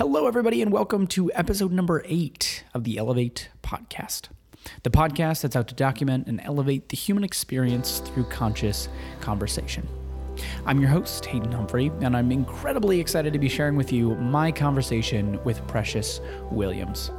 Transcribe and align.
Hello, 0.00 0.26
everybody, 0.26 0.62
and 0.62 0.72
welcome 0.72 1.06
to 1.08 1.30
episode 1.34 1.72
number 1.72 2.02
eight 2.06 2.64
of 2.72 2.84
the 2.84 2.96
Elevate 2.96 3.50
podcast. 3.62 4.28
The 4.82 4.88
podcast 4.88 5.42
that's 5.42 5.54
out 5.54 5.68
to 5.68 5.74
document 5.74 6.26
and 6.26 6.40
elevate 6.42 6.88
the 6.88 6.96
human 6.96 7.22
experience 7.22 7.98
through 7.98 8.24
conscious 8.30 8.88
conversation. 9.20 9.86
I'm 10.64 10.80
your 10.80 10.88
host, 10.88 11.26
Hayden 11.26 11.52
Humphrey, 11.52 11.92
and 12.00 12.16
I'm 12.16 12.32
incredibly 12.32 12.98
excited 12.98 13.34
to 13.34 13.38
be 13.38 13.50
sharing 13.50 13.76
with 13.76 13.92
you 13.92 14.14
my 14.14 14.50
conversation 14.50 15.38
with 15.44 15.66
Precious 15.66 16.22
Williams. 16.50 17.10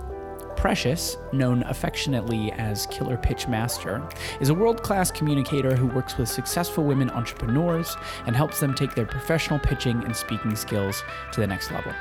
Precious, 0.55 1.17
known 1.31 1.61
affectionately 1.67 2.51
as 2.53 2.87
Killer 2.87 3.17
Pitch 3.17 3.47
Master, 3.47 4.01
is 4.39 4.49
a 4.49 4.55
world 4.55 4.81
class 4.81 5.11
communicator 5.11 5.75
who 5.75 5.85
works 5.85 6.17
with 6.17 6.29
successful 6.29 6.83
women 6.83 7.11
entrepreneurs 7.11 7.95
and 8.25 8.35
helps 8.35 8.59
them 8.59 8.73
take 8.73 8.95
their 8.95 9.05
professional 9.05 9.59
pitching 9.59 10.03
and 10.03 10.15
speaking 10.15 10.55
skills 10.55 11.03
to 11.31 11.41
the 11.41 11.47
next 11.47 11.69
level. 11.69 11.93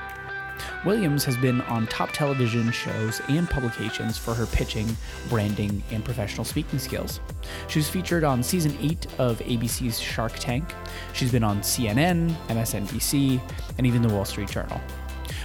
Williams 0.85 1.25
has 1.25 1.37
been 1.37 1.61
on 1.63 1.87
top 1.87 2.11
television 2.13 2.71
shows 2.73 3.21
and 3.29 3.49
publications 3.49 4.17
for 4.17 4.35
her 4.35 4.47
pitching, 4.47 4.97
branding, 5.29 5.83
and 5.91 6.05
professional 6.05 6.45
speaking 6.45 6.79
skills. 6.79 7.21
She 7.69 7.79
was 7.79 7.89
featured 7.89 8.25
on 8.25 8.43
season 8.43 8.77
8 8.81 9.07
of 9.19 9.39
ABC's 9.41 9.99
Shark 9.99 10.33
Tank. 10.39 10.75
She's 11.13 11.33
been 11.33 11.45
on 11.45 11.61
CNN, 11.61 12.35
MSNBC, 12.49 13.41
and 13.79 13.87
even 13.87 14.03
the 14.03 14.09
Wall 14.09 14.25
Street 14.25 14.49
Journal. 14.49 14.81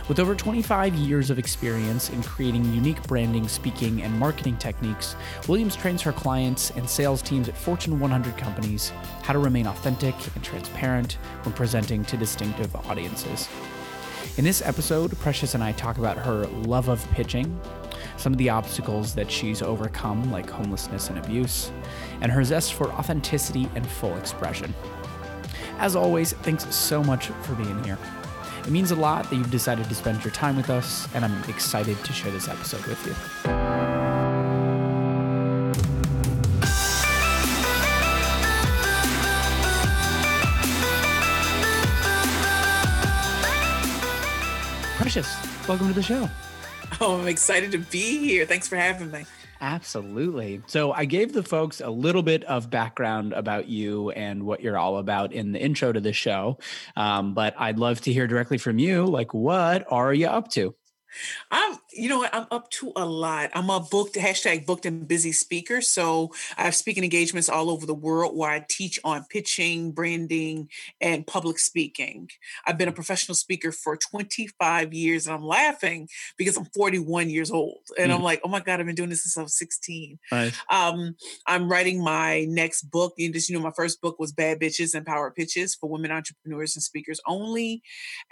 With 0.08 0.20
over 0.20 0.36
25 0.36 0.94
years 0.96 1.32
of 1.32 1.40
experience 1.40 2.12
in 2.12 2.22
creating 2.22 2.72
unique 2.74 3.02
branding, 3.08 3.48
speaking, 3.48 4.04
and 4.04 4.14
marketing 4.20 4.58
techniques, 4.58 5.16
Williams 5.48 5.76
trains 5.76 6.02
her 6.04 6.14
clients 6.14 6.70
and 6.72 6.88
sales 6.88 7.24
teams 7.24 7.50
at 7.50 7.58
Fortune 7.58 8.00
100 8.00 8.38
companies 8.38 8.92
how 9.24 9.34
to 9.34 9.40
remain 9.40 9.66
authentic 9.66 10.14
and 10.36 10.44
transparent 10.44 11.14
when 11.42 11.54
presenting 11.54 12.06
to 12.06 12.18
distinctive 12.18 12.76
audiences. 12.88 13.50
In 14.38 14.44
this 14.44 14.62
episode, 14.62 15.18
Precious 15.20 15.54
and 15.54 15.64
I 15.64 15.72
talk 15.72 15.98
about 15.98 16.18
her 16.18 16.46
love 16.48 16.90
of 16.90 17.10
pitching, 17.12 17.58
some 18.18 18.34
of 18.34 18.38
the 18.38 18.50
obstacles 18.50 19.16
that 19.16 19.32
she's 19.32 19.62
overcome, 19.62 20.30
like 20.30 20.50
homelessness 20.50 21.10
and 21.10 21.18
abuse, 21.18 21.72
and 22.20 22.30
her 22.30 22.44
zest 22.44 22.74
for 22.74 22.92
authenticity 22.92 23.70
and 23.76 23.88
full 23.88 24.14
expression. 24.18 24.74
As 25.78 25.96
always, 25.96 26.34
thanks 26.34 26.76
so 26.76 27.02
much 27.02 27.28
for 27.28 27.56
being 27.56 27.82
here. 27.86 27.98
It 28.66 28.72
means 28.72 28.92
a 28.92 28.96
lot 28.98 29.30
that 29.30 29.36
you've 29.38 29.52
decided 29.52 29.88
to 29.88 29.96
spend 29.96 30.22
your 30.26 30.34
time 30.34 30.58
with 30.58 30.70
us, 30.70 31.08
and 31.14 31.24
I'm 31.24 31.42
excited 31.50 31.98
to 32.04 32.12
share 32.12 32.32
this 32.32 32.50
episode 32.50 32.86
with 32.88 33.06
you. 33.08 34.25
Precious, 45.06 45.68
welcome 45.68 45.88
to 45.88 45.94
the 45.94 46.02
show. 46.02 46.28
Oh, 47.00 47.20
I'm 47.20 47.28
excited 47.28 47.72
to 47.74 47.78
be 47.78 48.18
here. 48.18 48.44
Thanks 48.48 48.68
for 48.68 48.76
having 48.76 49.12
me. 49.12 49.26
Absolutely. 49.62 50.64
So 50.66 50.94
I 50.94 51.06
gave 51.06 51.32
the 51.32 51.44
folks 51.44 51.80
a 51.80 51.92
little 51.92 52.24
bit 52.24 52.44
of 52.46 52.72
background 52.72 53.32
about 53.32 53.68
you 53.68 54.10
and 54.10 54.48
what 54.48 54.62
you're 54.62 54.80
all 54.80 54.98
about 54.98 55.32
in 55.32 55.52
the 55.52 55.62
intro 55.62 55.94
to 55.94 56.00
the 56.00 56.12
show. 56.12 56.58
Um, 56.96 57.36
but 57.36 57.54
I'd 57.60 57.78
love 57.78 58.02
to 58.02 58.14
hear 58.14 58.26
directly 58.26 58.58
from 58.58 58.80
you. 58.80 59.06
Like, 59.06 59.32
what 59.32 59.86
are 59.92 60.12
you 60.12 60.26
up 60.26 60.50
to? 60.54 60.74
I'm, 61.52 61.78
you 61.94 62.10
know 62.10 62.20
what, 62.20 62.34
I'm 62.34 62.48
up 62.52 62.70
to 62.72 62.92
a 62.96 63.06
lot. 63.06 63.50
I'm 63.54 63.70
a 63.70 63.80
booked, 63.80 64.16
hashtag 64.16 64.66
booked 64.66 64.86
and 64.86 65.08
busy 65.08 65.32
speaker. 65.32 65.82
So 65.82 66.32
I 66.58 66.64
have 66.64 66.76
speaking 66.76 67.04
engagements 67.04 67.50
all 67.50 67.70
over 67.70 67.86
the 67.86 67.94
world 67.94 68.36
where 68.36 68.50
I 68.50 68.66
teach 68.68 69.00
on 69.04 69.26
pitching, 69.30 69.92
branding, 69.92 70.70
and 71.02 71.26
public 71.26 71.60
speaking. 71.60 72.30
I've 72.66 72.78
been 72.78 72.88
a 72.88 72.94
professional 72.94 73.36
speaker 73.36 73.72
for 73.72 73.98
25 73.98 74.94
years 74.94 75.28
and 75.28 75.36
I'm 75.36 75.46
laughing 75.46 76.08
because 76.38 76.58
I'm 76.58 76.66
41 76.66 77.30
years 77.30 77.52
old. 77.52 77.82
And 77.98 78.12
mm. 78.12 78.16
I'm 78.16 78.24
like, 78.24 78.42
oh 78.44 78.50
my 78.50 78.60
God, 78.60 78.80
I've 78.80 78.86
been 78.86 78.96
doing 78.96 79.10
this 79.10 79.24
since 79.24 79.38
I 79.38 79.44
was 79.44 79.58
16. 79.58 80.20
Nice. 80.32 80.58
Um, 80.70 81.16
I'm 81.48 81.70
writing 81.70 82.04
my 82.04 82.46
next 82.50 82.84
book. 82.84 83.14
You 83.18 83.32
just, 83.32 83.50
you 83.50 83.58
know, 83.58 83.64
my 83.64 83.72
first 83.76 84.02
book 84.02 84.20
was 84.20 84.32
Bad 84.32 84.60
Bitches 84.60 84.96
and 84.96 85.06
Power 85.06 85.32
Pitches 85.32 85.76
for 85.76 85.90
women 85.90 86.12
entrepreneurs 86.12 86.76
and 86.76 86.84
speakers 86.84 87.20
only. 87.28 87.82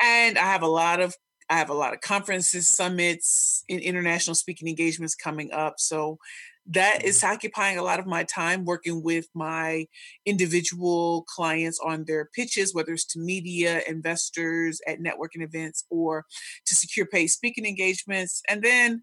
And 0.02 0.38
I 0.38 0.44
have 0.44 0.64
a 0.64 0.68
lot 0.68 1.00
of 1.00 1.16
I 1.50 1.58
have 1.58 1.70
a 1.70 1.74
lot 1.74 1.94
of 1.94 2.02
conferences, 2.02 2.68
summits, 2.68 3.64
and 3.70 3.80
international 3.80 4.36
speaking 4.36 4.68
engagements 4.68 5.16
coming 5.16 5.52
up. 5.52 5.76
So 5.80 6.20
that 6.68 7.04
is 7.04 7.20
mm-hmm. 7.20 7.34
occupying 7.34 7.78
a 7.78 7.84
lot 7.84 8.00
of 8.00 8.06
my 8.06 8.24
time 8.24 8.66
working 8.66 9.04
with 9.04 9.28
my 9.34 9.88
individual 10.26 11.24
clients 11.28 11.80
on 11.84 12.06
their 12.06 12.26
pitches, 12.34 12.74
whether 12.74 12.94
it's 12.94 13.06
to 13.06 13.20
media, 13.20 13.81
investors, 13.88 14.80
at 14.88 15.00
networking 15.00 15.44
events, 15.44 15.86
or 15.90 16.26
to 16.66 16.76
secure 16.76 17.06
paid 17.06 17.28
speaking 17.28 17.66
engagements. 17.66 18.42
And 18.48 18.64
then 18.64 19.02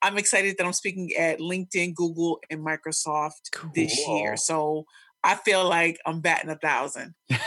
I'm 0.00 0.18
excited 0.18 0.56
that 0.58 0.66
I'm 0.66 0.72
speaking 0.72 1.10
at 1.18 1.38
LinkedIn, 1.38 1.94
Google, 1.94 2.40
and 2.50 2.64
Microsoft 2.64 3.52
cool. 3.52 3.70
this 3.74 3.96
year. 4.08 4.36
So 4.36 4.86
I 5.24 5.36
feel 5.36 5.68
like 5.68 5.98
I'm 6.04 6.20
batting 6.20 6.50
a 6.50 6.56
thousand. 6.56 7.14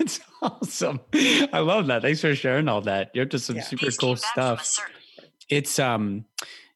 It's 0.00 0.20
awesome. 0.40 1.00
I 1.12 1.58
love 1.58 1.88
that. 1.88 2.02
Thanks 2.02 2.20
for 2.20 2.32
sharing 2.34 2.68
all 2.68 2.80
that. 2.82 3.10
You're 3.14 3.24
just 3.24 3.46
some 3.46 3.56
yeah. 3.56 3.62
super 3.62 3.90
cool 3.90 4.14
stuff. 4.14 4.78
It's 5.48 5.80
um 5.80 6.24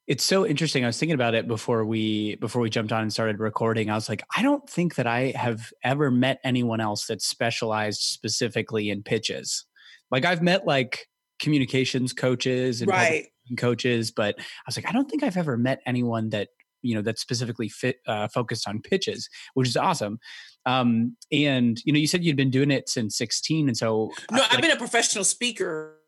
it's 0.09 0.25
so 0.25 0.45
interesting. 0.45 0.83
I 0.85 0.89
was 0.89 0.99
thinking 0.99 1.15
about 1.15 1.35
it 1.35 1.47
before 1.47 1.85
we 1.85 2.35
before 2.37 2.61
we 2.61 2.69
jumped 2.69 2.93
on 2.93 3.03
and 3.03 3.13
started 3.13 3.39
recording. 3.39 3.91
I 3.91 3.95
was 3.95 4.09
like, 4.09 4.23
I 4.37 4.43
don't 4.43 4.69
think 4.69 4.97
that 4.97 5.07
I 5.07 5.33
have 5.37 5.73
ever 5.85 6.11
met 6.11 6.41
anyone 6.43 6.81
else 6.81 7.07
that 7.07 7.23
specialized 7.23 8.01
specifically 8.01 8.91
in 8.91 9.03
pitches. 9.03 9.65
Like 10.11 10.25
I've 10.25 10.43
met 10.43 10.67
like 10.67 11.07
communications 11.39 12.13
coaches 12.13 12.83
and 12.83 12.91
right. 12.91 13.29
coaches, 13.57 14.11
but 14.11 14.35
I 14.39 14.43
was 14.67 14.77
like, 14.77 14.89
I 14.89 14.93
don't 14.93 15.09
think 15.09 15.23
I've 15.23 15.37
ever 15.37 15.57
met 15.57 15.81
anyone 15.87 16.31
that 16.31 16.49
you 16.83 16.95
know 16.95 17.03
that's 17.03 17.21
specifically 17.21 17.69
fit 17.69 17.97
uh, 18.07 18.29
focused 18.29 18.69
on 18.69 18.81
pitches, 18.81 19.29
which 19.55 19.69
is 19.69 19.77
awesome. 19.77 20.19
Um, 20.67 21.17
and 21.33 21.81
you 21.85 21.93
know, 21.93 21.99
you 21.99 22.07
said 22.07 22.25
you'd 22.25 22.37
been 22.37 22.51
doing 22.51 22.71
it 22.71 22.89
since 22.89 23.17
16, 23.17 23.69
and 23.69 23.77
so 23.77 24.11
no, 24.31 24.45
I've 24.51 24.61
been 24.61 24.71
a 24.71 24.77
professional 24.77 25.25
speaker 25.25 25.99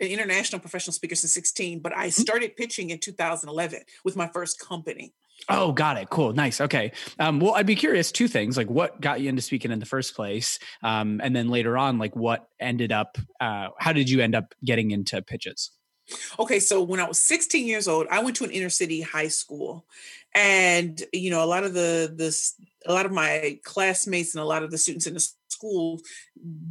an 0.00 0.08
international 0.08 0.60
professional 0.60 0.94
speaker 0.94 1.14
since 1.14 1.34
16, 1.34 1.80
but 1.80 1.94
I 1.94 2.06
mm-hmm. 2.06 2.22
started 2.22 2.56
pitching 2.56 2.90
in 2.90 2.98
2011 2.98 3.82
with 4.04 4.16
my 4.16 4.28
first 4.28 4.58
company. 4.58 5.12
Oh, 5.48 5.72
got 5.72 5.96
it. 5.96 6.10
Cool. 6.10 6.32
Nice. 6.32 6.60
Okay. 6.60 6.92
Um, 7.18 7.40
well, 7.40 7.54
I'd 7.54 7.66
be 7.66 7.74
curious 7.74 8.12
two 8.12 8.28
things 8.28 8.56
like 8.56 8.68
what 8.68 9.00
got 9.00 9.20
you 9.20 9.28
into 9.28 9.42
speaking 9.42 9.70
in 9.70 9.78
the 9.78 9.86
first 9.86 10.14
place? 10.14 10.58
Um, 10.82 11.20
and 11.22 11.34
then 11.34 11.48
later 11.48 11.78
on, 11.78 11.98
like 11.98 12.14
what 12.14 12.46
ended 12.60 12.92
up, 12.92 13.16
uh, 13.40 13.68
how 13.78 13.92
did 13.92 14.10
you 14.10 14.20
end 14.20 14.34
up 14.34 14.54
getting 14.64 14.90
into 14.90 15.20
pitches? 15.22 15.70
Okay. 16.38 16.60
So 16.60 16.82
when 16.82 17.00
I 17.00 17.08
was 17.08 17.22
16 17.22 17.66
years 17.66 17.88
old, 17.88 18.06
I 18.10 18.22
went 18.22 18.36
to 18.36 18.44
an 18.44 18.50
inner 18.50 18.70
city 18.70 19.00
high 19.00 19.28
school 19.28 19.86
and, 20.34 21.02
you 21.12 21.30
know, 21.30 21.42
a 21.42 21.46
lot 21.46 21.64
of 21.64 21.74
the, 21.74 22.12
this, 22.14 22.54
a 22.86 22.92
lot 22.92 23.06
of 23.06 23.12
my 23.12 23.58
classmates 23.64 24.34
and 24.34 24.42
a 24.42 24.46
lot 24.46 24.62
of 24.62 24.70
the 24.70 24.78
students 24.78 25.06
in 25.06 25.14
the 25.14 25.28
school 25.60 26.00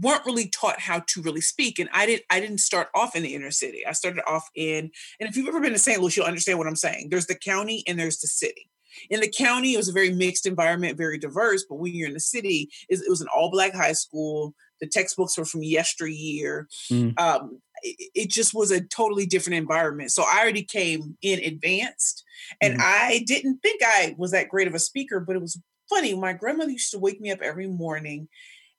weren't 0.02 0.26
really 0.26 0.48
taught 0.48 0.80
how 0.80 1.00
to 1.08 1.22
really 1.22 1.42
speak 1.42 1.78
and 1.78 1.90
i 1.94 2.06
didn't 2.06 2.24
i 2.32 2.40
didn't 2.40 2.60
start 2.60 2.88
off 2.96 3.16
in 3.16 3.22
the 3.22 3.36
inner 3.36 3.52
city 3.52 3.86
i 3.86 3.92
started 3.92 4.24
off 4.28 4.50
in 4.56 4.90
and 5.20 5.30
if 5.30 5.38
you've 5.38 5.48
ever 5.48 5.60
been 5.60 5.74
to 5.74 5.80
st 5.80 6.02
louis 6.02 6.16
you'll 6.18 6.26
understand 6.26 6.58
what 6.58 6.68
i'm 6.68 6.76
saying 6.76 7.08
there's 7.10 7.28
the 7.28 7.36
county 7.36 7.84
and 7.88 8.00
there's 8.00 8.20
the 8.20 8.28
city 8.28 8.70
in 9.12 9.20
the 9.20 9.30
county 9.30 9.74
it 9.74 9.78
was 9.78 9.90
a 9.90 9.94
very 9.94 10.12
mixed 10.12 10.48
environment 10.48 10.98
very 10.98 11.20
diverse 11.20 11.64
but 11.70 11.76
when 11.76 11.94
you're 11.94 12.08
in 12.08 12.14
the 12.14 12.20
city 12.20 12.70
it 12.90 13.00
was 13.08 13.22
an 13.22 13.28
all 13.36 13.52
black 13.52 13.74
high 13.74 13.94
school 13.94 14.56
the 14.82 14.88
textbooks 14.88 15.38
were 15.38 15.46
from 15.46 15.62
yesteryear 15.62 16.68
mm. 16.92 17.18
um, 17.20 17.62
it, 17.84 18.30
just 18.30 18.54
was 18.54 18.72
a 18.72 18.82
totally 18.82 19.26
different 19.26 19.58
environment 19.58 20.12
so 20.12 20.24
i 20.24 20.40
already 20.40 20.64
came 20.64 21.18
in 21.22 21.40
advanced 21.40 22.24
and 22.62 22.78
mm. 22.78 22.82
i 22.82 23.24
didn't 23.26 23.58
think 23.60 23.82
i 23.84 24.16
was 24.18 24.32
that 24.32 24.50
great 24.50 24.68
of 24.68 24.76
a 24.76 24.80
speaker 24.80 25.20
but 25.20 25.36
it 25.36 25.42
was 25.42 25.60
funny. 25.90 26.14
My 26.14 26.34
grandmother 26.34 26.72
used 26.72 26.92
to 26.92 27.00
wake 27.00 27.20
me 27.20 27.32
up 27.32 27.42
every 27.42 27.68
morning 27.68 28.30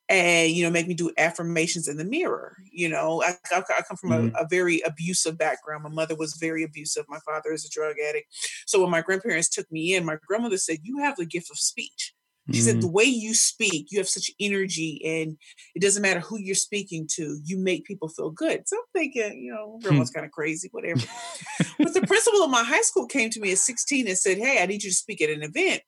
and 0.09 0.50
you 0.50 0.65
know 0.65 0.71
make 0.71 0.88
me 0.88 0.94
do 0.94 1.12
affirmations 1.19 1.87
in 1.87 1.97
the 1.97 2.05
mirror 2.05 2.56
you 2.72 2.88
know 2.88 3.22
i, 3.22 3.33
I, 3.53 3.59
I 3.59 3.83
come 3.87 3.97
from 3.97 4.11
mm-hmm. 4.11 4.34
a, 4.34 4.41
a, 4.41 4.49
very 4.50 4.81
abusive 4.81 5.38
background 5.38 5.84
my 5.84 5.88
mother 5.88 6.17
was 6.17 6.35
very 6.35 6.64
abusive 6.64 7.05
my 7.08 7.20
father 7.20 7.53
is 7.53 7.64
a 7.64 7.69
drug 7.70 7.94
addict 8.08 8.26
so 8.67 8.81
when 8.81 8.91
my 8.91 9.03
grandparents 9.03 9.49
took 9.49 9.70
me 9.70 9.94
in 9.94 10.05
my 10.05 10.17
grandmother 10.26 10.56
said 10.56 10.79
you 10.82 10.99
have 10.99 11.14
the 11.14 11.25
gift 11.25 11.49
of 11.49 11.58
speech 11.58 12.12
she 12.46 12.58
mm-hmm. 12.58 12.66
said 12.66 12.81
the 12.81 12.88
way 12.88 13.04
you 13.04 13.34
speak 13.34 13.88
you 13.90 13.98
have 13.98 14.08
such 14.08 14.31
energy 14.40 15.00
and 15.04 15.37
it 15.75 15.82
doesn't 15.82 16.02
matter 16.02 16.20
who 16.20 16.38
you're 16.38 16.54
speaking 16.54 17.06
to 17.10 17.38
you 17.44 17.58
make 17.58 17.84
people 17.84 18.08
feel 18.08 18.31
good 18.31 18.66
so 18.66 18.76
i'm 18.76 18.82
thinking 18.94 19.42
you 19.42 19.52
know 19.52 19.78
grandma's 19.82 20.10
kind 20.10 20.26
of 20.26 20.32
crazy 20.32 20.69
whatever 20.72 21.00
but 21.78 21.94
the 21.94 22.06
principal 22.06 22.42
of 22.42 22.50
my 22.50 22.64
high 22.64 22.81
school 22.82 23.06
came 23.06 23.31
to 23.31 23.40
me 23.40 23.52
at 23.52 23.58
16 23.58 24.08
and 24.08 24.19
said 24.19 24.38
hey 24.38 24.62
i 24.62 24.66
need 24.66 24.82
you 24.82 24.90
to 24.90 24.96
speak 24.96 25.20
at 25.20 25.31
an 25.31 25.42
event 25.42 25.82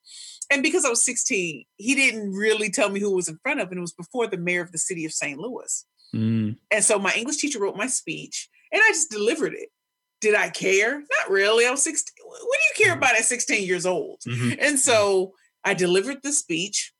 and 0.51 0.63
because 0.63 0.85
I 0.85 0.89
was 0.89 1.03
16, 1.05 1.65
he 1.77 1.95
didn't 1.95 2.31
really 2.31 2.69
tell 2.69 2.89
me 2.89 2.99
who 2.99 3.15
was 3.15 3.27
in 3.27 3.39
front 3.41 3.59
of, 3.59 3.69
and 3.69 3.77
it 3.77 3.81
was 3.81 3.93
before 3.93 4.27
the 4.27 4.37
mayor 4.37 4.61
of 4.61 4.71
the 4.71 4.77
city 4.77 5.05
of 5.05 5.13
St. 5.13 5.39
Louis. 5.39 5.85
Mm. 6.15 6.57
And 6.71 6.83
so 6.83 6.99
my 6.99 7.13
English 7.13 7.37
teacher 7.37 7.59
wrote 7.59 7.75
my 7.75 7.87
speech, 7.87 8.49
and 8.71 8.81
I 8.83 8.89
just 8.89 9.09
delivered 9.09 9.53
it. 9.53 9.69
Did 10.21 10.35
I 10.35 10.49
care? 10.49 10.99
Not 10.99 11.29
really. 11.29 11.65
I 11.65 11.71
was 11.71 11.83
16. 11.83 12.13
What 12.23 12.39
do 12.39 12.45
you 12.83 12.85
care 12.85 12.95
mm-hmm. 12.95 13.03
about 13.03 13.17
at 13.17 13.25
16 13.25 13.65
years 13.65 13.85
old? 13.85 14.19
Mm-hmm. 14.27 14.59
And 14.59 14.79
so 14.79 15.33
I 15.63 15.73
delivered 15.73 16.21
the 16.23 16.31
speech, 16.31 16.93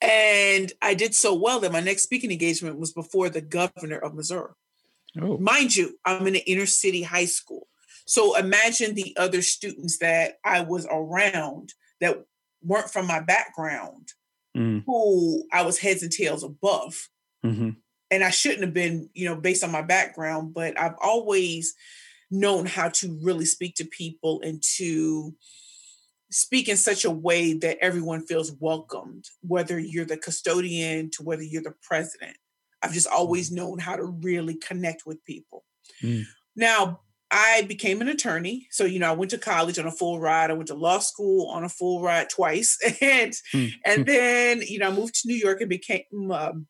and 0.00 0.72
I 0.82 0.94
did 0.94 1.14
so 1.14 1.34
well 1.34 1.60
that 1.60 1.72
my 1.72 1.80
next 1.80 2.02
speaking 2.02 2.30
engagement 2.30 2.78
was 2.78 2.92
before 2.92 3.30
the 3.30 3.40
governor 3.40 3.98
of 3.98 4.14
Missouri. 4.14 4.52
Oh. 5.20 5.38
Mind 5.38 5.76
you, 5.76 5.98
I'm 6.04 6.26
in 6.26 6.36
an 6.36 6.42
inner 6.46 6.66
city 6.66 7.02
high 7.02 7.24
school. 7.24 7.68
So 8.06 8.36
imagine 8.36 8.94
the 8.94 9.16
other 9.16 9.40
students 9.42 9.98
that 9.98 10.34
I 10.44 10.60
was 10.60 10.86
around 10.90 11.72
that 12.00 12.24
weren't 12.62 12.90
from 12.90 13.06
my 13.06 13.20
background, 13.20 14.12
mm. 14.56 14.82
who 14.84 15.44
I 15.52 15.62
was 15.62 15.78
heads 15.78 16.02
and 16.02 16.12
tails 16.12 16.42
above. 16.42 17.08
Mm-hmm. 17.44 17.70
And 18.10 18.24
I 18.24 18.30
shouldn't 18.30 18.62
have 18.62 18.74
been, 18.74 19.08
you 19.14 19.26
know, 19.26 19.36
based 19.36 19.64
on 19.64 19.72
my 19.72 19.82
background, 19.82 20.52
but 20.52 20.78
I've 20.78 20.96
always 21.00 21.74
known 22.30 22.66
how 22.66 22.88
to 22.88 23.18
really 23.22 23.46
speak 23.46 23.76
to 23.76 23.84
people 23.84 24.40
and 24.42 24.62
to 24.76 25.34
speak 26.34 26.68
in 26.68 26.76
such 26.76 27.04
a 27.04 27.10
way 27.10 27.52
that 27.52 27.78
everyone 27.80 28.26
feels 28.26 28.50
welcomed, 28.58 29.24
whether 29.42 29.78
you're 29.78 30.04
the 30.04 30.16
custodian 30.16 31.08
to 31.08 31.22
whether 31.22 31.44
you're 31.44 31.62
the 31.62 31.74
president. 31.80 32.36
I've 32.82 32.92
just 32.92 33.06
always 33.06 33.50
mm. 33.50 33.56
known 33.56 33.78
how 33.78 33.94
to 33.94 34.04
really 34.04 34.56
connect 34.56 35.06
with 35.06 35.24
people. 35.24 35.64
Mm. 36.02 36.24
Now, 36.56 37.02
I 37.30 37.62
became 37.62 38.00
an 38.00 38.08
attorney. 38.08 38.66
So, 38.72 38.84
you 38.84 38.98
know, 38.98 39.10
I 39.10 39.14
went 39.14 39.30
to 39.30 39.38
college 39.38 39.78
on 39.78 39.86
a 39.86 39.92
full 39.92 40.18
ride. 40.18 40.50
I 40.50 40.54
went 40.54 40.68
to 40.68 40.74
law 40.74 40.98
school 40.98 41.46
on 41.50 41.62
a 41.62 41.68
full 41.68 42.02
ride 42.02 42.30
twice. 42.30 42.78
And 43.00 43.32
mm. 43.54 43.72
and 43.86 44.04
then, 44.04 44.62
you 44.62 44.80
know, 44.80 44.88
I 44.88 44.92
moved 44.92 45.14
to 45.22 45.28
New 45.28 45.36
York 45.36 45.60
and 45.60 45.70
became 45.70 46.02
a 46.30 46.50
um, 46.50 46.66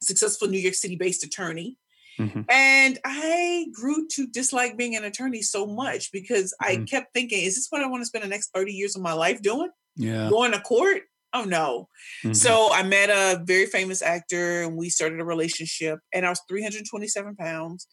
successful 0.00 0.46
New 0.46 0.60
York 0.60 0.74
City 0.74 0.94
based 0.94 1.24
attorney. 1.24 1.76
Mm-hmm. 2.18 2.42
And 2.48 2.98
I 3.04 3.66
grew 3.72 4.06
to 4.08 4.26
dislike 4.26 4.76
being 4.76 4.96
an 4.96 5.04
attorney 5.04 5.42
so 5.42 5.66
much 5.66 6.12
because 6.12 6.54
mm-hmm. 6.62 6.82
I 6.82 6.84
kept 6.84 7.12
thinking, 7.14 7.44
is 7.44 7.56
this 7.56 7.68
what 7.70 7.82
I 7.82 7.86
want 7.86 8.02
to 8.02 8.06
spend 8.06 8.24
the 8.24 8.28
next 8.28 8.50
30 8.54 8.72
years 8.72 8.96
of 8.96 9.02
my 9.02 9.12
life 9.12 9.42
doing? 9.42 9.70
Yeah. 9.96 10.28
Going 10.28 10.52
to 10.52 10.60
court? 10.60 11.02
Oh 11.32 11.44
no. 11.44 11.88
Mm-hmm. 12.24 12.32
So 12.32 12.70
I 12.72 12.82
met 12.82 13.10
a 13.10 13.42
very 13.44 13.66
famous 13.66 14.00
actor 14.02 14.62
and 14.62 14.76
we 14.76 14.88
started 14.88 15.20
a 15.20 15.24
relationship 15.24 15.98
and 16.14 16.24
I 16.24 16.30
was 16.30 16.40
327 16.48 17.36
pounds. 17.36 17.86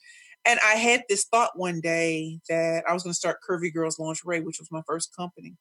And 0.45 0.59
I 0.65 0.75
had 0.75 1.03
this 1.07 1.25
thought 1.25 1.51
one 1.57 1.79
day 1.79 2.39
that 2.49 2.83
I 2.87 2.93
was 2.93 3.03
going 3.03 3.11
to 3.11 3.17
start 3.17 3.39
Curvy 3.47 3.73
Girls 3.73 3.97
Lingerie, 3.97 4.41
which 4.41 4.59
was 4.59 4.71
my 4.71 4.81
first 4.85 5.15
company. 5.15 5.55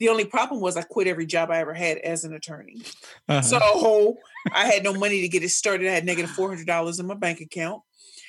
The 0.00 0.08
only 0.08 0.24
problem 0.24 0.60
was 0.60 0.76
I 0.76 0.82
quit 0.82 1.06
every 1.06 1.26
job 1.26 1.50
I 1.50 1.58
ever 1.58 1.74
had 1.74 1.98
as 1.98 2.24
an 2.24 2.34
attorney. 2.34 2.82
Uh-huh. 3.28 3.42
So 3.42 4.16
I 4.52 4.66
had 4.66 4.84
no 4.84 4.92
money 4.94 5.22
to 5.22 5.28
get 5.28 5.42
it 5.42 5.50
started. 5.50 5.88
I 5.88 5.92
had 5.92 6.04
negative 6.04 6.30
$400 6.30 7.00
in 7.00 7.06
my 7.06 7.14
bank 7.14 7.40
account. 7.40 7.82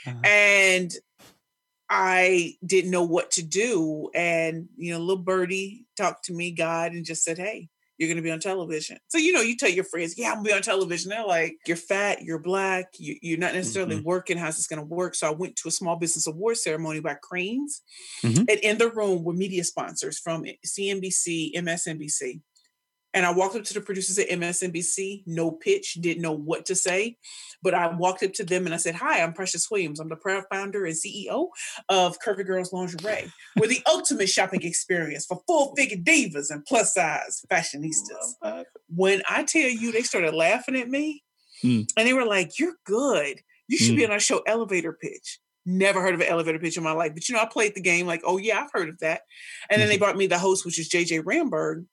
Uh-huh. 0.07 0.19
And 0.23 0.91
I 1.89 2.55
didn't 2.65 2.91
know 2.91 3.03
what 3.03 3.31
to 3.31 3.43
do. 3.43 4.09
And, 4.13 4.69
you 4.77 4.93
know, 4.93 4.99
little 4.99 5.23
birdie 5.23 5.85
talked 5.97 6.25
to 6.25 6.33
me, 6.33 6.51
God, 6.51 6.91
and 6.91 7.05
just 7.05 7.23
said, 7.23 7.37
Hey, 7.37 7.69
you're 7.99 8.07
going 8.07 8.15
to 8.15 8.23
be 8.23 8.31
on 8.31 8.39
television. 8.39 8.97
So, 9.09 9.17
you 9.17 9.33
know, 9.33 9.41
you 9.41 9.57
tell 9.57 9.69
your 9.69 9.83
friends, 9.83 10.15
yeah, 10.17 10.29
I'm 10.29 10.35
going 10.35 10.45
to 10.45 10.49
be 10.51 10.55
on 10.55 10.61
television. 10.61 11.09
They're 11.09 11.25
like, 11.25 11.57
you're 11.67 11.75
fat, 11.75 12.21
you're 12.23 12.39
black, 12.39 12.93
you, 12.97 13.35
are 13.35 13.39
not 13.39 13.53
necessarily 13.53 13.97
mm-hmm. 13.97 14.05
working. 14.05 14.37
How's 14.37 14.55
this 14.55 14.67
going 14.67 14.79
to 14.79 14.85
work? 14.85 15.15
So 15.15 15.27
I 15.27 15.31
went 15.31 15.57
to 15.57 15.67
a 15.67 15.71
small 15.71 15.97
business 15.97 16.25
award 16.25 16.55
ceremony 16.57 17.01
by 17.01 17.15
Crain's. 17.21 17.81
Mm-hmm. 18.23 18.45
And 18.49 18.59
in 18.61 18.77
the 18.77 18.89
room 18.89 19.25
were 19.25 19.33
media 19.33 19.65
sponsors 19.65 20.17
from 20.17 20.45
CNBC, 20.65 21.55
MSNBC. 21.55 22.39
And 23.13 23.25
I 23.25 23.31
walked 23.31 23.55
up 23.55 23.63
to 23.63 23.73
the 23.73 23.81
producers 23.81 24.19
at 24.19 24.29
MSNBC, 24.29 25.23
no 25.25 25.51
pitch, 25.51 25.97
didn't 25.99 26.21
know 26.21 26.31
what 26.31 26.65
to 26.67 26.75
say. 26.75 27.17
But 27.63 27.73
I 27.73 27.87
walked 27.87 28.23
up 28.23 28.33
to 28.33 28.43
them 28.43 28.65
and 28.65 28.73
I 28.73 28.77
said, 28.77 28.95
Hi, 28.95 29.21
I'm 29.21 29.33
Precious 29.33 29.69
Williams. 29.71 29.99
I'm 29.99 30.09
the 30.09 30.15
proud 30.15 30.43
founder 30.51 30.85
and 30.85 30.95
CEO 30.95 31.47
of 31.89 32.17
Curvy 32.19 32.45
Girls 32.45 32.71
Lingerie. 32.71 33.31
We're 33.57 33.67
the 33.67 33.81
ultimate 33.87 34.29
shopping 34.29 34.61
experience 34.61 35.25
for 35.25 35.41
full 35.47 35.75
figure 35.75 35.97
divas 35.97 36.51
and 36.51 36.65
plus 36.65 36.93
size 36.93 37.43
fashionistas. 37.51 38.63
When 38.95 39.21
I 39.29 39.43
tell 39.43 39.69
you, 39.69 39.91
they 39.91 40.03
started 40.03 40.33
laughing 40.33 40.75
at 40.75 40.89
me 40.89 41.23
mm. 41.63 41.89
and 41.97 42.07
they 42.07 42.13
were 42.13 42.25
like, 42.25 42.59
You're 42.59 42.75
good. 42.85 43.39
You 43.67 43.77
should 43.77 43.95
mm. 43.95 43.97
be 43.97 44.05
on 44.05 44.11
our 44.11 44.19
show 44.19 44.41
Elevator 44.45 44.93
Pitch 44.93 45.39
never 45.65 46.01
heard 46.01 46.15
of 46.15 46.21
an 46.21 46.27
elevator 46.27 46.57
pitch 46.57 46.77
in 46.77 46.83
my 46.83 46.91
life. 46.91 47.13
But 47.13 47.27
you 47.29 47.35
know, 47.35 47.41
I 47.41 47.45
played 47.45 47.75
the 47.75 47.81
game 47.81 48.07
like, 48.07 48.21
oh 48.25 48.37
yeah, 48.37 48.59
I've 48.59 48.71
heard 48.71 48.89
of 48.89 48.99
that. 48.99 49.21
And 49.69 49.79
then 49.79 49.87
they 49.87 49.95
mm-hmm. 49.95 50.03
brought 50.03 50.17
me 50.17 50.25
the 50.25 50.39
host, 50.39 50.65
which 50.65 50.79
is 50.79 50.89
JJ 50.89 51.23
Ramberg 51.23 51.85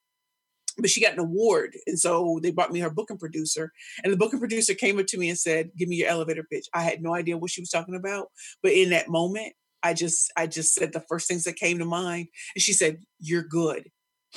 but 0.78 0.90
she 0.90 1.00
got 1.00 1.14
an 1.14 1.18
award. 1.18 1.76
And 1.86 1.98
so 1.98 2.38
they 2.42 2.50
brought 2.50 2.72
me 2.72 2.80
her 2.80 2.90
booking 2.90 3.18
producer. 3.18 3.72
And 4.04 4.12
the 4.12 4.16
booking 4.16 4.38
producer 4.38 4.74
came 4.74 4.98
up 4.98 5.06
to 5.06 5.18
me 5.18 5.28
and 5.28 5.38
said, 5.38 5.70
Give 5.76 5.88
me 5.88 5.96
your 5.96 6.08
elevator 6.08 6.44
pitch. 6.50 6.66
I 6.74 6.82
had 6.82 7.02
no 7.02 7.14
idea 7.14 7.38
what 7.38 7.50
she 7.50 7.60
was 7.60 7.70
talking 7.70 7.94
about. 7.94 8.28
But 8.62 8.72
in 8.72 8.90
that 8.90 9.08
moment, 9.08 9.54
I 9.82 9.94
just 9.94 10.32
I 10.36 10.46
just 10.46 10.74
said 10.74 10.92
the 10.92 11.04
first 11.08 11.28
things 11.28 11.44
that 11.44 11.56
came 11.56 11.78
to 11.78 11.84
mind. 11.84 12.28
And 12.54 12.62
she 12.62 12.72
said, 12.72 12.98
You're 13.18 13.44
good. 13.44 13.90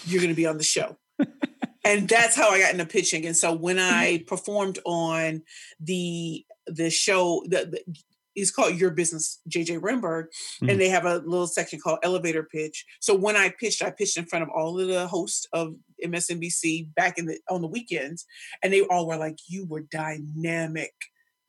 You're 0.06 0.22
gonna 0.22 0.34
be 0.34 0.46
on 0.46 0.58
the 0.58 0.64
show. 0.64 0.98
and 1.84 2.08
that's 2.08 2.36
how 2.36 2.50
I 2.50 2.60
got 2.60 2.74
into 2.74 2.86
pitching. 2.86 3.26
And 3.26 3.36
so 3.36 3.54
when 3.54 3.80
I 3.80 4.24
performed 4.28 4.80
on 4.86 5.44
the 5.80 6.46
the 6.68 6.90
show, 6.90 7.44
the, 7.48 7.66
the 7.66 7.84
it's 8.42 8.52
called 8.52 8.76
Your 8.76 8.92
Business, 8.92 9.40
JJ 9.50 9.80
Ramberg, 9.80 10.26
mm-hmm. 10.26 10.70
and 10.70 10.80
they 10.80 10.90
have 10.90 11.06
a 11.06 11.18
little 11.18 11.48
section 11.48 11.80
called 11.80 12.00
Elevator 12.04 12.44
Pitch. 12.44 12.86
So 13.00 13.16
when 13.16 13.36
I 13.36 13.54
pitched, 13.60 13.84
I 13.84 13.92
pitched 13.92 14.18
in 14.18 14.26
front 14.26 14.44
of 14.44 14.50
all 14.50 14.80
of 14.80 14.88
the 14.88 15.08
hosts 15.08 15.48
of 15.54 15.74
MSNBC 16.04 16.94
back 16.96 17.18
in 17.18 17.26
the 17.26 17.40
on 17.50 17.62
the 17.62 17.68
weekends, 17.68 18.26
and 18.64 18.74
they 18.74 18.82
all 18.82 19.08
were 19.08 19.18
like, 19.18 19.38
"You 19.48 19.66
were 19.66 19.82
dynamic." 19.82 20.94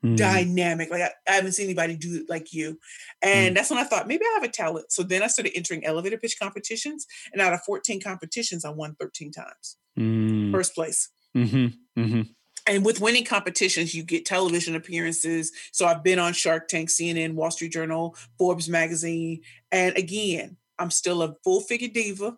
Mm. 0.02 0.16
Dynamic, 0.16 0.90
like 0.90 1.02
I, 1.02 1.10
I, 1.28 1.32
haven't 1.32 1.52
seen 1.52 1.66
anybody 1.66 1.94
do 1.94 2.22
it 2.22 2.30
like 2.30 2.54
you, 2.54 2.78
and 3.20 3.50
mm. 3.50 3.54
that's 3.54 3.68
when 3.68 3.78
I 3.78 3.84
thought 3.84 4.08
maybe 4.08 4.24
I 4.24 4.32
have 4.32 4.48
a 4.48 4.48
talent. 4.50 4.90
So 4.90 5.02
then 5.02 5.22
I 5.22 5.26
started 5.26 5.52
entering 5.54 5.84
elevator 5.84 6.16
pitch 6.16 6.36
competitions, 6.40 7.06
and 7.34 7.42
out 7.42 7.52
of 7.52 7.60
14 7.66 8.00
competitions, 8.00 8.64
I 8.64 8.70
won 8.70 8.96
13 8.98 9.30
times, 9.30 9.76
mm. 9.98 10.52
first 10.52 10.74
place. 10.74 11.10
Mm-hmm. 11.36 12.00
Mm-hmm 12.00 12.22
and 12.70 12.84
with 12.84 13.00
winning 13.00 13.24
competitions, 13.24 13.96
you 13.96 14.04
get 14.04 14.24
television 14.24 14.76
appearances. 14.76 15.50
So 15.72 15.86
I've 15.86 16.04
been 16.04 16.20
on 16.20 16.32
Shark 16.32 16.68
Tank, 16.68 16.88
CNN, 16.88 17.34
Wall 17.34 17.50
Street 17.50 17.72
Journal, 17.72 18.16
Forbes 18.38 18.68
magazine. 18.68 19.40
And 19.72 19.96
again, 19.96 20.56
I'm 20.78 20.92
still 20.92 21.22
a 21.22 21.34
full 21.42 21.62
figure 21.62 21.88
diva, 21.88 22.36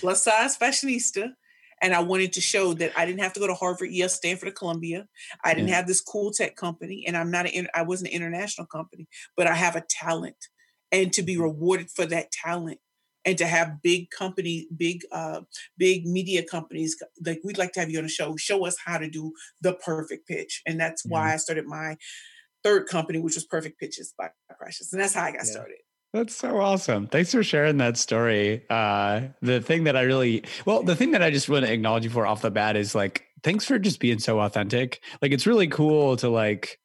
plus 0.00 0.24
size 0.24 0.58
fashionista. 0.58 1.30
And 1.80 1.94
I 1.94 2.00
wanted 2.00 2.32
to 2.32 2.40
show 2.40 2.74
that 2.74 2.98
I 2.98 3.06
didn't 3.06 3.20
have 3.20 3.32
to 3.34 3.40
go 3.40 3.46
to 3.46 3.54
Harvard, 3.54 3.90
Yale, 3.90 4.08
Stanford, 4.08 4.48
or 4.48 4.52
Columbia. 4.52 5.06
I 5.44 5.54
didn't 5.54 5.68
yeah. 5.68 5.76
have 5.76 5.86
this 5.86 6.00
cool 6.00 6.32
tech 6.32 6.56
company, 6.56 7.04
and 7.06 7.16
I'm 7.16 7.30
not 7.30 7.46
an. 7.46 7.68
I 7.74 7.82
wasn't 7.82 8.10
an 8.10 8.16
international 8.16 8.66
company, 8.66 9.06
but 9.36 9.46
I 9.46 9.54
have 9.54 9.76
a 9.76 9.84
talent, 9.88 10.48
and 10.90 11.12
to 11.12 11.22
be 11.22 11.34
mm-hmm. 11.34 11.42
rewarded 11.42 11.90
for 11.90 12.06
that 12.06 12.32
talent 12.32 12.78
and 13.24 13.38
to 13.38 13.46
have 13.46 13.82
big 13.82 14.10
company, 14.10 14.66
big 14.76 15.02
uh, 15.12 15.40
big 15.78 16.06
media 16.06 16.42
companies 16.42 16.96
like 17.24 17.40
we'd 17.44 17.58
like 17.58 17.72
to 17.72 17.80
have 17.80 17.90
you 17.90 17.98
on 17.98 18.04
a 18.04 18.08
show, 18.08 18.36
show 18.36 18.66
us 18.66 18.76
how 18.84 18.98
to 18.98 19.08
do 19.08 19.32
the 19.60 19.74
perfect 19.74 20.28
pitch, 20.28 20.62
and 20.66 20.78
that's 20.78 21.02
mm-hmm. 21.02 21.12
why 21.12 21.34
I 21.34 21.36
started 21.36 21.66
my 21.66 21.96
third 22.62 22.86
company, 22.86 23.18
which 23.18 23.34
was 23.34 23.44
Perfect 23.44 23.78
Pitches 23.78 24.14
by 24.16 24.30
Precious, 24.58 24.92
and 24.92 25.00
that's 25.00 25.14
how 25.14 25.24
I 25.24 25.32
got 25.32 25.46
yeah. 25.46 25.52
started. 25.52 25.76
That's 26.12 26.34
so 26.36 26.60
awesome. 26.60 27.08
Thanks 27.08 27.32
for 27.32 27.42
sharing 27.42 27.78
that 27.78 27.96
story. 27.96 28.64
Uh, 28.70 29.22
the 29.42 29.60
thing 29.60 29.84
that 29.84 29.96
I 29.96 30.02
really, 30.02 30.44
well, 30.64 30.84
the 30.84 30.94
thing 30.94 31.10
that 31.10 31.24
I 31.24 31.30
just 31.30 31.48
want 31.48 31.66
to 31.66 31.72
acknowledge 31.72 32.04
you 32.04 32.10
for 32.10 32.24
off 32.24 32.40
the 32.40 32.52
bat 32.52 32.76
is 32.76 32.94
like, 32.94 33.24
thanks 33.42 33.64
for 33.64 33.80
just 33.80 33.98
being 33.98 34.20
so 34.20 34.38
authentic. 34.38 35.00
Like, 35.20 35.32
it's 35.32 35.44
really 35.44 35.66
cool 35.66 36.16
to 36.18 36.28
like 36.28 36.78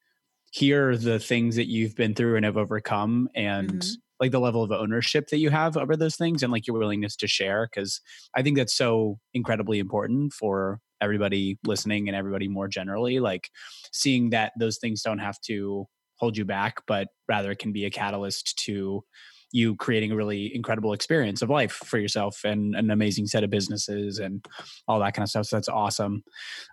hear 0.52 0.98
the 0.98 1.20
things 1.20 1.58
that 1.58 1.68
you've 1.68 1.96
been 1.96 2.16
through 2.16 2.38
and 2.38 2.46
have 2.46 2.58
overcome 2.58 3.30
and 3.36 3.70
mm-hmm 3.70 3.94
like 4.20 4.32
the 4.32 4.40
level 4.40 4.64
of 4.64 4.72
ownership 4.72 5.28
that 5.30 5.38
you 5.38 5.50
have 5.50 5.78
over 5.78 5.96
those 5.96 6.16
things 6.16 6.44
and 6.44 6.52
like 6.52 6.68
your 6.68 6.78
willingness 6.78 7.16
to 7.16 7.28
share 7.28 7.68
because 7.72 8.02
i 8.36 8.42
think 8.42 8.58
that's 8.58 8.76
so 8.76 9.20
incredibly 9.34 9.80
important 9.80 10.34
for 10.34 10.80
everybody 11.02 11.58
listening 11.66 12.08
and 12.08 12.16
everybody 12.16 12.48
more 12.48 12.68
generally 12.68 13.20
like 13.20 13.50
seeing 13.92 14.30
that 14.32 14.52
those 14.60 14.78
things 14.78 15.02
don't 15.02 15.20
have 15.20 15.40
to 15.42 15.86
hold 16.16 16.36
you 16.36 16.46
back 16.46 16.82
but 16.88 17.08
rather 17.28 17.56
can 17.56 17.72
be 17.72 17.86
a 17.86 17.90
catalyst 17.90 18.58
to 18.58 19.04
you 19.52 19.76
creating 19.76 20.12
a 20.12 20.16
really 20.16 20.54
incredible 20.54 20.94
experience 20.94 21.42
of 21.42 21.50
life 21.50 21.72
for 21.72 21.98
yourself 21.98 22.42
and 22.44 22.76
an 22.76 22.92
amazing 22.92 23.26
set 23.26 23.44
of 23.44 23.50
businesses 23.50 24.20
and 24.20 24.46
all 24.88 25.00
that 25.00 25.14
kind 25.14 25.24
of 25.24 25.30
stuff. 25.30 25.46
So 25.48 25.56
that's 25.56 25.70
awesome. 25.70 26.24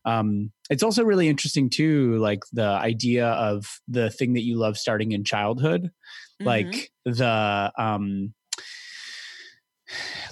Um, 0.05 0.53
it's 0.69 0.83
also 0.83 1.05
really 1.05 1.29
interesting 1.29 1.71
too, 1.71 2.17
like 2.19 2.41
the 2.53 2.67
idea 2.67 3.29
of 3.29 3.81
the 3.89 4.11
thing 4.11 4.35
that 4.35 4.45
you 4.45 4.57
love 4.59 4.77
starting 4.77 5.13
in 5.13 5.25
childhood, 5.25 5.83
mm-hmm. 5.85 6.47
like 6.47 6.91
the 7.05 7.73
um, 7.79 8.35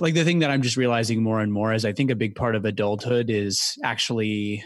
like 0.00 0.14
the 0.14 0.24
thing 0.24 0.40
that 0.40 0.50
I'm 0.50 0.62
just 0.62 0.76
realizing 0.76 1.22
more 1.22 1.40
and 1.40 1.52
more 1.52 1.72
is 1.72 1.84
I 1.84 1.92
think 1.92 2.10
a 2.10 2.16
big 2.16 2.34
part 2.34 2.56
of 2.56 2.64
adulthood 2.64 3.30
is 3.30 3.78
actually 3.82 4.64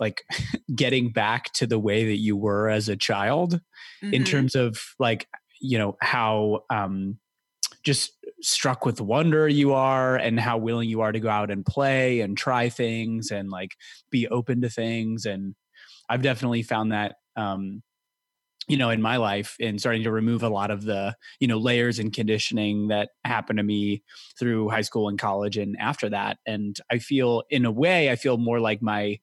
like 0.00 0.22
getting 0.74 1.10
back 1.10 1.52
to 1.54 1.66
the 1.66 1.78
way 1.78 2.04
that 2.06 2.18
you 2.18 2.36
were 2.36 2.68
as 2.68 2.88
a 2.88 2.96
child 2.96 3.54
mm-hmm. 4.02 4.12
in 4.12 4.24
terms 4.24 4.54
of 4.54 4.78
like 4.98 5.28
you 5.64 5.78
know 5.78 5.96
how 6.00 6.60
um, 6.70 7.18
just 7.84 8.12
struck 8.42 8.84
with 8.86 9.00
wonder 9.00 9.48
you 9.48 9.72
are 9.72 10.16
and 10.16 10.40
how 10.40 10.58
willing 10.58 10.88
you 10.88 11.00
are 11.00 11.12
to 11.12 11.20
go 11.20 11.30
out 11.30 11.50
and 11.50 11.66
play 11.66 12.20
and 12.20 12.36
try 12.36 12.68
things 12.68 13.30
and 13.30 13.50
like 13.50 13.76
be 14.10 14.28
open 14.28 14.62
to 14.62 14.70
things. 14.70 15.26
And 15.26 15.54
i've 16.10 16.22
definitely 16.22 16.62
found 16.62 16.92
that 16.92 17.16
um, 17.36 17.82
you 18.68 18.76
know 18.76 18.90
in 18.90 19.02
my 19.02 19.16
life 19.18 19.56
and 19.60 19.80
starting 19.80 20.04
to 20.04 20.10
remove 20.10 20.42
a 20.42 20.48
lot 20.48 20.70
of 20.70 20.84
the 20.84 21.14
you 21.40 21.46
know 21.48 21.58
layers 21.58 21.98
and 21.98 22.12
conditioning 22.12 22.88
that 22.88 23.10
happened 23.24 23.58
to 23.58 23.62
me 23.62 24.02
through 24.38 24.68
high 24.70 24.80
school 24.82 25.08
and 25.08 25.18
college 25.18 25.56
and 25.58 25.76
after 25.78 26.08
that. 26.10 26.38
And 26.46 26.76
i 26.90 26.98
feel 26.98 27.42
in 27.50 27.64
a 27.66 27.72
way 27.72 28.10
i 28.10 28.16
feel 28.16 28.38
more 28.38 28.60
like 28.60 28.82
my 28.82 29.18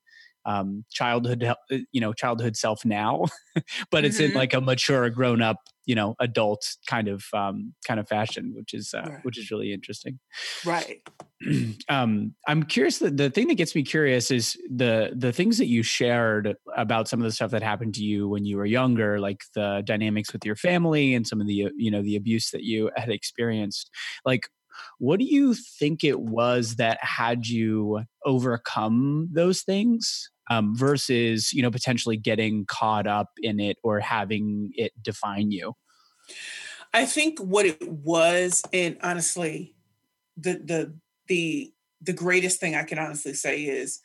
um, 0.45 0.85
childhood, 0.89 1.43
uh, 1.43 1.55
you 1.91 2.01
know, 2.01 2.13
childhood 2.13 2.55
self 2.55 2.83
now, 2.85 3.25
but 3.91 4.05
it's 4.05 4.17
mm-hmm. 4.17 4.31
in 4.31 4.37
like 4.37 4.53
a 4.53 4.61
mature, 4.61 5.09
grown 5.09 5.41
up, 5.41 5.57
you 5.85 5.95
know, 5.95 6.15
adult 6.19 6.63
kind 6.87 7.07
of 7.07 7.25
um, 7.33 7.73
kind 7.85 7.99
of 7.99 8.07
fashion, 8.07 8.53
which 8.55 8.73
is 8.73 8.93
uh, 8.93 9.03
right. 9.05 9.25
which 9.25 9.37
is 9.37 9.51
really 9.51 9.73
interesting. 9.73 10.19
Right. 10.65 11.01
um, 11.89 12.35
I'm 12.47 12.63
curious. 12.63 12.99
The, 12.99 13.09
the 13.09 13.29
thing 13.29 13.47
that 13.47 13.55
gets 13.55 13.75
me 13.75 13.83
curious 13.83 14.31
is 14.31 14.57
the 14.69 15.11
the 15.15 15.31
things 15.31 15.57
that 15.57 15.67
you 15.67 15.83
shared 15.83 16.55
about 16.75 17.07
some 17.07 17.19
of 17.19 17.23
the 17.23 17.31
stuff 17.31 17.51
that 17.51 17.63
happened 17.63 17.95
to 17.95 18.03
you 18.03 18.27
when 18.27 18.45
you 18.45 18.57
were 18.57 18.65
younger, 18.65 19.19
like 19.19 19.41
the 19.55 19.81
dynamics 19.85 20.33
with 20.33 20.45
your 20.45 20.55
family 20.55 21.13
and 21.13 21.25
some 21.27 21.41
of 21.41 21.47
the 21.47 21.69
you 21.75 21.91
know 21.91 22.01
the 22.01 22.15
abuse 22.15 22.51
that 22.51 22.63
you 22.63 22.91
had 22.95 23.09
experienced. 23.09 23.89
Like, 24.25 24.49
what 24.99 25.19
do 25.19 25.25
you 25.25 25.53
think 25.53 26.03
it 26.03 26.19
was 26.19 26.75
that 26.75 26.97
had 27.01 27.47
you 27.47 28.03
overcome 28.25 29.29
those 29.31 29.61
things 29.61 30.29
um, 30.49 30.75
versus, 30.75 31.53
you 31.53 31.61
know, 31.61 31.71
potentially 31.71 32.17
getting 32.17 32.65
caught 32.65 33.07
up 33.07 33.29
in 33.41 33.59
it 33.59 33.77
or 33.83 33.99
having 33.99 34.71
it 34.75 34.91
define 35.01 35.51
you? 35.51 35.73
I 36.93 37.05
think 37.05 37.39
what 37.39 37.65
it 37.65 37.89
was, 37.89 38.61
and 38.73 38.97
honestly, 39.01 39.75
the 40.37 40.53
the 40.53 40.93
the 41.27 41.73
the 42.01 42.13
greatest 42.13 42.59
thing 42.59 42.75
I 42.75 42.83
can 42.83 42.99
honestly 42.99 43.33
say 43.33 43.63
is 43.63 44.01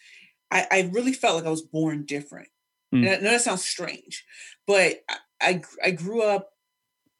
I, 0.50 0.66
I 0.70 0.90
really 0.92 1.12
felt 1.12 1.36
like 1.36 1.46
I 1.46 1.50
was 1.50 1.62
born 1.62 2.04
different. 2.04 2.48
Mm. 2.94 2.98
And 2.98 3.08
I 3.08 3.16
know 3.16 3.30
that 3.30 3.40
sounds 3.40 3.64
strange, 3.64 4.24
but 4.66 4.98
I, 5.08 5.16
I, 5.40 5.62
I 5.84 5.90
grew 5.90 6.22
up 6.22 6.50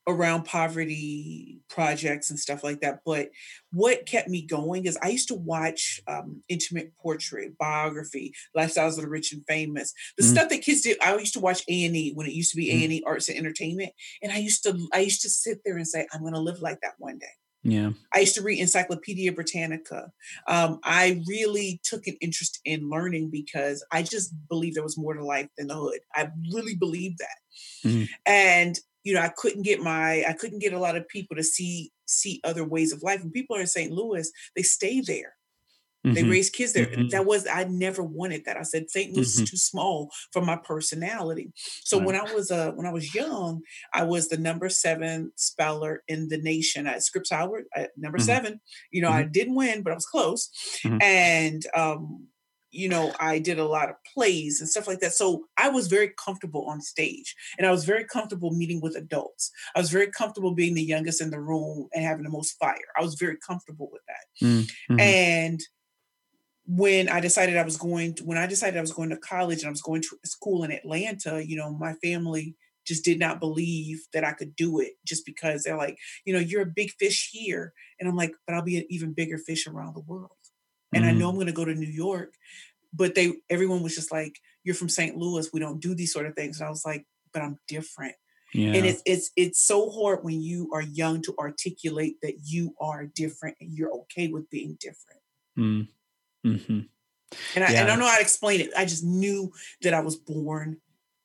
around 0.07 0.45
poverty 0.45 1.61
projects 1.69 2.31
and 2.31 2.39
stuff 2.39 2.63
like 2.63 2.81
that. 2.81 3.01
But 3.05 3.31
what 3.73 4.07
kept 4.07 4.29
me 4.29 4.47
going 4.47 4.87
is 4.87 4.99
I 5.03 5.09
used 5.09 5.29
to 5.29 5.35
watch 5.35 6.01
um, 6.07 6.43
intimate 6.49 6.93
portrait, 6.97 7.59
biography, 7.59 8.33
lifestyles 8.57 8.97
of 8.97 9.03
the 9.03 9.09
rich 9.09 9.33
and 9.33 9.45
famous, 9.47 9.93
the 10.17 10.25
mm. 10.25 10.31
stuff 10.31 10.49
that 10.49 10.63
kids 10.63 10.83
did. 10.83 10.97
I 11.03 11.17
used 11.17 11.35
to 11.35 11.41
watch 11.41 11.63
A 11.69 11.85
and 11.85 11.97
E 11.97 12.13
when 12.15 12.27
it 12.27 12.35
used 12.35 12.53
to 12.53 12.57
be 12.57 12.71
A 12.71 12.85
and 12.85 12.93
E 12.93 13.03
Arts 13.07 13.29
and 13.29 13.39
Entertainment, 13.39 13.93
and 14.23 14.33
I 14.33 14.39
used 14.39 14.63
to 14.63 14.79
I 14.93 15.01
used 15.01 15.23
to 15.23 15.31
sit 15.31 15.61
there 15.65 15.77
and 15.77 15.89
say, 15.89 16.07
I'm 16.13 16.21
going 16.21 16.35
to 16.35 16.41
live 16.41 16.63
like 16.63 16.81
that 16.83 16.95
one 16.99 17.19
day. 17.19 17.27
Yeah. 17.67 17.91
I 18.15 18.21
used 18.21 18.37
to 18.37 18.43
read 18.43 18.61
Encyclopedia 18.61 19.33
Britannica. 19.33 20.13
Um, 20.47 20.79
I 20.85 21.21
really 21.27 21.81
took 21.83 22.07
an 22.07 22.17
interest 22.21 22.61
in 22.65 22.89
learning 22.89 23.31
because 23.31 23.85
I 23.91 24.05
just 24.05 24.33
believed 24.49 24.77
there 24.77 24.85
was 24.85 24.97
more 24.97 25.15
to 25.15 25.25
life 25.25 25.49
than 25.59 25.67
the 25.67 25.75
hood. 25.75 25.99
I 26.15 26.31
really 26.55 26.77
believed 26.77 27.19
that. 27.19 27.89
Mm. 27.89 28.09
And 28.25 28.79
you 29.07 29.15
know, 29.15 29.21
I 29.21 29.29
couldn't 29.29 29.63
get 29.63 29.81
my, 29.81 30.25
I 30.29 30.33
couldn't 30.33 30.59
get 30.59 30.73
a 30.73 30.81
lot 30.81 30.97
of 30.97 31.07
people 31.07 31.37
to 31.37 31.45
see 31.45 31.93
see 32.07 32.41
other 32.43 32.65
ways 32.65 32.93
of 32.93 33.05
life. 33.05 33.23
And 33.23 33.33
people 33.33 33.57
are 33.57 33.61
in 33.61 33.69
St. 33.69 33.93
Louis, 33.93 34.29
they 34.57 34.63
stay 34.63 35.01
there. 35.01 35.35
Mm-hmm. 36.05 36.15
They 36.15 36.25
raise 36.25 36.51
kids 36.51 36.73
there. 36.73 36.87
Mm-hmm. 36.87 37.09
That 37.11 37.25
was 37.25 37.47
I 37.47 37.65
never 37.65 38.03
wanted 38.03 38.45
that. 38.47 38.57
I 38.57 38.63
said 38.63 38.91
St. 38.91 39.15
Louis 39.15 39.33
mm-hmm. 39.33 39.45
is 39.45 39.51
too 39.51 39.57
small 39.57 40.11
for 40.33 40.43
my 40.43 40.57
personality. 40.57 41.53
So 41.85 41.99
right. 41.99 42.07
when 42.07 42.17
I 42.17 42.35
was 42.35 42.51
uh 42.51 42.73
when 42.73 42.87
I 42.87 42.93
was 42.93 43.15
young, 43.15 43.63
I 43.95 44.03
was 44.03 44.29
the 44.29 44.39
number 44.39 44.69
seven 44.69 45.31
speller 45.37 46.03
in 46.09 46.29
the 46.29 46.39
nation 46.39 46.89
at 46.89 47.05
Scripps 47.05 47.31
Howard 47.31 47.67
at 47.77 47.91
number 47.97 48.19
mm-hmm. 48.19 48.25
seven. 48.25 48.61
You 48.91 49.03
know, 49.03 49.11
I 49.11 49.23
mm-hmm. 49.23 49.33
didn't 49.33 49.55
win, 49.55 49.83
but 49.83 49.93
I 49.93 49.95
was 49.95 50.07
close. 50.07 50.51
Mm-hmm. 50.85 50.99
And 51.01 51.63
um 51.77 52.27
you 52.77 52.89
know, 52.89 53.13
I 53.19 53.39
did 53.39 53.59
a 53.59 53.65
lot 53.65 53.89
of 53.89 53.97
plays 54.13 54.61
and 54.61 54.69
stuff 54.69 54.87
like 54.87 55.01
that. 55.01 55.15
So 55.15 55.45
I 55.57 55.69
was 55.69 55.89
very 55.89 56.13
comfortable 56.23 56.67
on 56.67 56.81
stage 56.81 57.35
and 57.59 57.67
I 57.67 57.71
was 57.71 57.85
very 57.85 58.05
comfortable 58.05 58.51
meeting 58.51 58.81
with 58.81 58.97
adults. 58.97 59.51
I 59.75 59.81
was 59.81 59.91
very 59.91 60.09
comfortable 60.09 60.55
being 60.55 60.75
the 60.75 60.83
youngest 60.83 61.21
in 61.21 61.31
the 61.31 61.41
room 61.41 61.89
and 61.95 62.05
having 62.05 62.25
the 62.25 62.31
most 62.31 62.53
fire. 62.59 62.77
I 62.99 63.03
was 63.03 63.15
very 63.15 63.37
comfortable 63.37 63.89
with 63.91 64.03
that. 64.07 64.47
Mm-hmm. 64.47 65.01
And 65.01 65.61
when 66.67 67.09
I 67.09 67.21
decided 67.21 67.57
I 67.57 67.65
was 67.65 67.77
going 67.77 68.15
to, 68.15 68.25
when 68.25 68.39
I 68.39 68.47
decided 68.47 68.77
I 68.77 68.83
was 68.83 68.93
going 68.93 69.11
to 69.11 69.17
college 69.17 69.61
and 69.61 69.69
I 69.69 69.71
was 69.71 69.83
going 69.83 70.03
to 70.03 70.19
school 70.25 70.65
in 70.65 70.73
Atlanta, 70.73 71.45
you 71.45 71.57
know, 71.57 71.73
my 71.73 71.95
family 71.95 72.57
just 72.85 73.05
did 73.05 73.19
not 73.19 73.41
believe 73.41 74.07
that 74.13 74.25
I 74.25 74.33
could 74.33 74.55
do 74.55 74.79
it 74.81 74.93
just 75.05 75.27
because 75.27 75.63
they're 75.63 75.77
like, 75.77 75.99
you 76.25 76.33
know, 76.33 76.39
you're 76.39 76.63
a 76.63 76.67
big 76.67 76.93
fish 76.99 77.31
here. 77.33 77.73
And 77.99 78.09
I'm 78.09 78.17
like, 78.17 78.33
but 78.47 78.55
I'll 78.55 78.63
be 78.63 78.79
an 78.79 78.87
even 78.89 79.13
bigger 79.13 79.39
fish 79.39 79.67
around 79.67 79.95
the 79.95 80.01
world 80.01 80.36
and 80.97 81.05
mm-hmm. 81.05 81.17
I 81.17 81.19
know 81.19 81.29
I'm 81.29 81.35
going 81.35 81.47
to 81.47 81.53
go 81.53 81.65
to 81.65 81.75
New 81.75 81.87
York. 81.87 82.35
But 82.93 83.15
they, 83.15 83.35
everyone 83.51 83.83
was 83.83 83.95
just 83.95 84.11
like, 84.11 84.39
"You're 84.65 84.75
from 84.75 84.89
St. 84.89 85.17
Louis. 85.17 85.51
We 85.53 85.61
don't 85.61 85.81
do 85.81 85.95
these 85.95 86.13
sort 86.13 86.27
of 86.27 86.35
things." 86.35 86.61
And 86.61 86.67
I 86.67 86.71
was 86.71 86.85
like, 86.85 87.05
"But 87.33 87.43
I'm 87.43 87.59
different." 87.69 88.15
Yeah. 88.55 88.73
And 88.73 88.87
it's 88.87 89.03
it's 89.05 89.31
it's 89.37 89.61
so 89.61 89.91
hard 89.91 90.21
when 90.23 90.41
you 90.41 90.71
are 90.73 90.83
young 90.83 91.21
to 91.23 91.35
articulate 91.39 92.17
that 92.23 92.35
you 92.45 92.75
are 92.81 93.07
different 93.07 93.57
and 93.61 93.73
you're 93.73 93.93
okay 93.93 94.29
with 94.29 94.49
being 94.49 94.79
different. 94.81 95.21
Mm. 95.59 95.89
Mm-hmm. 96.47 96.81
And 97.55 97.65
I, 97.65 97.73
yeah. 97.73 97.81
and 97.81 97.81
I 97.81 97.87
don't 97.87 97.99
know 97.99 98.07
how 98.07 98.17
to 98.17 98.23
explain 98.23 98.61
it. 98.61 98.71
I 98.77 98.85
just 98.85 99.05
knew 99.05 99.53
that 99.83 99.95
I 99.95 100.01
was 100.01 100.17
born 100.17 100.79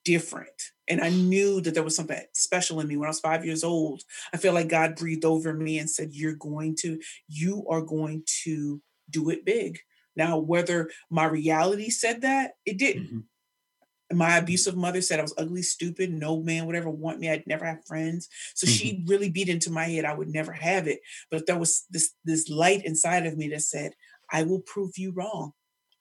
different. 0.04 0.50
And 0.88 1.00
I 1.00 1.10
knew 1.10 1.60
that 1.60 1.74
there 1.74 1.82
was 1.82 1.96
something 1.96 2.20
special 2.34 2.80
in 2.80 2.88
me 2.88 2.96
when 2.96 3.06
I 3.06 3.10
was 3.10 3.20
five 3.20 3.44
years 3.44 3.62
old. 3.62 4.02
I 4.34 4.36
feel 4.36 4.52
like 4.52 4.68
God 4.68 4.96
breathed 4.96 5.24
over 5.24 5.54
me 5.54 5.78
and 5.78 5.88
said, 5.88 6.10
You're 6.12 6.34
going 6.34 6.76
to, 6.80 7.00
you 7.28 7.64
are 7.70 7.82
going 7.82 8.24
to 8.44 8.82
do 9.12 9.30
it 9.30 9.44
big. 9.44 9.78
Now, 10.16 10.38
whether 10.38 10.90
my 11.10 11.24
reality 11.24 11.90
said 11.90 12.22
that, 12.22 12.52
it 12.66 12.78
didn't. 12.78 13.06
Mm-hmm. 13.06 14.18
My 14.18 14.36
abusive 14.36 14.76
mother 14.76 15.00
said 15.00 15.18
I 15.18 15.22
was 15.22 15.34
ugly, 15.38 15.62
stupid, 15.62 16.12
no 16.12 16.42
man 16.42 16.66
would 16.66 16.76
ever 16.76 16.90
want 16.90 17.18
me. 17.18 17.30
I'd 17.30 17.46
never 17.46 17.64
have 17.64 17.86
friends. 17.86 18.28
So 18.54 18.66
mm-hmm. 18.66 18.74
she 18.74 19.04
really 19.06 19.30
beat 19.30 19.48
into 19.48 19.70
my 19.70 19.84
head 19.84 20.04
I 20.04 20.12
would 20.14 20.28
never 20.28 20.52
have 20.52 20.86
it. 20.86 21.00
But 21.30 21.46
there 21.46 21.58
was 21.58 21.86
this 21.90 22.12
this 22.24 22.50
light 22.50 22.84
inside 22.84 23.24
of 23.24 23.38
me 23.38 23.48
that 23.48 23.62
said, 23.62 23.92
I 24.30 24.42
will 24.42 24.60
prove 24.60 24.98
you 24.98 25.12
wrong. 25.12 25.52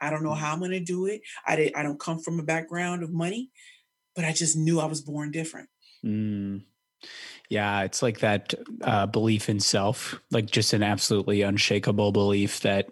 I 0.02 0.10
don't 0.10 0.24
know 0.24 0.32
mm. 0.32 0.38
how 0.38 0.54
I'm 0.54 0.60
gonna 0.60 0.80
do 0.80 1.06
it. 1.06 1.22
I 1.46 1.56
did 1.56 1.74
I 1.76 1.84
don't 1.84 2.00
come 2.00 2.20
from 2.20 2.40
a 2.40 2.44
background 2.44 3.04
of 3.04 3.14
money, 3.14 3.52
but 4.16 4.26
I 4.26 4.34
just 4.34 4.58
knew 4.58 4.80
I 4.80 4.86
was 4.86 5.02
born 5.02 5.32
different. 5.32 5.70
Mm. 6.04 6.64
Yeah, 7.52 7.82
it's 7.82 8.02
like 8.02 8.20
that 8.20 8.54
uh, 8.82 9.08
belief 9.08 9.50
in 9.50 9.60
self, 9.60 10.18
like 10.32 10.46
just 10.46 10.72
an 10.72 10.84
absolutely 10.84 11.42
unshakable 11.42 12.14
belief 12.14 12.62
that 12.62 12.88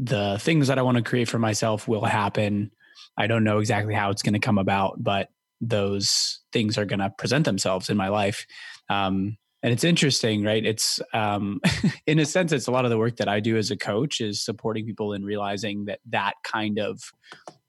the 0.00 0.36
things 0.40 0.66
that 0.66 0.80
I 0.80 0.82
want 0.82 0.96
to 0.96 1.04
create 1.04 1.28
for 1.28 1.38
myself 1.38 1.86
will 1.86 2.04
happen. 2.04 2.72
I 3.16 3.28
don't 3.28 3.44
know 3.44 3.58
exactly 3.58 3.94
how 3.94 4.10
it's 4.10 4.22
going 4.22 4.32
to 4.32 4.40
come 4.40 4.58
about, 4.58 5.00
but 5.00 5.28
those 5.60 6.40
things 6.52 6.76
are 6.76 6.84
going 6.84 6.98
to 6.98 7.10
present 7.10 7.44
themselves 7.44 7.88
in 7.88 7.96
my 7.96 8.08
life. 8.08 8.46
Um, 8.88 9.36
and 9.62 9.72
it's 9.72 9.84
interesting, 9.84 10.42
right? 10.42 10.66
It's 10.66 11.00
um, 11.14 11.60
in 12.08 12.18
a 12.18 12.26
sense, 12.26 12.50
it's 12.50 12.66
a 12.66 12.72
lot 12.72 12.84
of 12.84 12.90
the 12.90 12.98
work 12.98 13.14
that 13.18 13.28
I 13.28 13.38
do 13.38 13.56
as 13.56 13.70
a 13.70 13.76
coach 13.76 14.20
is 14.20 14.44
supporting 14.44 14.86
people 14.86 15.12
in 15.12 15.22
realizing 15.22 15.84
that 15.84 16.00
that 16.06 16.34
kind 16.42 16.80
of 16.80 17.00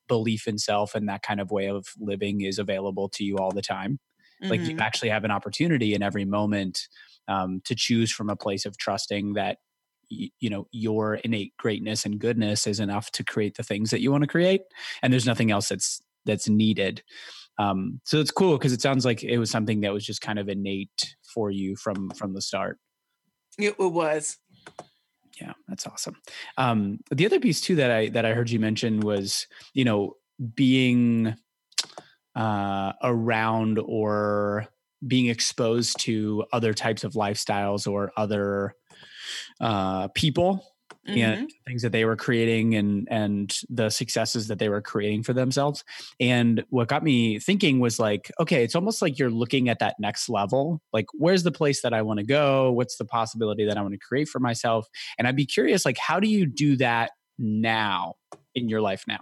belief 0.07 0.47
in 0.47 0.57
self 0.57 0.95
and 0.95 1.07
that 1.07 1.21
kind 1.21 1.39
of 1.39 1.51
way 1.51 1.69
of 1.69 1.85
living 1.99 2.41
is 2.41 2.57
available 2.57 3.09
to 3.09 3.23
you 3.23 3.37
all 3.37 3.51
the 3.51 3.61
time. 3.61 3.99
Mm-hmm. 4.41 4.49
Like 4.49 4.61
you 4.61 4.69
mm-hmm. 4.69 4.81
actually 4.81 5.09
have 5.09 5.23
an 5.23 5.31
opportunity 5.31 5.93
in 5.93 6.01
every 6.01 6.25
moment 6.25 6.87
um, 7.27 7.61
to 7.65 7.75
choose 7.75 8.11
from 8.11 8.29
a 8.29 8.35
place 8.35 8.65
of 8.65 8.77
trusting 8.77 9.33
that 9.33 9.57
you 10.09 10.49
know 10.49 10.67
your 10.71 11.15
innate 11.15 11.55
greatness 11.57 12.05
and 12.05 12.19
goodness 12.19 12.67
is 12.67 12.81
enough 12.81 13.11
to 13.11 13.23
create 13.23 13.55
the 13.55 13.63
things 13.63 13.91
that 13.91 14.01
you 14.01 14.11
want 14.11 14.23
to 14.23 14.27
create, 14.27 14.61
and 15.01 15.13
there's 15.13 15.25
nothing 15.25 15.51
else 15.51 15.69
that's 15.69 16.01
that's 16.25 16.49
needed. 16.49 17.01
Um, 17.57 18.01
so 18.03 18.19
it's 18.19 18.31
cool 18.31 18.57
because 18.57 18.73
it 18.73 18.81
sounds 18.81 19.05
like 19.05 19.23
it 19.23 19.37
was 19.37 19.51
something 19.51 19.81
that 19.81 19.93
was 19.93 20.05
just 20.05 20.21
kind 20.21 20.39
of 20.39 20.49
innate 20.49 21.15
for 21.33 21.51
you 21.51 21.75
from 21.75 22.09
from 22.11 22.33
the 22.33 22.41
start. 22.41 22.77
It, 23.57 23.75
it 23.79 23.91
was. 23.91 24.37
Yeah, 25.39 25.53
that's 25.67 25.87
awesome. 25.87 26.17
Um, 26.57 26.99
the 27.09 27.25
other 27.25 27.39
piece 27.39 27.61
too 27.61 27.75
that 27.75 27.91
I 27.91 28.09
that 28.09 28.25
I 28.25 28.33
heard 28.33 28.49
you 28.49 28.59
mention 28.59 28.99
was 28.99 29.47
you 29.73 29.85
know 29.85 30.15
being 30.55 31.35
uh, 32.35 32.93
around 33.03 33.79
or 33.79 34.67
being 35.05 35.27
exposed 35.27 35.99
to 36.01 36.45
other 36.53 36.73
types 36.73 37.03
of 37.03 37.13
lifestyles 37.13 37.91
or 37.91 38.11
other 38.15 38.75
uh, 39.59 40.07
people 40.09 40.63
mm-hmm. 41.07 41.19
and 41.19 41.51
things 41.65 41.81
that 41.81 41.91
they 41.91 42.05
were 42.05 42.15
creating 42.15 42.75
and 42.75 43.07
and 43.09 43.59
the 43.69 43.89
successes 43.89 44.47
that 44.47 44.59
they 44.59 44.69
were 44.69 44.81
creating 44.81 45.23
for 45.23 45.33
themselves. 45.33 45.83
And 46.19 46.63
what 46.69 46.87
got 46.87 47.03
me 47.03 47.39
thinking 47.39 47.79
was 47.79 47.99
like 47.99 48.31
okay 48.39 48.63
it's 48.63 48.75
almost 48.75 49.01
like 49.01 49.17
you're 49.17 49.29
looking 49.29 49.69
at 49.69 49.79
that 49.79 49.95
next 49.99 50.29
level. 50.29 50.81
Like 50.93 51.07
where's 51.13 51.43
the 51.43 51.51
place 51.51 51.81
that 51.81 51.93
i 51.93 52.01
want 52.01 52.19
to 52.19 52.25
go? 52.25 52.71
What's 52.71 52.97
the 52.97 53.05
possibility 53.05 53.65
that 53.65 53.77
i 53.77 53.81
want 53.81 53.93
to 53.93 53.99
create 53.99 54.27
for 54.27 54.39
myself? 54.39 54.87
And 55.17 55.27
i'd 55.27 55.35
be 55.35 55.45
curious 55.45 55.85
like 55.85 55.97
how 55.97 56.19
do 56.19 56.27
you 56.27 56.45
do 56.45 56.77
that 56.77 57.11
now 57.37 58.15
in 58.53 58.69
your 58.69 58.81
life 58.81 59.03
now 59.07 59.19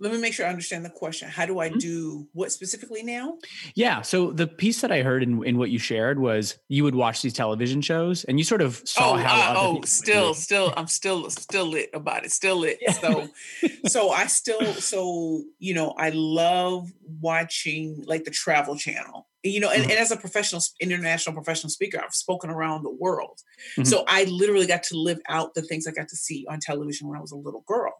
let 0.00 0.12
me 0.12 0.20
make 0.20 0.32
sure 0.32 0.46
I 0.46 0.48
understand 0.48 0.84
the 0.84 0.90
question. 0.90 1.28
How 1.28 1.46
do 1.46 1.58
I 1.58 1.68
mm-hmm. 1.68 1.78
do 1.78 2.28
what 2.32 2.52
specifically 2.52 3.02
now? 3.02 3.38
Yeah. 3.74 4.02
So 4.02 4.30
the 4.30 4.46
piece 4.46 4.80
that 4.80 4.92
I 4.92 5.02
heard 5.02 5.22
in, 5.22 5.44
in 5.44 5.58
what 5.58 5.70
you 5.70 5.78
shared 5.78 6.18
was 6.18 6.56
you 6.68 6.84
would 6.84 6.94
watch 6.94 7.22
these 7.22 7.32
television 7.32 7.80
shows 7.80 8.24
and 8.24 8.38
you 8.38 8.44
sort 8.44 8.62
of 8.62 8.80
saw 8.84 9.12
oh, 9.12 9.16
how. 9.16 9.36
Uh, 9.36 9.54
oh, 9.56 9.80
still, 9.84 10.34
still, 10.34 10.72
I'm 10.76 10.86
still, 10.86 11.28
still 11.30 11.66
lit 11.66 11.90
about 11.92 12.24
it. 12.24 12.32
Still 12.32 12.58
lit. 12.58 12.78
Yeah. 12.80 12.92
So, 12.92 13.28
so 13.86 14.10
I 14.10 14.26
still, 14.26 14.74
so, 14.74 15.42
you 15.58 15.74
know, 15.74 15.94
I 15.96 16.10
love 16.10 16.92
watching 17.20 18.04
like 18.06 18.24
the 18.24 18.30
travel 18.30 18.76
channel 18.76 19.26
you 19.44 19.60
know 19.60 19.70
and, 19.70 19.82
mm-hmm. 19.82 19.90
and, 19.90 20.00
as 20.00 20.10
a 20.10 20.16
professional 20.16 20.60
international 20.80 21.34
professional 21.34 21.70
speaker 21.70 22.00
i've 22.04 22.12
spoken 22.12 22.50
around 22.50 22.82
the 22.82 22.90
world 22.90 23.40
mm-hmm. 23.72 23.84
so 23.84 24.04
i 24.08 24.24
literally 24.24 24.66
got 24.66 24.82
to 24.82 24.96
live 24.96 25.20
out 25.28 25.54
the 25.54 25.62
things 25.62 25.86
i 25.86 25.90
got 25.90 26.08
to 26.08 26.16
see 26.16 26.44
on 26.50 26.58
television 26.60 27.08
when 27.08 27.16
i 27.16 27.20
was 27.20 27.32
a 27.32 27.36
little 27.36 27.64
girl 27.66 27.94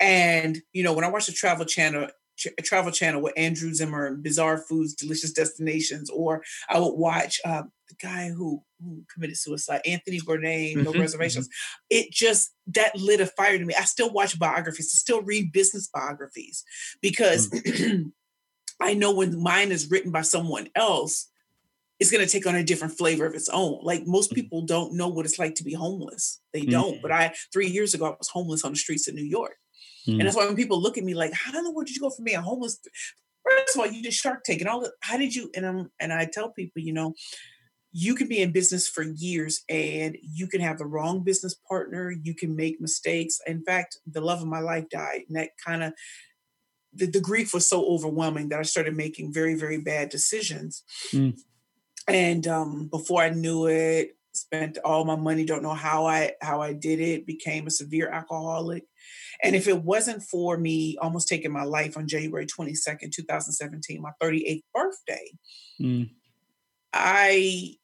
And 0.00 0.58
you 0.72 0.82
know, 0.82 0.92
when 0.92 1.04
I 1.04 1.10
watch 1.10 1.26
the 1.26 1.32
Travel 1.32 1.64
Channel, 1.64 2.08
Travel 2.62 2.92
Channel 2.92 3.22
with 3.22 3.34
Andrew 3.36 3.72
Zimmern, 3.72 4.22
Bizarre 4.22 4.58
Foods, 4.58 4.94
Delicious 4.94 5.32
Destinations, 5.32 6.10
or 6.10 6.42
I 6.68 6.78
would 6.78 6.94
watch 6.94 7.40
uh, 7.44 7.62
the 7.88 7.94
guy 8.00 8.28
who, 8.28 8.62
who 8.80 9.02
committed 9.12 9.36
suicide, 9.36 9.80
Anthony 9.84 10.20
Bourdain, 10.20 10.76
No 10.76 10.92
mm-hmm, 10.92 11.00
Reservations. 11.00 11.48
Mm-hmm. 11.48 11.86
It 11.90 12.12
just 12.12 12.52
that 12.68 12.96
lit 12.96 13.20
a 13.20 13.26
fire 13.26 13.58
to 13.58 13.64
me. 13.64 13.74
I 13.74 13.82
still 13.82 14.10
watch 14.10 14.38
biographies, 14.38 14.94
I 14.94 14.98
still 14.98 15.22
read 15.22 15.52
business 15.52 15.88
biographies 15.92 16.64
because 17.00 17.50
mm-hmm. 17.50 18.08
I 18.80 18.94
know 18.94 19.12
when 19.12 19.42
mine 19.42 19.72
is 19.72 19.90
written 19.90 20.12
by 20.12 20.22
someone 20.22 20.68
else, 20.76 21.28
it's 21.98 22.12
going 22.12 22.24
to 22.24 22.30
take 22.30 22.46
on 22.46 22.54
a 22.54 22.62
different 22.62 22.96
flavor 22.96 23.26
of 23.26 23.34
its 23.34 23.48
own. 23.48 23.80
Like 23.82 24.06
most 24.06 24.30
mm. 24.30 24.36
people 24.36 24.62
don't 24.62 24.94
know 24.94 25.08
what 25.08 25.26
it's 25.26 25.38
like 25.38 25.56
to 25.56 25.64
be 25.64 25.74
homeless. 25.74 26.40
They 26.52 26.64
don't. 26.64 26.94
Mm-hmm. 26.94 27.02
But 27.02 27.10
I, 27.10 27.34
three 27.52 27.66
years 27.66 27.92
ago, 27.92 28.06
I 28.06 28.10
was 28.10 28.28
homeless 28.28 28.64
on 28.64 28.72
the 28.72 28.78
streets 28.78 29.08
of 29.08 29.16
New 29.16 29.24
York. 29.24 29.56
Mm-hmm. 30.08 30.20
And 30.20 30.26
that's 30.26 30.36
why 30.36 30.46
when 30.46 30.56
people 30.56 30.80
look 30.80 30.98
at 30.98 31.04
me 31.04 31.14
like, 31.14 31.32
how 31.32 31.56
in 31.56 31.64
the 31.64 31.70
world 31.70 31.86
did 31.86 31.96
you 31.96 32.00
go 32.00 32.10
from 32.10 32.24
being 32.24 32.36
a 32.36 32.42
homeless? 32.42 32.78
First 33.44 33.76
of 33.76 33.80
all, 33.80 33.86
you 33.86 34.02
did 34.02 34.12
Shark 34.12 34.44
Tank 34.44 34.60
and 34.60 34.68
all 34.68 34.80
that. 34.80 34.92
How 35.00 35.16
did 35.16 35.34
you? 35.34 35.50
And 35.54 35.66
I'm, 35.66 35.90
and 36.00 36.12
I 36.12 36.26
tell 36.26 36.50
people, 36.50 36.82
you 36.82 36.92
know, 36.92 37.14
you 37.92 38.14
can 38.14 38.28
be 38.28 38.40
in 38.40 38.52
business 38.52 38.86
for 38.86 39.02
years 39.02 39.62
and 39.68 40.16
you 40.22 40.46
can 40.46 40.60
have 40.60 40.78
the 40.78 40.86
wrong 40.86 41.24
business 41.24 41.54
partner. 41.68 42.10
You 42.10 42.34
can 42.34 42.54
make 42.54 42.80
mistakes. 42.80 43.40
In 43.46 43.64
fact, 43.64 43.98
the 44.06 44.20
love 44.20 44.40
of 44.40 44.48
my 44.48 44.60
life 44.60 44.88
died. 44.90 45.22
And 45.28 45.36
that 45.36 45.50
kind 45.64 45.82
of, 45.82 45.92
the, 46.92 47.06
the 47.06 47.20
grief 47.20 47.54
was 47.54 47.68
so 47.68 47.86
overwhelming 47.86 48.50
that 48.50 48.58
I 48.58 48.62
started 48.62 48.96
making 48.96 49.32
very, 49.32 49.54
very 49.54 49.78
bad 49.78 50.08
decisions. 50.08 50.82
Mm 51.12 51.38
and 52.08 52.46
um, 52.48 52.88
before 52.88 53.22
I 53.22 53.30
knew 53.30 53.66
it, 53.66 54.16
spent 54.32 54.78
all 54.84 55.04
my 55.04 55.16
money. 55.16 55.44
Don't 55.44 55.62
know 55.62 55.74
how 55.74 56.06
I 56.06 56.32
how 56.40 56.62
I 56.62 56.72
did 56.72 57.00
it. 57.00 57.26
Became 57.26 57.66
a 57.66 57.70
severe 57.70 58.08
alcoholic, 58.08 58.84
and 59.42 59.54
if 59.54 59.68
it 59.68 59.82
wasn't 59.82 60.22
for 60.22 60.56
me 60.56 60.96
almost 61.00 61.28
taking 61.28 61.52
my 61.52 61.64
life 61.64 61.96
on 61.96 62.08
January 62.08 62.46
twenty 62.46 62.74
second, 62.74 63.12
two 63.12 63.22
thousand 63.22 63.52
seventeen, 63.52 64.02
my 64.02 64.12
thirty 64.20 64.46
eighth 64.46 64.64
birthday, 64.74 65.30
mm. 65.80 66.10
I 66.92 67.74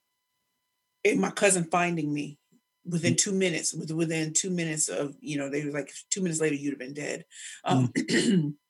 and 1.04 1.20
my 1.20 1.30
cousin 1.30 1.64
finding 1.64 2.12
me 2.12 2.38
within 2.86 3.14
mm. 3.14 3.18
two 3.18 3.32
minutes 3.32 3.74
within 3.74 4.32
two 4.32 4.50
minutes 4.50 4.88
of 4.88 5.14
you 5.20 5.38
know 5.38 5.48
they 5.48 5.64
were 5.64 5.72
like 5.72 5.90
two 6.10 6.20
minutes 6.20 6.40
later 6.40 6.54
you'd 6.54 6.72
have 6.72 6.78
been 6.78 6.92
dead 6.92 7.24
um, 7.64 7.88
mm. 7.88 8.54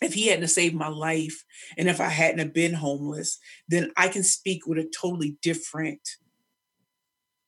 if 0.00 0.14
he 0.14 0.28
hadn't 0.28 0.48
saved 0.48 0.74
my 0.74 0.88
life 0.88 1.44
and 1.76 1.88
if 1.88 2.00
I 2.00 2.08
hadn't 2.08 2.38
have 2.38 2.54
been 2.54 2.74
homeless, 2.74 3.38
then 3.68 3.90
I 3.96 4.08
can 4.08 4.22
speak 4.22 4.66
with 4.66 4.78
a 4.78 4.90
totally 5.00 5.36
different 5.42 6.00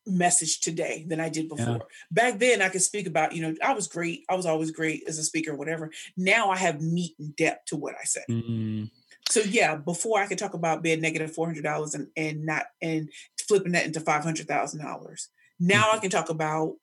message 0.07 0.61
today 0.61 1.05
than 1.09 1.21
I 1.21 1.29
did 1.29 1.49
before. 1.49 1.75
Yeah. 1.75 1.79
Back 2.11 2.39
then 2.39 2.63
I 2.63 2.69
could 2.69 2.83
speak 2.83 3.07
about, 3.07 3.35
you 3.35 3.43
know, 3.43 3.55
I 3.63 3.75
was 3.75 3.87
great. 3.87 4.25
I 4.29 4.35
was 4.35 4.47
always 4.47 4.71
great 4.71 5.05
as 5.07 5.19
a 5.19 5.23
speaker, 5.23 5.55
whatever. 5.55 5.91
Now 6.17 6.51
I 6.51 6.57
have 6.57 6.81
meat 6.81 7.15
and 7.19 7.35
depth 7.37 7.67
to 7.67 7.77
what 7.77 7.95
I 8.01 8.05
say. 8.05 8.25
Mm-hmm. 8.29 8.85
So 9.29 9.41
yeah, 9.41 9.77
before 9.77 10.21
I 10.21 10.27
could 10.27 10.39
talk 10.39 10.55
about 10.55 10.83
being 10.83 11.01
negative 11.01 11.33
four 11.33 11.47
hundred 11.47 11.65
dollars 11.65 11.95
and 11.95 12.09
and 12.17 12.45
not 12.45 12.65
and 12.83 13.09
flipping 13.47 13.73
that 13.73 13.87
into 13.87 14.01
five 14.01 14.25
hundred 14.25 14.49
thousand 14.49 14.83
dollars. 14.83 15.29
Now 15.59 15.85
mm-hmm. 15.85 15.97
I 15.97 16.01
can 16.01 16.11
talk 16.11 16.31
about 16.31 16.75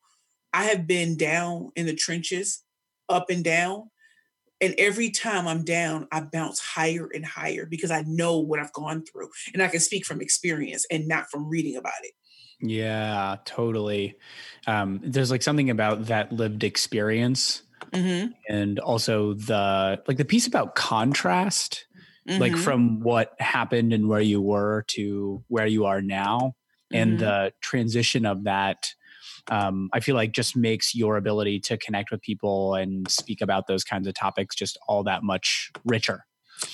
I 0.54 0.66
have 0.66 0.88
been 0.88 1.18
down 1.18 1.72
in 1.76 1.86
the 1.86 1.94
trenches, 1.94 2.64
up 3.10 3.30
and 3.30 3.44
down, 3.44 3.90
and 4.60 4.74
every 4.78 5.12
time 5.12 5.48
I'm 5.48 5.64
down, 5.64 6.08
I 6.12 6.22
bounce 6.22 6.60
higher 6.60 7.08
and 7.14 7.26
higher 7.26 7.66
because 7.66 7.92
I 7.92 8.04
know 8.08 8.40
what 8.40 8.60
I've 8.60 8.74
gone 8.74 9.04
through 9.04 9.30
and 9.54 9.62
I 9.62 9.68
can 9.68 9.80
speak 9.80 10.06
from 10.06 10.22
experience 10.22 10.86
and 10.90 11.08
not 11.08 11.30
from 11.30 11.48
reading 11.48 11.76
about 11.76 11.94
it. 12.04 12.12
Yeah, 12.60 13.38
totally. 13.46 14.18
Um, 14.66 15.00
there's 15.04 15.32
like 15.32 15.44
something 15.44 15.70
about 15.70 16.08
that 16.08 16.32
lived 16.32 16.64
experience 16.64 17.62
mm-hmm. 17.92 18.32
and 18.50 18.80
also 18.80 19.34
the 19.34 20.02
like 20.08 20.18
the 20.18 20.26
piece 20.26 20.48
about 20.48 20.76
contrast, 20.76 21.86
mm-hmm. 22.28 22.42
like 22.42 22.56
from 22.56 23.02
what 23.02 23.36
happened 23.40 23.94
and 23.94 24.10
where 24.10 24.22
you 24.22 24.42
were 24.42 24.86
to 24.90 25.44
where 25.48 25.68
you 25.68 25.86
are 25.86 26.02
now 26.02 26.56
and 26.92 27.12
mm-hmm. 27.12 27.20
the 27.20 27.54
transition 27.62 28.26
of 28.26 28.46
that 28.46 28.94
um, 29.50 29.90
I 29.94 30.00
feel 30.00 30.16
like 30.16 30.32
just 30.32 30.56
makes 30.56 30.96
your 30.96 31.18
ability 31.18 31.60
to 31.62 31.78
connect 31.78 32.12
with 32.12 32.22
people 32.22 32.76
and 32.76 33.10
speak 33.10 33.42
about 33.42 33.68
those 33.68 33.84
kinds 33.84 34.08
of 34.08 34.14
topics 34.14 34.56
just 34.56 34.78
all 34.88 35.04
that 35.04 35.24
much 35.24 35.72
richer. 35.86 36.26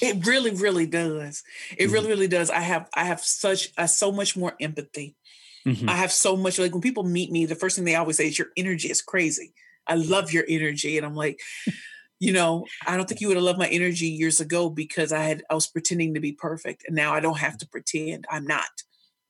It 0.02 0.26
really, 0.26 0.52
really 0.52 0.86
does. 0.86 1.44
It 1.78 1.84
mm-hmm. 1.86 1.94
really, 1.94 2.08
really 2.08 2.28
does. 2.28 2.50
I 2.50 2.62
have, 2.62 2.90
I 2.96 3.04
have 3.04 3.20
such, 3.20 3.70
uh, 3.78 3.88
so 3.88 4.12
much 4.12 4.38
more 4.38 4.56
empathy. 4.60 5.16
Mm-hmm. 5.66 5.90
I 5.90 5.96
have 5.96 6.12
so 6.12 6.36
much 6.36 6.60
like 6.60 6.74
when 6.74 6.82
people 6.82 7.04
meet 7.04 7.32
me, 7.32 7.46
the 7.46 7.56
first 7.56 7.76
thing 7.76 7.86
they 7.86 7.96
always 7.96 8.18
say 8.18 8.28
is 8.28 8.38
your 8.38 8.50
energy 8.58 8.90
is 8.90 9.02
crazy. 9.02 9.54
I 9.88 9.96
love 9.96 10.32
your 10.32 10.46
energy, 10.48 10.98
and 10.98 11.06
I'm 11.06 11.16
like, 11.16 11.40
you 12.20 12.32
know, 12.32 12.66
I 12.88 12.96
don't 12.96 13.08
think 13.08 13.22
you 13.22 13.28
would 13.28 13.38
have 13.38 13.44
loved 13.44 13.60
my 13.60 13.68
energy 13.68 14.08
years 14.08 14.40
ago 14.40 14.70
because 14.70 15.12
I 15.12 15.20
had 15.24 15.44
I 15.50 15.56
was 15.56 15.68
pretending 15.68 16.14
to 16.14 16.20
be 16.20 16.32
perfect, 16.32 16.84
and 16.88 16.96
now 16.96 17.14
I 17.14 17.20
don't 17.20 17.40
have 17.40 17.58
to 17.60 17.68
pretend. 17.68 18.26
I'm 18.30 18.46
not. 18.46 18.70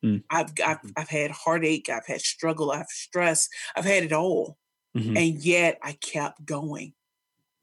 Mm. 0.04 0.24
I've, 0.30 0.52
I've 0.64 0.82
mm. 0.82 0.92
I've 0.98 1.10
had 1.10 1.32
heartache, 1.32 1.90
I've 1.90 2.06
had 2.06 2.22
struggle, 2.22 2.72
I've 2.72 2.88
stress, 2.88 3.50
I've 3.76 3.86
had 3.86 4.04
it 4.04 4.14
all, 4.14 4.58
mm-hmm. 4.96 5.16
and 5.16 5.44
yet 5.44 5.80
I 5.82 5.94
kept 5.94 6.46
going. 6.46 6.94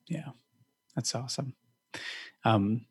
Yeah, 0.06 0.30
that's 0.96 1.14
awesome. 1.14 1.54
Um, 2.44 2.86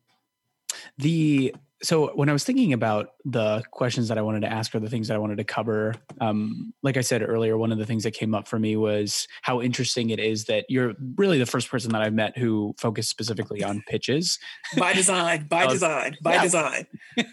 the 0.97 1.55
so 1.81 2.11
when 2.15 2.29
I 2.29 2.33
was 2.33 2.43
thinking 2.43 2.73
about 2.73 3.11
the 3.23 3.63
questions 3.71 4.09
that 4.09 4.17
I 4.17 4.21
wanted 4.21 4.41
to 4.41 4.51
ask 4.51 4.75
or 4.75 4.79
the 4.79 4.89
things 4.89 5.07
that 5.07 5.15
I 5.15 5.17
wanted 5.17 5.37
to 5.37 5.43
cover, 5.43 5.95
um, 6.19 6.73
like 6.83 6.97
I 6.97 7.01
said 7.01 7.21
earlier, 7.21 7.57
one 7.57 7.71
of 7.71 7.77
the 7.77 7.85
things 7.85 8.03
that 8.03 8.11
came 8.11 8.35
up 8.35 8.47
for 8.47 8.59
me 8.59 8.75
was 8.75 9.27
how 9.41 9.61
interesting 9.61 10.09
it 10.09 10.19
is 10.19 10.45
that 10.45 10.65
you're 10.67 10.93
really 11.15 11.39
the 11.39 11.45
first 11.45 11.69
person 11.69 11.91
that 11.93 12.01
I've 12.01 12.13
met 12.13 12.37
who 12.37 12.75
focused 12.77 13.09
specifically 13.09 13.63
on 13.63 13.81
pitches. 13.87 14.39
by 14.77 14.93
design, 14.93 15.47
by 15.47 15.63
uh, 15.65 15.69
design, 15.69 16.17
by 16.21 16.41
design. 16.41 16.85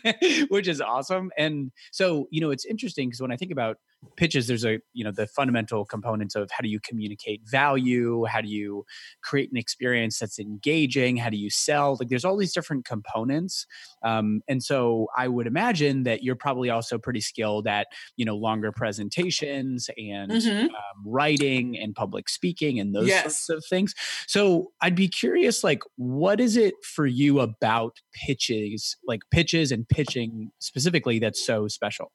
Which 0.48 0.68
is 0.68 0.80
awesome. 0.80 1.30
And 1.37 1.72
so, 1.90 2.28
you 2.30 2.40
know, 2.40 2.50
it's 2.50 2.64
interesting 2.64 3.09
because 3.09 3.20
when 3.20 3.32
I 3.32 3.37
think 3.37 3.50
about 3.50 3.78
pitches 4.16 4.46
there's 4.46 4.64
a 4.64 4.78
you 4.92 5.04
know 5.04 5.11
the 5.11 5.26
fundamental 5.26 5.85
components 5.85 6.35
of 6.35 6.50
how 6.50 6.62
do 6.62 6.68
you 6.68 6.80
communicate 6.80 7.40
value 7.44 8.24
how 8.24 8.40
do 8.40 8.48
you 8.48 8.85
create 9.22 9.50
an 9.50 9.56
experience 9.56 10.18
that's 10.18 10.38
engaging 10.38 11.16
how 11.16 11.28
do 11.28 11.37
you 11.37 11.50
sell 11.50 11.96
like 11.98 12.09
there's 12.09 12.24
all 12.24 12.37
these 12.37 12.52
different 12.52 12.85
components 12.85 13.66
um, 14.04 14.40
and 14.48 14.62
so 14.62 15.06
i 15.16 15.28
would 15.28 15.46
imagine 15.46 16.04
that 16.04 16.22
you're 16.22 16.37
probably 16.37 16.70
also 16.70 16.98
pretty 16.98 17.20
skilled 17.20 17.66
at 17.66 17.87
you 18.16 18.24
know 18.24 18.37
longer 18.37 18.72
presentations 18.72 19.88
and 19.96 20.30
mm-hmm. 20.30 20.66
um, 20.66 21.04
writing 21.04 21.78
and 21.78 21.94
public 21.94 22.28
speaking 22.28 22.78
and 22.78 22.94
those 22.94 23.09
yes. 23.09 23.22
sorts 23.22 23.48
of 23.50 23.68
things 23.68 23.94
so 24.26 24.70
i'd 24.82 24.94
be 24.94 25.09
curious 25.09 25.64
like 25.64 25.82
what 25.96 26.40
is 26.40 26.56
it 26.56 26.74
for 26.82 27.06
you 27.06 27.40
about 27.40 27.96
pitches 28.26 28.96
like 29.06 29.20
pitches 29.30 29.72
and 29.72 29.88
pitching 29.88 30.50
specifically 30.59 31.18
that's 31.18 31.44
so 31.44 31.68
special 31.68 32.12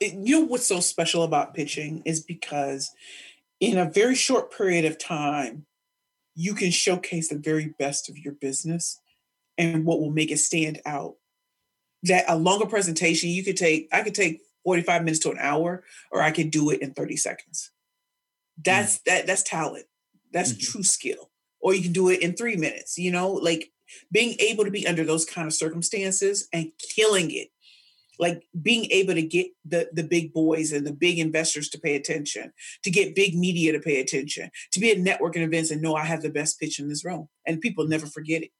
you 0.00 0.40
know 0.40 0.46
what's 0.46 0.66
so 0.66 0.80
special 0.80 1.22
about 1.22 1.54
pitching 1.54 2.02
is 2.04 2.20
because 2.20 2.90
in 3.60 3.78
a 3.78 3.90
very 3.90 4.14
short 4.14 4.56
period 4.56 4.84
of 4.84 4.98
time, 4.98 5.66
you 6.34 6.54
can 6.54 6.70
showcase 6.70 7.28
the 7.28 7.38
very 7.38 7.74
best 7.78 8.08
of 8.08 8.18
your 8.18 8.34
business 8.34 9.00
and 9.56 9.84
what 9.84 10.00
will 10.00 10.10
make 10.10 10.30
it 10.30 10.38
stand 10.38 10.80
out. 10.84 11.14
That 12.02 12.24
a 12.28 12.36
longer 12.36 12.66
presentation, 12.66 13.30
you 13.30 13.44
could 13.44 13.56
take, 13.56 13.88
I 13.92 14.02
could 14.02 14.14
take 14.14 14.42
45 14.64 15.04
minutes 15.04 15.20
to 15.20 15.30
an 15.30 15.38
hour, 15.40 15.84
or 16.10 16.20
I 16.20 16.32
could 16.32 16.50
do 16.50 16.70
it 16.70 16.82
in 16.82 16.92
30 16.92 17.16
seconds. 17.16 17.70
That's 18.62 18.96
mm-hmm. 18.98 19.02
that 19.06 19.26
that's 19.26 19.42
talent. 19.42 19.86
That's 20.32 20.52
mm-hmm. 20.52 20.72
true 20.72 20.82
skill. 20.82 21.30
Or 21.60 21.74
you 21.74 21.82
can 21.82 21.92
do 21.92 22.10
it 22.10 22.20
in 22.20 22.34
three 22.34 22.56
minutes, 22.56 22.98
you 22.98 23.10
know, 23.10 23.32
like 23.32 23.70
being 24.12 24.36
able 24.38 24.64
to 24.64 24.70
be 24.70 24.86
under 24.86 25.04
those 25.04 25.24
kind 25.24 25.46
of 25.46 25.54
circumstances 25.54 26.48
and 26.52 26.72
killing 26.94 27.30
it 27.30 27.48
like 28.18 28.46
being 28.60 28.86
able 28.90 29.14
to 29.14 29.22
get 29.22 29.48
the 29.64 29.88
the 29.92 30.02
big 30.02 30.32
boys 30.32 30.72
and 30.72 30.86
the 30.86 30.92
big 30.92 31.18
investors 31.18 31.68
to 31.68 31.78
pay 31.78 31.96
attention 31.96 32.52
to 32.82 32.90
get 32.90 33.14
big 33.14 33.36
media 33.36 33.72
to 33.72 33.80
pay 33.80 34.00
attention 34.00 34.50
to 34.72 34.80
be 34.80 34.90
at 34.90 34.98
networking 34.98 35.42
events 35.42 35.70
and 35.70 35.82
know 35.82 35.94
i 35.94 36.04
have 36.04 36.22
the 36.22 36.30
best 36.30 36.58
pitch 36.60 36.78
in 36.78 36.88
this 36.88 37.04
room 37.04 37.28
and 37.46 37.60
people 37.60 37.86
never 37.86 38.06
forget 38.06 38.42
it 38.42 38.50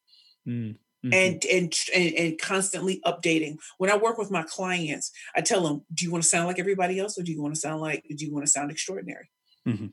mm, 0.46 0.70
mm-hmm. 0.70 1.12
and, 1.12 1.44
and 1.46 1.74
and 1.94 2.14
and 2.14 2.40
constantly 2.40 3.00
updating 3.06 3.56
when 3.78 3.90
i 3.90 3.96
work 3.96 4.18
with 4.18 4.30
my 4.30 4.42
clients 4.42 5.10
i 5.34 5.40
tell 5.40 5.62
them 5.62 5.84
do 5.92 6.04
you 6.04 6.10
want 6.10 6.22
to 6.22 6.28
sound 6.28 6.46
like 6.46 6.58
everybody 6.58 6.98
else 6.98 7.18
or 7.18 7.22
do 7.22 7.32
you 7.32 7.42
want 7.42 7.54
to 7.54 7.60
sound 7.60 7.80
like 7.80 8.04
do 8.16 8.24
you 8.24 8.32
want 8.32 8.44
to 8.44 8.50
sound 8.50 8.70
extraordinary 8.70 9.30
mm-hmm. 9.66 9.86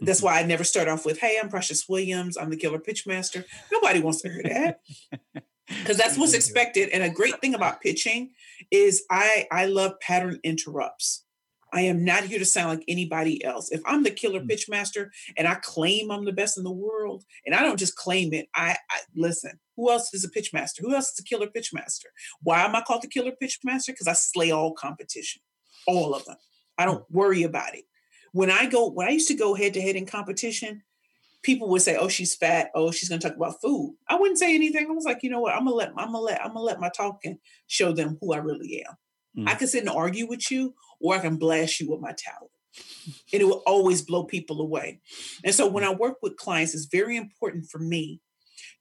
That's 0.00 0.18
mm-hmm. 0.18 0.26
why 0.26 0.40
I 0.40 0.42
never 0.44 0.64
start 0.64 0.88
off 0.88 1.06
with, 1.06 1.20
"Hey, 1.20 1.38
I'm 1.40 1.48
Precious 1.48 1.88
Williams. 1.88 2.36
I'm 2.36 2.50
the 2.50 2.56
killer 2.56 2.80
pitch 2.80 3.06
master." 3.06 3.44
Nobody 3.70 4.00
wants 4.00 4.22
to 4.22 4.28
hear 4.28 4.42
that. 4.42 4.80
because 5.68 5.96
that's 5.96 6.18
what's 6.18 6.34
expected. 6.34 6.90
And 6.90 7.02
a 7.02 7.10
great 7.10 7.40
thing 7.40 7.54
about 7.54 7.80
pitching 7.80 8.30
is 8.70 9.04
I 9.10 9.46
I 9.50 9.66
love 9.66 9.98
pattern 10.00 10.40
interrupts. 10.42 11.24
I 11.74 11.80
am 11.80 12.04
not 12.04 12.22
here 12.22 12.38
to 12.38 12.44
sound 12.44 12.78
like 12.78 12.84
anybody 12.86 13.44
else. 13.44 13.72
If 13.72 13.82
I'm 13.84 14.04
the 14.04 14.10
killer 14.12 14.40
mm. 14.40 14.48
pitch 14.48 14.68
master 14.68 15.10
and 15.36 15.48
I 15.48 15.56
claim 15.56 16.10
I'm 16.10 16.24
the 16.24 16.32
best 16.32 16.56
in 16.56 16.62
the 16.62 16.70
world, 16.70 17.24
and 17.44 17.54
I 17.54 17.62
don't 17.62 17.78
just 17.78 17.96
claim 17.96 18.32
it, 18.32 18.46
I, 18.54 18.76
I 18.90 19.00
listen. 19.16 19.58
Who 19.76 19.90
else 19.90 20.14
is 20.14 20.24
a 20.24 20.28
pitch 20.28 20.52
master? 20.52 20.82
Who 20.82 20.94
else 20.94 21.10
is 21.10 21.18
a 21.18 21.24
killer 21.24 21.48
pitch 21.48 21.74
master? 21.74 22.08
Why 22.42 22.64
am 22.64 22.76
I 22.76 22.82
called 22.82 23.02
the 23.02 23.08
killer 23.08 23.32
pitch 23.32 23.58
master? 23.64 23.92
Because 23.92 24.06
I 24.06 24.12
slay 24.12 24.52
all 24.52 24.72
competition, 24.72 25.42
all 25.88 26.14
of 26.14 26.24
them. 26.26 26.36
I 26.78 26.84
don't 26.84 27.04
worry 27.10 27.42
about 27.42 27.74
it. 27.74 27.84
When 28.32 28.52
I 28.52 28.66
go, 28.66 28.88
when 28.88 29.08
I 29.08 29.10
used 29.10 29.28
to 29.28 29.34
go 29.34 29.54
head 29.54 29.74
to 29.74 29.80
head 29.80 29.96
in 29.96 30.06
competition, 30.06 30.82
people 31.44 31.68
would 31.68 31.82
say, 31.82 31.96
"Oh, 31.96 32.08
she's 32.08 32.34
fat. 32.34 32.70
Oh, 32.74 32.90
she's 32.90 33.08
going 33.08 33.20
to 33.20 33.28
talk 33.28 33.36
about 33.36 33.60
food." 33.60 33.96
I 34.08 34.16
wouldn't 34.16 34.38
say 34.38 34.54
anything. 34.54 34.86
I 34.88 34.92
was 34.92 35.04
like, 35.04 35.22
you 35.22 35.30
know 35.30 35.40
what? 35.40 35.54
I'm 35.54 35.64
gonna 35.64 35.76
let 35.76 35.90
I'm 35.96 36.12
gonna 36.12 36.18
let 36.18 36.40
I'm 36.40 36.48
gonna 36.48 36.60
let 36.60 36.80
my 36.80 36.88
talking 36.88 37.38
show 37.68 37.92
them 37.92 38.18
who 38.20 38.32
I 38.32 38.38
really 38.38 38.84
am. 38.88 39.44
Mm. 39.44 39.48
I 39.48 39.54
can 39.54 39.68
sit 39.68 39.80
and 39.80 39.90
argue 39.90 40.26
with 40.26 40.50
you, 40.50 40.74
or 41.00 41.14
I 41.14 41.20
can 41.20 41.36
blast 41.36 41.78
you 41.78 41.90
with 41.90 42.00
my 42.00 42.14
talent, 42.16 42.50
and 43.32 43.42
it 43.42 43.44
will 43.44 43.62
always 43.66 44.02
blow 44.02 44.24
people 44.24 44.60
away. 44.60 45.00
And 45.44 45.54
so 45.54 45.68
when 45.68 45.84
I 45.84 45.92
work 45.92 46.16
with 46.22 46.36
clients, 46.36 46.74
it's 46.74 46.86
very 46.86 47.16
important 47.16 47.70
for 47.70 47.78
me 47.78 48.20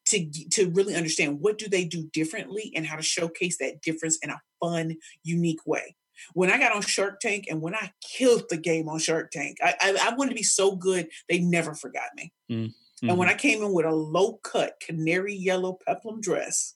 to 0.06 0.30
to 0.52 0.69
really 0.71 0.95
understand 0.95 1.41
what 1.41 1.58
do 1.58 1.69
they 1.69 1.86
do 1.86 2.10
differently 2.13 2.71
and 2.76 2.86
how 2.86 2.95
to 2.95 3.04
showcase 3.04 3.58
that 3.60 3.82
difference 3.82 4.17
in 4.23 4.30
a 4.30 4.41
fun, 4.60 4.95
unique 5.23 5.65
way 5.65 5.95
when 6.34 6.52
I 6.52 6.58
got 6.58 6.76
on 6.76 6.82
Shark 6.82 7.20
Tank 7.20 7.46
and 7.50 7.62
when 7.62 7.76
I 7.76 7.92
killed 8.02 8.44
the 8.50 8.58
game 8.58 8.90
on 8.90 9.00
Shark 9.00 9.32
Tank, 9.32 9.58
I, 9.62 9.76
I, 9.82 10.10
I 10.10 10.16
wanted 10.16 10.32
to 10.32 10.36
be 10.36 10.44
so 10.44 10.76
good 10.76 11.08
they 11.30 11.40
never 11.40 11.74
forgot 11.74 12.10
me. 12.16 12.32
Mm-hmm. 12.52 13.10
And 13.10 13.18
when 13.18 13.28
I 13.28 13.34
came 13.34 13.62
in 13.62 13.74
with 13.74 13.86
a 13.86 13.92
low 13.92 14.40
cut 14.44 14.80
canary 14.80 15.36
yellow 15.36 15.78
peplum 15.86 16.22
dress 16.22 16.76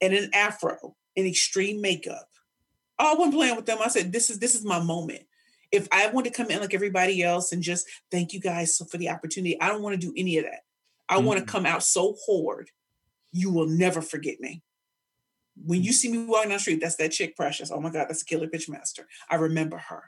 and 0.00 0.14
an 0.14 0.30
afro 0.32 0.94
and 1.16 1.26
extreme 1.26 1.80
makeup, 1.80 2.28
oh, 2.98 3.12
I 3.12 3.14
wasn't 3.14 3.34
playing 3.34 3.56
with 3.56 3.66
them. 3.66 3.78
I 3.82 3.88
said, 3.88 4.12
"This 4.12 4.30
is 4.30 4.38
this 4.38 4.54
is 4.54 4.64
my 4.64 4.80
moment." 4.80 5.22
If 5.72 5.88
I 5.90 6.08
want 6.08 6.26
to 6.26 6.32
come 6.32 6.50
in 6.50 6.60
like 6.60 6.74
everybody 6.74 7.22
else 7.22 7.50
and 7.50 7.62
just 7.62 7.88
thank 8.12 8.32
you 8.32 8.40
guys 8.40 8.80
for 8.88 8.96
the 8.96 9.08
opportunity, 9.08 9.60
I 9.60 9.68
don't 9.68 9.82
want 9.82 10.00
to 10.00 10.06
do 10.06 10.14
any 10.16 10.38
of 10.38 10.44
that. 10.44 10.60
I 11.08 11.16
mm-hmm. 11.16 11.26
want 11.26 11.40
to 11.40 11.44
come 11.46 11.66
out 11.66 11.82
so 11.82 12.14
hard, 12.26 12.70
you 13.32 13.50
will 13.50 13.66
never 13.66 14.00
forget 14.00 14.38
me 14.38 14.62
when 15.64 15.82
you 15.82 15.92
see 15.92 16.10
me 16.10 16.24
walking 16.24 16.50
down 16.50 16.56
the 16.56 16.60
street, 16.60 16.80
that's 16.80 16.96
that 16.96 17.12
chick 17.12 17.36
Precious. 17.36 17.70
Oh 17.70 17.80
my 17.80 17.90
God, 17.90 18.06
that's 18.08 18.22
a 18.22 18.24
killer 18.24 18.48
pitch 18.48 18.68
master. 18.68 19.06
I 19.30 19.36
remember 19.36 19.78
her. 19.78 20.04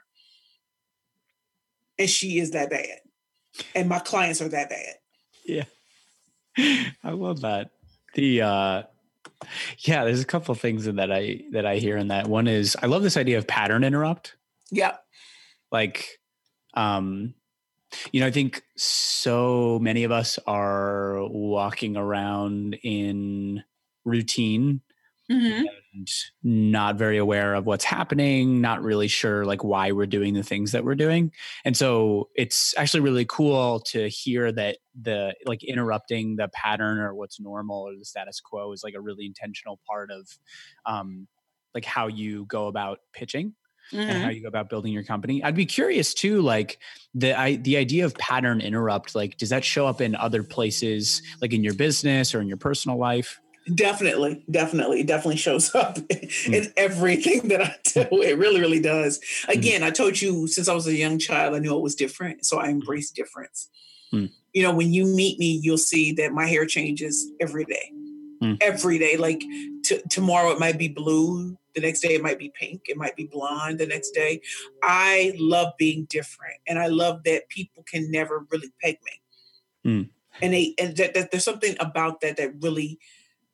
And 1.97 2.09
she 2.09 2.39
is 2.39 2.51
that 2.51 2.69
bad. 2.69 2.99
And 3.75 3.89
my 3.89 3.99
clients 3.99 4.41
are 4.41 4.49
that 4.49 4.69
bad. 4.69 4.95
Yeah. 5.45 5.65
I 7.03 7.11
love 7.11 7.41
that. 7.41 7.71
The 8.13 8.41
uh 8.41 8.83
yeah, 9.79 10.03
there's 10.03 10.21
a 10.21 10.25
couple 10.25 10.51
of 10.51 10.59
things 10.59 10.87
in 10.87 10.97
that 10.97 11.11
I 11.11 11.41
that 11.51 11.65
I 11.65 11.77
hear 11.77 11.97
in 11.97 12.09
that. 12.09 12.27
One 12.27 12.47
is 12.47 12.77
I 12.81 12.85
love 12.85 13.03
this 13.03 13.17
idea 13.17 13.37
of 13.37 13.47
pattern 13.47 13.83
interrupt. 13.83 14.35
Yeah. 14.71 14.97
Like 15.71 16.19
um 16.73 17.33
you 18.11 18.19
know, 18.19 18.27
I 18.27 18.31
think 18.31 18.63
so 18.77 19.79
many 19.81 20.03
of 20.03 20.11
us 20.11 20.37
are 20.45 21.25
walking 21.27 21.97
around 21.97 22.75
in 22.83 23.63
routine 24.05 24.81
mm-hmm. 25.29 25.65
and 25.93 26.09
not 26.43 26.97
very 26.97 27.17
aware 27.17 27.53
of 27.53 27.65
what's 27.65 27.83
happening, 27.83 28.61
not 28.61 28.81
really 28.81 29.07
sure 29.07 29.45
like 29.45 29.63
why 29.63 29.91
we're 29.91 30.05
doing 30.05 30.33
the 30.33 30.43
things 30.43 30.71
that 30.71 30.83
we're 30.83 30.95
doing. 30.95 31.31
And 31.65 31.77
so 31.77 32.29
it's 32.35 32.73
actually 32.77 33.01
really 33.01 33.25
cool 33.25 33.79
to 33.81 34.07
hear 34.07 34.51
that 34.51 34.77
the 34.99 35.35
like 35.45 35.63
interrupting 35.63 36.35
the 36.35 36.49
pattern 36.49 36.99
or 36.99 37.13
what's 37.13 37.39
normal 37.39 37.87
or 37.87 37.95
the 37.97 38.05
status 38.05 38.39
quo 38.39 38.71
is 38.71 38.83
like 38.83 38.95
a 38.95 39.01
really 39.01 39.25
intentional 39.25 39.79
part 39.87 40.11
of 40.11 40.27
um 40.85 41.27
like 41.73 41.85
how 41.85 42.07
you 42.07 42.45
go 42.45 42.67
about 42.67 42.99
pitching. 43.13 43.53
Mm-hmm. 43.91 44.01
and 44.01 44.11
how 44.11 44.27
mm-hmm. 44.27 44.35
you 44.35 44.41
go 44.43 44.47
about 44.47 44.69
building 44.69 44.93
your 44.93 45.03
company. 45.03 45.43
I'd 45.43 45.55
be 45.55 45.65
curious 45.65 46.13
too, 46.13 46.43
like 46.43 46.77
the 47.15 47.33
I, 47.33 47.55
the 47.55 47.75
idea 47.75 48.05
of 48.05 48.13
pattern 48.19 48.61
interrupt. 48.61 49.15
Like, 49.15 49.37
does 49.37 49.49
that 49.49 49.63
show 49.63 49.87
up 49.87 49.99
in 49.99 50.15
other 50.15 50.43
places, 50.43 51.23
like 51.41 51.53
in 51.53 51.63
your 51.63 51.73
business 51.73 52.35
or 52.35 52.41
in 52.41 52.47
your 52.47 52.57
personal 52.57 52.99
life? 52.99 53.39
Definitely, 53.73 54.43
definitely, 54.49 55.01
it 55.01 55.07
definitely 55.07 55.37
shows 55.37 55.73
up 55.75 55.95
mm. 55.95 56.53
in 56.53 56.73
everything 56.77 57.49
that 57.49 57.61
I 57.61 57.75
do. 57.83 58.21
It 58.21 58.37
really, 58.37 58.59
really 58.59 58.79
does. 58.79 59.19
Mm. 59.19 59.55
Again, 59.55 59.81
mm. 59.81 59.85
I 59.85 59.91
told 59.91 60.21
you 60.21 60.47
since 60.47 60.67
I 60.67 60.73
was 60.73 60.87
a 60.87 60.95
young 60.95 61.19
child, 61.19 61.55
I 61.55 61.59
knew 61.59 61.75
it 61.75 61.81
was 61.81 61.95
different, 61.95 62.45
so 62.45 62.59
I 62.59 62.67
mm. 62.67 62.71
embrace 62.71 63.11
difference. 63.11 63.69
Mm. 64.13 64.31
You 64.53 64.63
know, 64.63 64.73
when 64.73 64.91
you 64.91 65.05
meet 65.05 65.37
me, 65.39 65.59
you'll 65.61 65.77
see 65.77 66.13
that 66.13 66.31
my 66.31 66.47
hair 66.47 66.65
changes 66.65 67.31
every 67.39 67.65
day. 67.65 67.91
Every 68.61 68.97
day, 68.97 69.17
like 69.17 69.43
t- 69.83 70.01
tomorrow, 70.09 70.51
it 70.51 70.61
might 70.61 70.77
be 70.77 70.87
blue. 70.87 71.57
The 71.75 71.81
next 71.81 71.99
day, 71.99 72.15
it 72.15 72.23
might 72.23 72.39
be 72.39 72.53
pink. 72.57 72.83
It 72.87 72.95
might 72.95 73.17
be 73.17 73.25
blonde. 73.25 73.79
The 73.79 73.85
next 73.85 74.11
day, 74.11 74.41
I 74.81 75.33
love 75.37 75.73
being 75.77 76.05
different, 76.09 76.55
and 76.65 76.79
I 76.79 76.87
love 76.87 77.23
that 77.25 77.49
people 77.49 77.83
can 77.83 78.09
never 78.09 78.45
really 78.49 78.71
peg 78.81 78.97
me. 79.03 79.11
And 80.41 80.53
they 80.53 80.73
and 80.79 80.95
that, 80.95 81.15
that 81.15 81.31
there's 81.31 81.43
something 81.43 81.75
about 81.81 82.21
that 82.21 82.37
that 82.37 82.53
really 82.61 82.97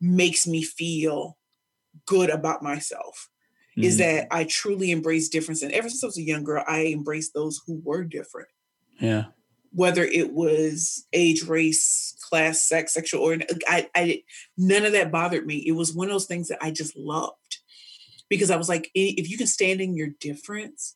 makes 0.02 0.46
me 0.46 0.64
feel 0.64 1.38
good 2.06 2.30
about 2.30 2.64
myself 2.64 3.30
mm-hmm. 3.78 3.84
is 3.84 3.98
that 3.98 4.28
I 4.32 4.46
truly 4.46 4.92
embrace 4.92 5.30
difference. 5.30 5.62
And 5.62 5.72
ever 5.72 5.90
since 5.90 6.04
I 6.04 6.08
was 6.08 6.18
a 6.18 6.24
young 6.24 6.44
girl, 6.44 6.64
I 6.68 6.88
embraced 6.88 7.34
those 7.34 7.62
who 7.66 7.82
were 7.84 8.04
different. 8.04 8.50
Yeah. 9.00 9.26
Whether 9.72 10.04
it 10.04 10.32
was 10.32 11.06
age, 11.12 11.44
race, 11.44 12.16
class, 12.30 12.64
sex, 12.64 12.94
sexual 12.94 13.22
or 13.22 13.38
I, 13.68 13.90
I 13.94 14.24
none 14.58 14.86
of 14.86 14.94
that 14.94 15.12
bothered 15.12 15.46
me. 15.46 15.58
It 15.58 15.74
was 15.74 15.94
one 15.94 16.08
of 16.08 16.14
those 16.14 16.28
things 16.28 16.48
that 16.48 16.60
I 16.62 16.72
just 16.72 16.96
loved 16.96 17.58
because 18.30 18.50
I 18.50 18.56
was 18.56 18.70
like, 18.70 18.90
if 18.96 19.30
you 19.30 19.38
can 19.38 19.48
stand 19.48 19.82
in 19.82 19.96
your 19.96 20.10
difference, 20.20 20.96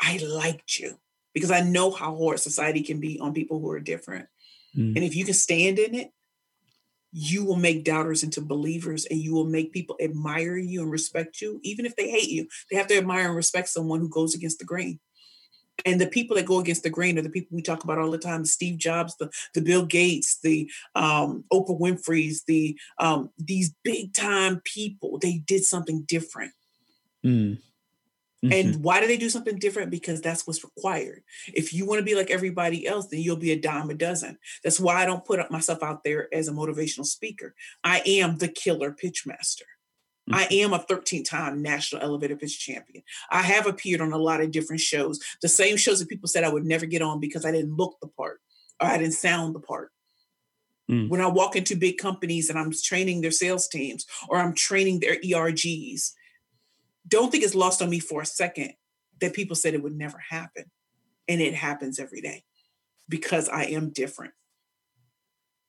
I 0.00 0.18
liked 0.18 0.78
you 0.78 0.98
because 1.34 1.50
I 1.50 1.60
know 1.60 1.90
how 1.90 2.16
hard 2.16 2.40
society 2.40 2.82
can 2.82 2.98
be 2.98 3.20
on 3.20 3.32
people 3.32 3.60
who 3.60 3.70
are 3.70 3.80
different. 3.80 4.26
Mm. 4.76 4.96
And 4.96 5.04
if 5.04 5.14
you 5.14 5.24
can 5.24 5.34
stand 5.34 5.78
in 5.78 5.94
it, 5.94 6.10
you 7.12 7.44
will 7.44 7.56
make 7.56 7.84
doubters 7.84 8.22
into 8.22 8.40
believers 8.40 9.06
and 9.06 9.18
you 9.20 9.34
will 9.34 9.46
make 9.46 9.72
people 9.72 9.96
admire 10.00 10.56
you 10.56 10.82
and 10.82 10.90
respect 10.90 11.40
you 11.40 11.60
even 11.62 11.86
if 11.86 11.96
they 11.96 12.08
hate 12.08 12.28
you. 12.28 12.46
They 12.70 12.76
have 12.76 12.86
to 12.88 12.96
admire 12.96 13.26
and 13.26 13.36
respect 13.36 13.68
someone 13.68 14.00
who 14.00 14.08
goes 14.08 14.34
against 14.34 14.58
the 14.58 14.64
grain. 14.64 15.00
And 15.86 16.00
the 16.00 16.06
people 16.06 16.36
that 16.36 16.46
go 16.46 16.58
against 16.58 16.82
the 16.82 16.90
grain 16.90 17.18
are 17.18 17.22
the 17.22 17.30
people 17.30 17.56
we 17.56 17.62
talk 17.62 17.84
about 17.84 17.98
all 17.98 18.10
the 18.10 18.18
time 18.18 18.44
steve 18.44 18.76
jobs 18.76 19.16
the, 19.16 19.30
the 19.54 19.62
bill 19.62 19.86
gates 19.86 20.38
the 20.42 20.70
um, 20.94 21.44
oprah 21.50 21.80
winfrey's 21.80 22.44
the 22.44 22.78
um, 22.98 23.30
these 23.38 23.74
big 23.82 24.12
time 24.14 24.60
people. 24.64 25.18
They 25.18 25.38
did 25.38 25.64
something 25.64 26.02
different. 26.06 26.52
Mm. 27.24 27.58
Mm-hmm. 28.44 28.52
And 28.52 28.84
why 28.84 29.00
do 29.00 29.06
they 29.06 29.18
do 29.18 29.28
something 29.28 29.58
different? 29.58 29.90
Because 29.90 30.20
that's 30.20 30.46
what's 30.46 30.64
required. 30.64 31.22
If 31.48 31.74
you 31.74 31.86
want 31.86 31.98
to 31.98 32.04
be 32.04 32.14
like 32.14 32.30
everybody 32.30 32.86
else, 32.86 33.08
then 33.08 33.20
you'll 33.20 33.36
be 33.36 33.52
a 33.52 33.60
dime 33.60 33.90
a 33.90 33.94
dozen. 33.94 34.38
That's 34.64 34.80
why 34.80 35.02
I 35.02 35.06
don't 35.06 35.24
put 35.24 35.40
up 35.40 35.50
myself 35.50 35.82
out 35.82 36.04
there 36.04 36.32
as 36.34 36.48
a 36.48 36.52
motivational 36.52 37.04
speaker. 37.04 37.54
I 37.84 38.02
am 38.06 38.38
the 38.38 38.48
killer 38.48 38.92
pitch 38.92 39.26
master. 39.26 39.66
Mm-hmm. 40.30 40.34
I 40.34 40.48
am 40.62 40.72
a 40.72 40.78
13 40.78 41.22
time 41.22 41.60
national 41.60 42.02
elevator 42.02 42.36
pitch 42.36 42.58
champion. 42.58 43.02
I 43.30 43.42
have 43.42 43.66
appeared 43.66 44.00
on 44.00 44.12
a 44.12 44.18
lot 44.18 44.40
of 44.40 44.52
different 44.52 44.80
shows, 44.80 45.20
the 45.42 45.48
same 45.48 45.76
shows 45.76 45.98
that 46.00 46.08
people 46.08 46.28
said 46.28 46.44
I 46.44 46.52
would 46.52 46.64
never 46.64 46.86
get 46.86 47.02
on 47.02 47.20
because 47.20 47.44
I 47.44 47.52
didn't 47.52 47.76
look 47.76 47.96
the 48.00 48.08
part 48.08 48.40
or 48.80 48.88
I 48.88 48.96
didn't 48.96 49.14
sound 49.14 49.54
the 49.54 49.60
part. 49.60 49.90
Mm. 50.90 51.08
When 51.08 51.20
I 51.20 51.26
walk 51.26 51.56
into 51.56 51.76
big 51.76 51.98
companies 51.98 52.48
and 52.48 52.58
I'm 52.58 52.72
training 52.72 53.20
their 53.20 53.30
sales 53.30 53.68
teams 53.68 54.06
or 54.28 54.38
I'm 54.38 54.54
training 54.54 55.00
their 55.00 55.16
ERGs, 55.16 56.12
don't 57.06 57.30
think 57.30 57.44
it's 57.44 57.54
lost 57.54 57.82
on 57.82 57.90
me 57.90 58.00
for 58.00 58.22
a 58.22 58.26
second 58.26 58.74
that 59.20 59.34
people 59.34 59.56
said 59.56 59.74
it 59.74 59.82
would 59.82 59.96
never 59.96 60.18
happen. 60.30 60.64
And 61.28 61.40
it 61.40 61.54
happens 61.54 61.98
every 61.98 62.20
day 62.20 62.44
because 63.08 63.48
I 63.48 63.64
am 63.64 63.90
different. 63.90 64.32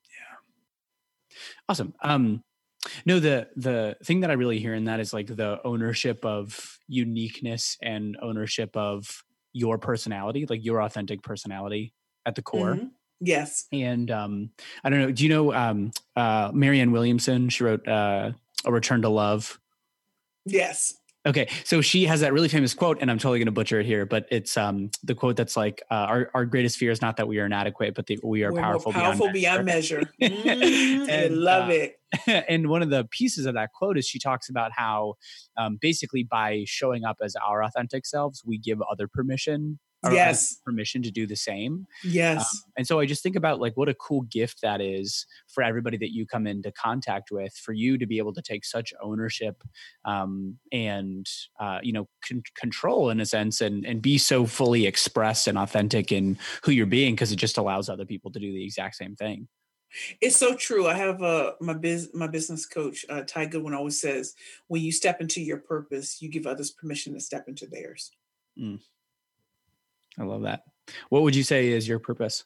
Yeah. 0.04 1.40
Awesome. 1.68 1.94
Um, 2.02 2.42
no, 3.06 3.20
the 3.20 3.48
the 3.54 3.96
thing 4.04 4.20
that 4.20 4.30
I 4.30 4.34
really 4.34 4.58
hear 4.58 4.74
in 4.74 4.84
that 4.84 4.98
is 4.98 5.12
like 5.12 5.28
the 5.28 5.60
ownership 5.64 6.24
of 6.24 6.78
uniqueness 6.88 7.76
and 7.80 8.16
ownership 8.20 8.76
of 8.76 9.22
your 9.52 9.78
personality, 9.78 10.46
like 10.48 10.64
your 10.64 10.82
authentic 10.82 11.22
personality 11.22 11.92
at 12.26 12.34
the 12.34 12.42
core. 12.42 12.74
Mm-hmm. 12.74 12.86
Yes. 13.20 13.66
And 13.72 14.10
um, 14.10 14.50
I 14.82 14.90
don't 14.90 14.98
know. 14.98 15.12
Do 15.12 15.22
you 15.22 15.28
know 15.28 15.54
um, 15.54 15.92
uh, 16.16 16.50
Marianne 16.52 16.90
Williamson? 16.90 17.48
She 17.50 17.62
wrote 17.62 17.86
uh, 17.86 18.32
A 18.64 18.72
Return 18.72 19.02
to 19.02 19.08
Love. 19.08 19.60
Yes. 20.44 20.94
Okay, 21.24 21.48
so 21.64 21.80
she 21.80 22.06
has 22.06 22.20
that 22.20 22.32
really 22.32 22.48
famous 22.48 22.74
quote, 22.74 22.98
and 23.00 23.08
I'm 23.08 23.18
totally 23.18 23.38
going 23.38 23.46
to 23.46 23.52
butcher 23.52 23.78
it 23.78 23.86
here, 23.86 24.04
but 24.04 24.26
it's 24.30 24.56
um, 24.56 24.90
the 25.04 25.14
quote 25.14 25.36
that's 25.36 25.56
like, 25.56 25.80
uh, 25.88 25.94
"Our 25.94 26.30
our 26.34 26.44
greatest 26.44 26.78
fear 26.78 26.90
is 26.90 27.00
not 27.00 27.16
that 27.18 27.28
we 27.28 27.38
are 27.38 27.46
inadequate, 27.46 27.94
but 27.94 28.06
that 28.08 28.24
we 28.24 28.42
are 28.42 28.52
We're 28.52 28.60
powerful, 28.60 28.92
powerful 28.92 29.30
beyond, 29.30 29.64
measure." 29.64 30.02
Beyond 30.18 30.44
measure. 30.44 30.64
mm, 31.06 31.08
and, 31.08 31.34
I 31.34 31.36
love 31.36 31.68
uh, 31.68 31.72
it. 31.72 31.98
And 32.48 32.68
one 32.68 32.82
of 32.82 32.90
the 32.90 33.04
pieces 33.10 33.46
of 33.46 33.54
that 33.54 33.70
quote 33.72 33.96
is 33.96 34.06
she 34.06 34.18
talks 34.18 34.50
about 34.50 34.72
how, 34.74 35.14
um, 35.56 35.78
basically, 35.80 36.24
by 36.24 36.64
showing 36.66 37.04
up 37.04 37.18
as 37.22 37.36
our 37.36 37.62
authentic 37.62 38.04
selves, 38.04 38.42
we 38.44 38.58
give 38.58 38.82
other 38.90 39.06
permission 39.06 39.78
yes 40.10 40.56
permission 40.64 41.02
to 41.02 41.10
do 41.10 41.26
the 41.26 41.36
same 41.36 41.86
yes 42.02 42.40
um, 42.40 42.72
and 42.76 42.86
so 42.86 42.98
i 42.98 43.06
just 43.06 43.22
think 43.22 43.36
about 43.36 43.60
like 43.60 43.76
what 43.76 43.88
a 43.88 43.94
cool 43.94 44.22
gift 44.22 44.60
that 44.62 44.80
is 44.80 45.26
for 45.48 45.62
everybody 45.62 45.96
that 45.96 46.12
you 46.12 46.26
come 46.26 46.46
into 46.46 46.72
contact 46.72 47.30
with 47.30 47.54
for 47.54 47.72
you 47.72 47.96
to 47.96 48.06
be 48.06 48.18
able 48.18 48.32
to 48.32 48.42
take 48.42 48.64
such 48.64 48.92
ownership 49.02 49.62
um, 50.04 50.58
and 50.72 51.26
uh, 51.60 51.78
you 51.82 51.92
know 51.92 52.08
con- 52.26 52.42
control 52.56 53.10
in 53.10 53.20
a 53.20 53.26
sense 53.26 53.60
and 53.60 53.84
and 53.86 54.02
be 54.02 54.18
so 54.18 54.44
fully 54.46 54.86
expressed 54.86 55.46
and 55.46 55.58
authentic 55.58 56.10
in 56.10 56.36
who 56.64 56.72
you're 56.72 56.86
being 56.86 57.14
because 57.14 57.32
it 57.32 57.36
just 57.36 57.58
allows 57.58 57.88
other 57.88 58.04
people 58.04 58.30
to 58.30 58.40
do 58.40 58.52
the 58.52 58.64
exact 58.64 58.96
same 58.96 59.14
thing 59.14 59.46
it's 60.20 60.36
so 60.36 60.54
true. 60.54 60.86
I 60.86 60.94
have 60.94 61.22
a 61.22 61.54
my 61.60 61.74
biz 61.74 62.10
my 62.14 62.26
business 62.26 62.66
coach, 62.66 63.04
uh, 63.08 63.22
Ty 63.22 63.46
Goodwin, 63.46 63.74
always 63.74 64.00
says, 64.00 64.34
when 64.68 64.82
you 64.82 64.92
step 64.92 65.20
into 65.20 65.40
your 65.40 65.58
purpose, 65.58 66.22
you 66.22 66.30
give 66.30 66.46
others 66.46 66.70
permission 66.70 67.14
to 67.14 67.20
step 67.20 67.44
into 67.46 67.66
theirs. 67.66 68.10
Mm. 68.58 68.80
I 70.18 70.24
love 70.24 70.42
that. 70.42 70.64
What 71.08 71.22
would 71.22 71.36
you 71.36 71.42
say 71.42 71.68
is 71.68 71.88
your 71.88 71.98
purpose? 71.98 72.44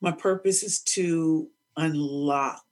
My 0.00 0.12
purpose 0.12 0.62
is 0.62 0.80
to 0.80 1.48
unlock 1.76 2.64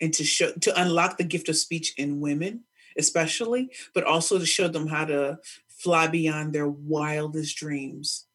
and 0.00 0.12
to 0.14 0.24
show 0.24 0.52
to 0.52 0.80
unlock 0.80 1.16
the 1.16 1.24
gift 1.24 1.48
of 1.48 1.56
speech 1.56 1.94
in 1.96 2.20
women 2.20 2.64
especially 2.96 3.70
but 3.94 4.04
also 4.04 4.38
to 4.38 4.46
show 4.46 4.68
them 4.68 4.86
how 4.86 5.04
to 5.04 5.38
fly 5.68 6.06
beyond 6.06 6.52
their 6.52 6.68
wildest 6.68 7.56
dreams 7.56 8.26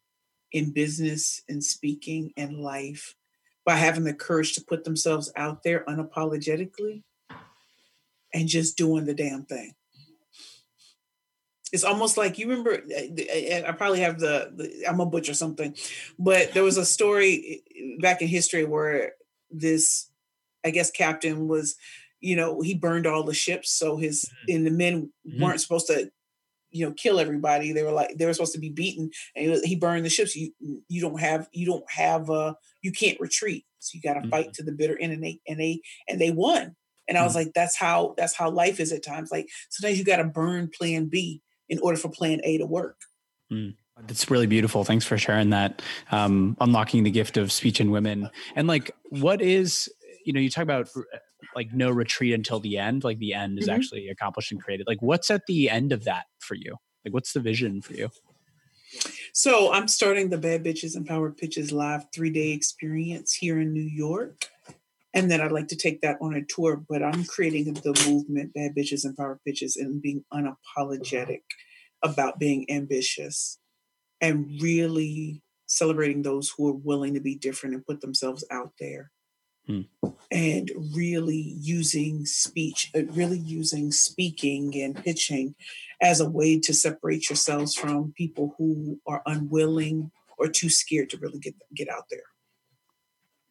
in 0.52 0.72
business 0.72 1.42
and 1.48 1.62
speaking 1.62 2.32
and 2.36 2.58
life 2.58 3.14
by 3.64 3.74
having 3.74 4.04
the 4.04 4.14
courage 4.14 4.54
to 4.54 4.64
put 4.64 4.84
themselves 4.84 5.32
out 5.36 5.62
there 5.62 5.84
unapologetically 5.88 7.02
and 8.32 8.48
just 8.48 8.76
doing 8.76 9.04
the 9.04 9.14
damn 9.14 9.44
thing 9.44 9.74
it's 11.72 11.84
almost 11.84 12.16
like 12.16 12.38
you 12.38 12.48
remember 12.48 12.82
i 13.66 13.72
probably 13.72 14.00
have 14.00 14.18
the, 14.18 14.52
the 14.56 14.84
i'm 14.88 15.00
a 15.00 15.06
butcher 15.06 15.34
something 15.34 15.74
but 16.18 16.52
there 16.52 16.64
was 16.64 16.76
a 16.76 16.84
story 16.84 17.62
back 18.00 18.22
in 18.22 18.28
history 18.28 18.64
where 18.64 19.12
this 19.50 20.10
I 20.64 20.70
guess 20.70 20.90
captain 20.90 21.48
was, 21.48 21.76
you 22.20 22.36
know, 22.36 22.60
he 22.60 22.74
burned 22.74 23.06
all 23.06 23.22
the 23.22 23.34
ships, 23.34 23.70
so 23.70 23.96
his 23.96 24.24
mm-hmm. 24.24 24.56
and 24.56 24.66
the 24.66 24.70
men 24.70 25.12
mm-hmm. 25.26 25.42
weren't 25.42 25.60
supposed 25.60 25.86
to, 25.88 26.10
you 26.70 26.86
know, 26.86 26.92
kill 26.92 27.18
everybody. 27.18 27.72
They 27.72 27.82
were 27.82 27.92
like 27.92 28.16
they 28.16 28.26
were 28.26 28.34
supposed 28.34 28.54
to 28.54 28.60
be 28.60 28.70
beaten, 28.70 29.10
and 29.34 29.60
he 29.64 29.76
burned 29.76 30.04
the 30.04 30.10
ships. 30.10 30.36
You 30.36 30.52
you 30.88 31.00
don't 31.00 31.20
have 31.20 31.48
you 31.52 31.66
don't 31.66 31.90
have 31.90 32.30
uh 32.30 32.54
you 32.82 32.92
can't 32.92 33.20
retreat, 33.20 33.64
so 33.78 33.96
you 33.96 34.02
got 34.02 34.14
to 34.14 34.20
mm-hmm. 34.20 34.30
fight 34.30 34.54
to 34.54 34.62
the 34.62 34.72
bitter 34.72 34.98
end, 34.98 35.12
and 35.12 35.24
they 35.24 35.40
and 35.48 35.58
they 35.58 35.80
and 36.08 36.20
they 36.20 36.30
won. 36.30 36.76
And 37.08 37.18
I 37.18 37.24
was 37.24 37.32
mm-hmm. 37.32 37.46
like, 37.46 37.52
that's 37.54 37.76
how 37.76 38.14
that's 38.16 38.36
how 38.36 38.50
life 38.50 38.78
is 38.78 38.92
at 38.92 39.02
times. 39.02 39.32
Like 39.32 39.48
sometimes 39.70 39.98
you 39.98 40.04
got 40.04 40.18
to 40.18 40.24
burn 40.24 40.68
Plan 40.68 41.06
B 41.06 41.42
in 41.70 41.78
order 41.78 41.96
for 41.96 42.10
Plan 42.10 42.40
A 42.44 42.58
to 42.58 42.66
work. 42.66 42.98
Mm. 43.50 43.74
That's 44.06 44.30
really 44.30 44.46
beautiful. 44.46 44.84
Thanks 44.84 45.04
for 45.04 45.18
sharing 45.18 45.50
that. 45.50 45.82
Um, 46.10 46.56
unlocking 46.60 47.04
the 47.04 47.10
gift 47.10 47.36
of 47.36 47.52
speech 47.52 47.80
in 47.80 47.90
women. 47.90 48.30
And 48.54 48.66
like, 48.66 48.90
what 49.10 49.42
is 49.42 49.90
you 50.24 50.32
know 50.32 50.40
you 50.40 50.50
talk 50.50 50.62
about 50.62 50.88
uh, 50.96 51.18
like 51.54 51.72
no 51.72 51.90
retreat 51.90 52.34
until 52.34 52.60
the 52.60 52.78
end 52.78 53.04
like 53.04 53.18
the 53.18 53.34
end 53.34 53.58
is 53.58 53.66
mm-hmm. 53.66 53.74
actually 53.74 54.08
accomplished 54.08 54.52
and 54.52 54.62
created 54.62 54.86
like 54.86 55.00
what's 55.00 55.30
at 55.30 55.42
the 55.46 55.70
end 55.70 55.92
of 55.92 56.04
that 56.04 56.26
for 56.38 56.54
you 56.54 56.76
like 57.04 57.14
what's 57.14 57.32
the 57.32 57.40
vision 57.40 57.80
for 57.80 57.94
you 57.94 58.10
so 59.32 59.72
i'm 59.72 59.88
starting 59.88 60.28
the 60.28 60.38
bad 60.38 60.64
bitches 60.64 60.96
and 60.96 61.06
power 61.06 61.30
pitches 61.30 61.72
live 61.72 62.04
three 62.14 62.30
day 62.30 62.50
experience 62.50 63.34
here 63.34 63.60
in 63.60 63.72
new 63.72 63.80
york 63.80 64.46
and 65.14 65.30
then 65.30 65.40
i'd 65.40 65.52
like 65.52 65.68
to 65.68 65.76
take 65.76 66.00
that 66.00 66.16
on 66.20 66.34
a 66.34 66.44
tour 66.44 66.82
but 66.88 67.02
i'm 67.02 67.24
creating 67.24 67.64
the 67.72 68.04
movement 68.08 68.52
bad 68.54 68.72
bitches 68.76 69.04
and 69.04 69.16
power 69.16 69.40
pitches 69.46 69.76
and 69.76 70.02
being 70.02 70.24
unapologetic 70.32 71.42
about 72.02 72.38
being 72.38 72.68
ambitious 72.70 73.58
and 74.20 74.60
really 74.60 75.42
celebrating 75.66 76.22
those 76.22 76.52
who 76.56 76.68
are 76.68 76.74
willing 76.74 77.14
to 77.14 77.20
be 77.20 77.34
different 77.34 77.74
and 77.74 77.86
put 77.86 78.00
themselves 78.00 78.44
out 78.50 78.72
there 78.80 79.10
Hmm. 79.66 79.82
And 80.32 80.70
really 80.94 81.54
using 81.60 82.24
speech, 82.24 82.90
uh, 82.94 83.04
really 83.06 83.38
using 83.38 83.92
speaking 83.92 84.80
and 84.80 84.96
pitching 84.96 85.54
as 86.00 86.20
a 86.20 86.28
way 86.28 86.58
to 86.60 86.72
separate 86.72 87.28
yourselves 87.28 87.74
from 87.74 88.12
people 88.16 88.54
who 88.58 89.00
are 89.06 89.22
unwilling 89.26 90.10
or 90.38 90.48
too 90.48 90.70
scared 90.70 91.10
to 91.10 91.18
really 91.18 91.38
get 91.38 91.54
get 91.74 91.88
out 91.88 92.04
there. 92.10 92.22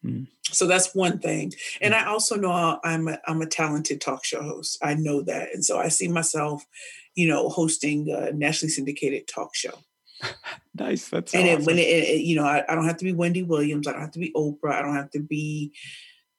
Hmm. 0.03 0.23
So 0.43 0.65
that's 0.65 0.95
one 0.95 1.19
thing. 1.19 1.53
And 1.81 1.93
I 1.93 2.05
also 2.05 2.35
know 2.35 2.79
I'm 2.83 3.07
a, 3.07 3.19
I'm 3.27 3.41
a 3.41 3.45
talented 3.45 4.01
talk 4.01 4.25
show 4.25 4.41
host. 4.41 4.77
I 4.81 4.95
know 4.95 5.21
that. 5.23 5.49
And 5.53 5.63
so 5.63 5.77
I 5.77 5.89
see 5.89 6.07
myself, 6.07 6.65
you 7.15 7.27
know, 7.27 7.49
hosting 7.49 8.09
a 8.09 8.31
nationally 8.31 8.71
syndicated 8.71 9.27
talk 9.27 9.55
show. 9.55 9.73
nice. 10.75 11.09
That's 11.09 11.33
and 11.33 11.47
awesome. 11.47 11.61
it, 11.61 11.65
when 11.65 11.77
it, 11.77 11.87
it, 11.87 12.21
you 12.21 12.35
know, 12.35 12.45
I, 12.45 12.63
I, 12.67 12.75
don't 12.75 12.87
have 12.87 12.97
to 12.97 13.05
be 13.05 13.13
Wendy 13.13 13.43
Williams. 13.43 13.87
I 13.87 13.91
don't 13.91 14.01
have 14.01 14.11
to 14.11 14.19
be 14.19 14.33
Oprah. 14.35 14.73
I 14.73 14.81
don't 14.81 14.95
have 14.95 15.11
to 15.11 15.19
be 15.19 15.73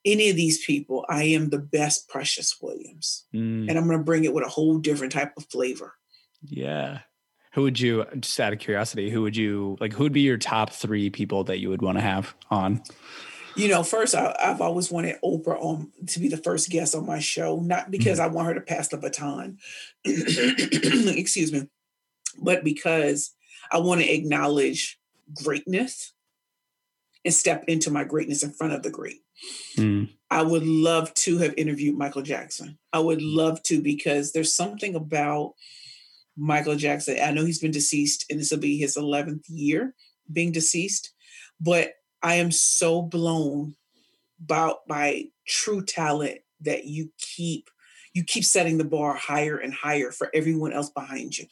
any 0.05 0.31
of 0.31 0.37
these 0.37 0.64
people. 0.64 1.05
I 1.09 1.25
am 1.25 1.51
the 1.51 1.59
best 1.59 2.09
Precious 2.09 2.57
Williams, 2.61 3.27
mm. 3.35 3.68
and 3.68 3.79
I'm 3.79 3.87
going 3.87 3.99
to 3.99 4.05
bring 4.05 4.25
it 4.25 4.33
with 4.33 4.44
a 4.44 4.49
whole 4.49 4.79
different 4.79 5.12
type 5.12 5.33
of 5.37 5.46
flavor. 5.46 5.94
Yeah. 6.42 7.01
Who 7.55 7.62
would 7.62 7.81
you, 7.81 8.07
just 8.20 8.38
out 8.38 8.53
of 8.53 8.61
curiosity, 8.61 9.11
who 9.11 9.23
would 9.23 9.37
you 9.37 9.77
like? 9.81 9.92
Who 9.92 10.05
would 10.05 10.12
be 10.12 10.20
your 10.20 10.38
top 10.38 10.70
three 10.70 11.11
people 11.11 11.44
that 11.44 11.59
you 11.59 11.68
would 11.68 11.83
want 11.83 11.99
to 11.99 12.03
have 12.03 12.35
on? 12.51 12.83
You 13.61 13.68
know, 13.68 13.83
first 13.83 14.14
I, 14.14 14.35
have 14.38 14.61
always 14.61 14.90
wanted 14.90 15.16
Oprah 15.23 15.61
on 15.61 15.90
to 16.09 16.20
be 16.20 16.29
the 16.29 16.37
first 16.37 16.70
guest 16.70 16.94
on 16.94 17.07
my 17.07 17.18
show, 17.18 17.61
not 17.61 17.90
because 17.90 18.18
mm. 18.18 18.23
I 18.23 18.27
want 18.29 18.49
her 18.49 18.55
to 18.55 18.61
pass 18.61 18.88
the 18.88 18.96
baton, 18.96 19.59
excuse 20.05 21.53
me, 21.53 21.68
but 22.40 22.64
because 22.64 23.35
I 23.70 23.79
want 23.79 24.01
to 24.01 24.12
acknowledge 24.12 24.99
greatness 25.44 26.14
and 27.25 27.35
step 27.35 27.64
into 27.68 27.90
my 27.90 28.05
greatness 28.05 28.42
in 28.42 28.51
front 28.51 28.73
of 28.73 28.83
the 28.83 28.90
great. 28.90 29.20
Mm. 29.77 30.11
I 30.31 30.42
would 30.42 30.64
love 30.64 31.12
to 31.14 31.38
have 31.38 31.55
interviewed 31.57 31.99
Michael 31.99 32.23
Jackson. 32.23 32.79
I 32.92 33.01
would 33.01 33.20
love 33.20 33.62
to 33.64 33.83
because 33.83 34.33
there's 34.33 34.55
something 34.55 34.94
about 34.94 35.55
Michael 36.37 36.77
Jackson. 36.77 37.18
I 37.23 37.33
know 37.33 37.44
he's 37.44 37.61
been 37.61 37.70
deceased 37.70 38.25
and 38.31 38.40
this 38.40 38.51
will 38.51 38.59
be 38.59 38.79
his 38.79 38.96
11th 38.96 39.44
year 39.49 39.94
being 40.33 40.53
deceased, 40.53 41.12
but 41.61 41.94
I 42.22 42.37
am 42.37 42.50
so 42.50 43.02
blown 43.02 43.76
about 44.42 44.87
by 44.87 45.26
true 45.46 45.85
talent 45.85 46.38
that 46.61 46.85
you 46.85 47.11
keep 47.18 47.70
you 48.12 48.24
keep 48.24 48.44
setting 48.44 48.78
the 48.78 48.85
bar 48.85 49.14
higher 49.14 49.56
and 49.56 49.72
higher 49.72 50.11
for 50.11 50.30
everyone 50.35 50.72
else 50.72 50.90
behind 50.90 51.38
you, 51.38 51.46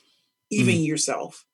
even 0.50 0.74
mm. 0.76 0.86
yourself. 0.86 1.44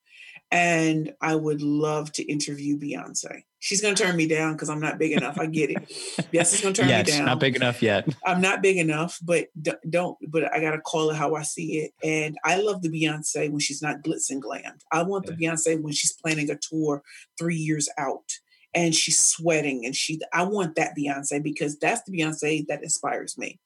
And 0.50 1.12
I 1.20 1.34
would 1.34 1.62
love 1.62 2.12
to 2.12 2.22
interview 2.22 2.78
Beyonce. 2.78 3.42
She's 3.58 3.80
going 3.80 3.94
to 3.94 4.02
turn 4.02 4.14
me 4.14 4.28
down 4.28 4.52
because 4.52 4.68
I'm 4.68 4.80
not 4.80 4.98
big 4.98 5.12
enough. 5.12 5.38
I 5.38 5.46
get 5.46 5.70
it. 5.70 6.26
Yes, 6.32 6.52
it's 6.52 6.62
going 6.62 6.74
to 6.74 6.82
turn 6.82 6.90
yes, 6.90 7.06
me 7.06 7.12
down. 7.12 7.26
Not 7.26 7.40
big 7.40 7.56
enough 7.56 7.82
yet. 7.82 8.06
I'm 8.24 8.40
not 8.40 8.62
big 8.62 8.76
enough, 8.76 9.18
but 9.22 9.48
don't. 9.88 10.16
But 10.28 10.52
I 10.52 10.60
got 10.60 10.72
to 10.72 10.80
call 10.80 11.10
it 11.10 11.16
how 11.16 11.34
I 11.34 11.42
see 11.42 11.78
it. 11.78 11.92
And 12.02 12.36
I 12.44 12.60
love 12.60 12.82
the 12.82 12.90
Beyonce 12.90 13.50
when 13.50 13.60
she's 13.60 13.82
not 13.82 14.02
glitz 14.02 14.30
and 14.30 14.42
glammed. 14.42 14.82
I 14.92 15.02
want 15.02 15.24
yeah. 15.26 15.32
the 15.32 15.46
Beyonce 15.46 15.80
when 15.80 15.92
she's 15.92 16.12
planning 16.12 16.50
a 16.50 16.56
tour 16.56 17.02
three 17.38 17.56
years 17.56 17.88
out 17.98 18.38
and 18.74 18.94
she's 18.94 19.18
sweating 19.18 19.84
and 19.84 19.94
she. 19.94 20.20
I 20.32 20.44
want 20.44 20.76
that 20.76 20.94
Beyonce 20.98 21.42
because 21.42 21.78
that's 21.78 22.02
the 22.02 22.12
Beyonce 22.12 22.66
that 22.68 22.82
inspires 22.82 23.38
me. 23.38 23.60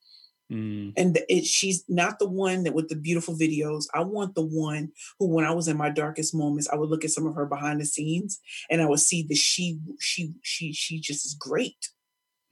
Mm. 0.51 0.93
And 0.97 1.19
it, 1.29 1.45
she's 1.45 1.83
not 1.87 2.17
the 2.19 2.27
one 2.27 2.63
that 2.63 2.73
with 2.73 2.89
the 2.89 2.95
beautiful 2.95 3.35
videos. 3.35 3.85
I 3.93 4.01
want 4.01 4.33
the 4.35 4.45
one 4.45 4.91
who, 5.19 5.27
when 5.27 5.45
I 5.45 5.51
was 5.51 5.67
in 5.67 5.77
my 5.77 5.89
darkest 5.89 6.33
moments, 6.33 6.67
I 6.69 6.75
would 6.75 6.89
look 6.89 7.05
at 7.05 7.11
some 7.11 7.27
of 7.27 7.35
her 7.35 7.45
behind 7.45 7.79
the 7.79 7.85
scenes 7.85 8.39
and 8.69 8.81
I 8.81 8.87
would 8.87 8.99
see 8.99 9.23
that 9.23 9.37
she, 9.37 9.79
she, 9.99 10.33
she, 10.41 10.73
she 10.73 10.99
just 10.99 11.25
is 11.25 11.35
great. 11.35 11.89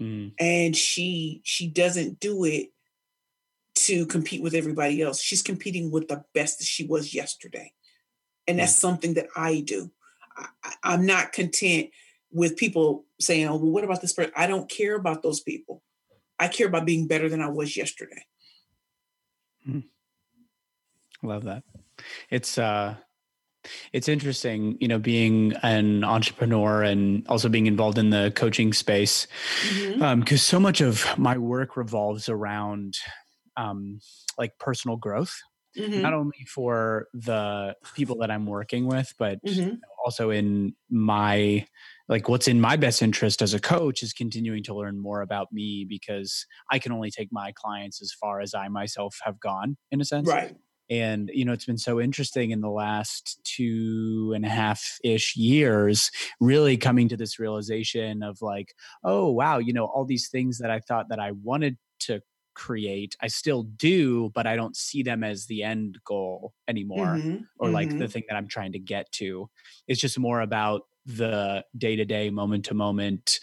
Mm. 0.02 0.34
And 0.40 0.76
she, 0.76 1.42
she 1.44 1.68
doesn't 1.68 2.20
do 2.20 2.44
it 2.44 2.68
to 3.76 4.06
compete 4.06 4.44
with 4.44 4.54
everybody 4.54 5.02
else. 5.02 5.22
She's 5.22 5.42
competing 5.42 5.90
with 5.90 6.08
the 6.08 6.24
best 6.34 6.60
that 6.60 6.66
she 6.66 6.86
was 6.86 7.16
yesterday. 7.16 7.72
And 8.48 8.60
that's 8.60 8.76
something 8.76 9.16
that 9.16 9.28
I 9.36 9.62
do. 9.62 9.92
I, 10.38 10.74
I'm 10.84 11.06
not 11.06 11.34
content 11.34 11.90
with 12.32 12.58
people 12.58 13.06
saying, 13.20 13.48
oh, 13.48 13.56
well, 13.56 13.72
what 13.72 13.84
about 13.84 14.02
this 14.02 14.14
person? 14.14 14.32
I 14.36 14.48
don't 14.48 14.70
care 14.70 14.96
about 14.96 15.24
those 15.24 15.40
people. 15.40 15.82
I 16.40 16.48
care 16.48 16.68
about 16.68 16.86
being 16.86 17.08
better 17.08 17.30
than 17.30 17.42
I 17.42 17.50
was 17.50 17.76
yesterday. 17.76 18.26
Mm. 19.68 19.84
Love 21.24 21.46
that. 21.46 21.64
It's 22.30 22.58
uh 22.58 22.96
it's 23.92 24.08
interesting, 24.08 24.78
you 24.80 24.88
know, 24.88 25.00
being 25.00 25.54
an 25.64 26.04
entrepreneur 26.04 26.84
and 26.84 27.28
also 27.28 27.50
being 27.50 27.68
involved 27.68 27.98
in 27.98 28.12
the 28.12 28.32
coaching 28.36 28.72
space, 28.72 29.28
because 29.62 29.96
mm-hmm. 29.96 30.04
um, 30.04 30.26
so 30.26 30.60
much 30.60 30.80
of 30.80 31.06
my 31.18 31.38
work 31.38 31.76
revolves 31.76 32.30
around 32.30 32.98
um, 33.58 34.00
like 34.38 34.58
personal 34.58 34.96
growth, 34.96 35.36
mm-hmm. 35.78 36.02
not 36.02 36.14
only 36.14 36.46
for 36.48 37.08
the 37.14 37.76
people 37.96 38.18
that 38.20 38.32
I'm 38.32 38.46
working 38.46 38.88
with, 38.88 39.14
but 39.18 39.40
mm-hmm. 39.46 39.76
also 40.06 40.30
in 40.30 40.76
my 40.90 41.66
like 42.10 42.30
what's 42.30 42.48
in 42.48 42.62
my 42.62 42.78
best 42.78 43.02
interest 43.02 43.42
as 43.42 43.54
a 43.54 43.60
coach 43.60 44.02
is 44.02 44.14
continuing 44.14 44.64
to 44.64 44.74
learn 44.74 45.02
more 45.02 45.22
about 45.22 45.52
me 45.52 45.86
because 45.88 46.46
I 46.72 46.80
can 46.80 46.92
only 46.92 47.12
take 47.12 47.30
my 47.32 47.52
clients 47.54 48.02
as 48.02 48.14
far 48.14 48.40
as 48.40 48.54
I 48.54 48.68
myself 48.70 49.18
have 49.24 49.40
gone 49.40 49.78
in 49.92 50.00
a 50.00 50.06
sense. 50.06 50.28
Right. 50.28 50.56
And 50.90 51.30
you 51.34 51.44
know, 51.44 51.52
it's 51.52 51.66
been 51.66 51.78
so 51.78 52.00
interesting 52.00 52.52
in 52.52 52.62
the 52.62 52.70
last 52.70 53.42
two 53.44 54.32
and 54.34 54.46
a 54.46 54.50
half 54.50 54.98
ish 55.04 55.36
years, 55.36 56.10
really 56.40 56.78
coming 56.78 57.10
to 57.10 57.18
this 57.18 57.40
realization 57.40 58.24
of 58.24 58.38
like, 58.42 58.74
oh 59.04 59.30
wow, 59.30 59.58
you 59.58 59.74
know, 59.74 59.86
all 59.86 60.06
these 60.06 60.30
things 60.30 60.60
that 60.60 60.72
I 60.72 60.80
thought 60.80 61.10
that 61.10 61.20
I 61.20 61.32
wanted 61.32 61.78
to 62.02 62.22
create 62.58 63.16
i 63.22 63.28
still 63.28 63.64
do 63.64 64.32
but 64.34 64.48
i 64.48 64.56
don't 64.56 64.76
see 64.76 65.04
them 65.04 65.24
as 65.24 65.46
the 65.46 65.62
end 65.62 65.98
goal 66.04 66.54
anymore 66.68 67.16
mm-hmm, 67.16 67.38
or 67.60 67.70
like 67.70 67.90
mm-hmm. 67.90 68.00
the 68.00 68.08
thing 68.08 68.24
that 68.28 68.36
i'm 68.36 68.48
trying 68.48 68.72
to 68.72 68.80
get 68.80 69.10
to 69.12 69.48
it's 69.88 70.02
just 70.02 70.18
more 70.18 70.42
about 70.42 70.82
the 71.08 71.64
day 71.78 71.96
to 71.96 72.06
day, 72.06 72.30
moment 72.30 72.66
to 72.66 72.74
moment 72.74 73.40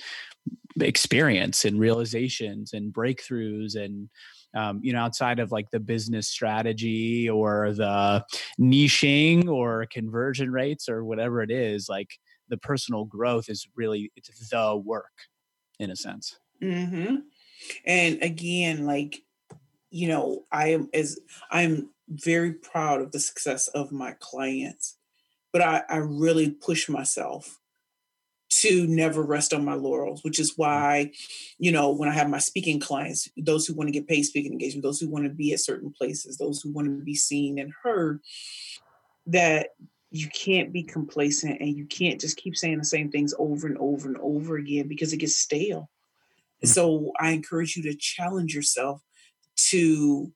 experience 0.80 1.64
and 1.64 1.80
realizations 1.80 2.72
and 2.72 2.92
breakthroughs 2.92 3.76
and 3.76 4.08
um, 4.56 4.80
you 4.82 4.92
know 4.92 5.00
outside 5.00 5.38
of 5.38 5.50
like 5.52 5.70
the 5.70 5.80
business 5.80 6.28
strategy 6.28 7.30
or 7.30 7.72
the 7.72 8.24
niching 8.60 9.48
or 9.48 9.86
conversion 9.90 10.50
rates 10.50 10.88
or 10.88 11.04
whatever 11.04 11.42
it 11.42 11.50
is 11.50 11.88
like 11.88 12.10
the 12.48 12.56
personal 12.58 13.04
growth 13.04 13.48
is 13.48 13.66
really 13.76 14.10
it's 14.16 14.48
the 14.50 14.82
work 14.84 15.12
in 15.78 15.90
a 15.90 15.96
sense 15.96 16.36
mm-hmm. 16.62 17.16
And 17.86 18.22
again 18.22 18.86
like 18.86 19.22
you 19.90 20.08
know 20.08 20.44
i 20.52 20.68
am 20.68 20.88
as 20.94 21.18
i'm 21.50 21.90
very 22.08 22.52
proud 22.52 23.00
of 23.00 23.12
the 23.12 23.20
success 23.20 23.68
of 23.68 23.92
my 23.92 24.14
clients 24.20 24.96
but 25.52 25.62
i 25.62 25.82
i 25.88 25.96
really 25.96 26.50
push 26.50 26.88
myself 26.88 27.58
to 28.50 28.86
never 28.86 29.22
rest 29.22 29.52
on 29.52 29.64
my 29.64 29.74
laurels, 29.74 30.22
which 30.22 30.38
is 30.38 30.52
mm. 30.52 30.58
why, 30.58 31.10
you 31.58 31.72
know, 31.72 31.90
when 31.90 32.08
I 32.08 32.12
have 32.12 32.28
my 32.28 32.38
speaking 32.38 32.78
clients, 32.78 33.28
those 33.36 33.66
who 33.66 33.74
want 33.74 33.88
to 33.88 33.92
get 33.92 34.06
paid 34.06 34.22
speaking 34.22 34.52
engagement, 34.52 34.84
those 34.84 35.00
who 35.00 35.10
want 35.10 35.24
to 35.24 35.30
be 35.30 35.52
at 35.52 35.60
certain 35.60 35.92
places, 35.92 36.36
those 36.36 36.60
who 36.60 36.72
want 36.72 36.86
to 36.86 37.04
be 37.04 37.14
seen 37.14 37.58
and 37.58 37.72
heard, 37.82 38.20
that 39.26 39.70
you 40.10 40.28
can't 40.28 40.72
be 40.72 40.84
complacent 40.84 41.60
and 41.60 41.76
you 41.76 41.86
can't 41.86 42.20
just 42.20 42.36
keep 42.36 42.56
saying 42.56 42.78
the 42.78 42.84
same 42.84 43.10
things 43.10 43.34
over 43.38 43.66
and 43.66 43.78
over 43.78 44.06
and 44.06 44.18
over 44.18 44.56
again 44.56 44.86
because 44.86 45.12
it 45.12 45.18
gets 45.18 45.36
stale. 45.36 45.90
So 46.64 47.12
I 47.20 47.30
encourage 47.30 47.76
you 47.76 47.82
to 47.84 47.94
challenge 47.94 48.54
yourself 48.54 49.02
to 49.56 50.32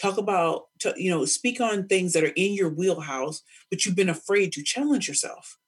talk 0.00 0.16
about, 0.16 0.64
to, 0.80 0.94
you 0.96 1.10
know, 1.10 1.24
speak 1.24 1.60
on 1.60 1.86
things 1.86 2.12
that 2.12 2.24
are 2.24 2.32
in 2.36 2.54
your 2.54 2.70
wheelhouse, 2.70 3.42
but 3.70 3.84
you've 3.84 3.96
been 3.96 4.08
afraid 4.08 4.52
to 4.52 4.62
challenge 4.62 5.08
yourself 5.08 5.58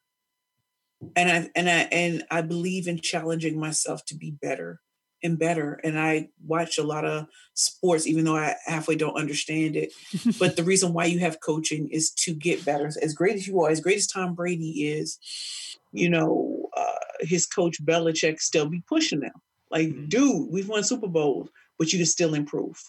and 1.16 1.30
I 1.30 1.50
and 1.54 1.68
I 1.68 1.88
and 1.92 2.24
I 2.30 2.42
believe 2.42 2.86
in 2.86 2.98
challenging 2.98 3.58
myself 3.58 4.04
to 4.06 4.16
be 4.16 4.30
better 4.30 4.80
and 5.22 5.38
better. 5.38 5.74
And 5.84 5.98
I 5.98 6.30
watch 6.44 6.78
a 6.78 6.82
lot 6.82 7.04
of 7.04 7.26
sports, 7.54 8.06
even 8.06 8.24
though 8.24 8.36
I 8.36 8.56
halfway 8.66 8.96
don't 8.96 9.16
understand 9.16 9.76
it. 9.76 9.92
but 10.38 10.56
the 10.56 10.64
reason 10.64 10.92
why 10.92 11.04
you 11.06 11.20
have 11.20 11.40
coaching 11.40 11.88
is 11.90 12.10
to 12.10 12.34
get 12.34 12.64
better. 12.64 12.90
As 13.00 13.14
great 13.14 13.36
as 13.36 13.46
you 13.46 13.60
are, 13.60 13.70
as 13.70 13.80
great 13.80 13.98
as 13.98 14.06
Tom 14.06 14.34
Brady 14.34 14.88
is, 14.88 15.18
you 15.92 16.08
know, 16.08 16.68
uh, 16.76 16.94
his 17.20 17.46
coach 17.46 17.84
Belichick 17.84 18.40
still 18.40 18.68
be 18.68 18.82
pushing 18.88 19.20
them. 19.20 19.32
Like, 19.72 19.88
mm-hmm. 19.88 20.06
dude, 20.06 20.50
we've 20.50 20.68
won 20.68 20.84
Super 20.84 21.08
Bowls, 21.08 21.48
but 21.78 21.92
you 21.92 21.98
can 21.98 22.06
still 22.06 22.34
improve. 22.34 22.80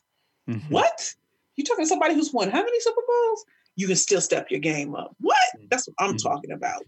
Mm-hmm. 0.49 0.71
What? 0.71 1.13
You 1.55 1.63
talking 1.63 1.85
to 1.85 1.89
somebody 1.89 2.13
who's 2.13 2.33
won 2.33 2.49
how 2.49 2.61
many 2.61 2.79
Super 2.81 3.01
Bowls? 3.07 3.45
You 3.75 3.87
can 3.87 3.95
still 3.95 4.21
step 4.21 4.51
your 4.51 4.59
game 4.59 4.93
up. 4.93 5.15
What? 5.19 5.37
Mm-hmm. 5.55 5.67
That's 5.71 5.87
what 5.87 5.95
I'm 5.99 6.15
mm-hmm. 6.15 6.27
talking 6.27 6.51
about. 6.51 6.83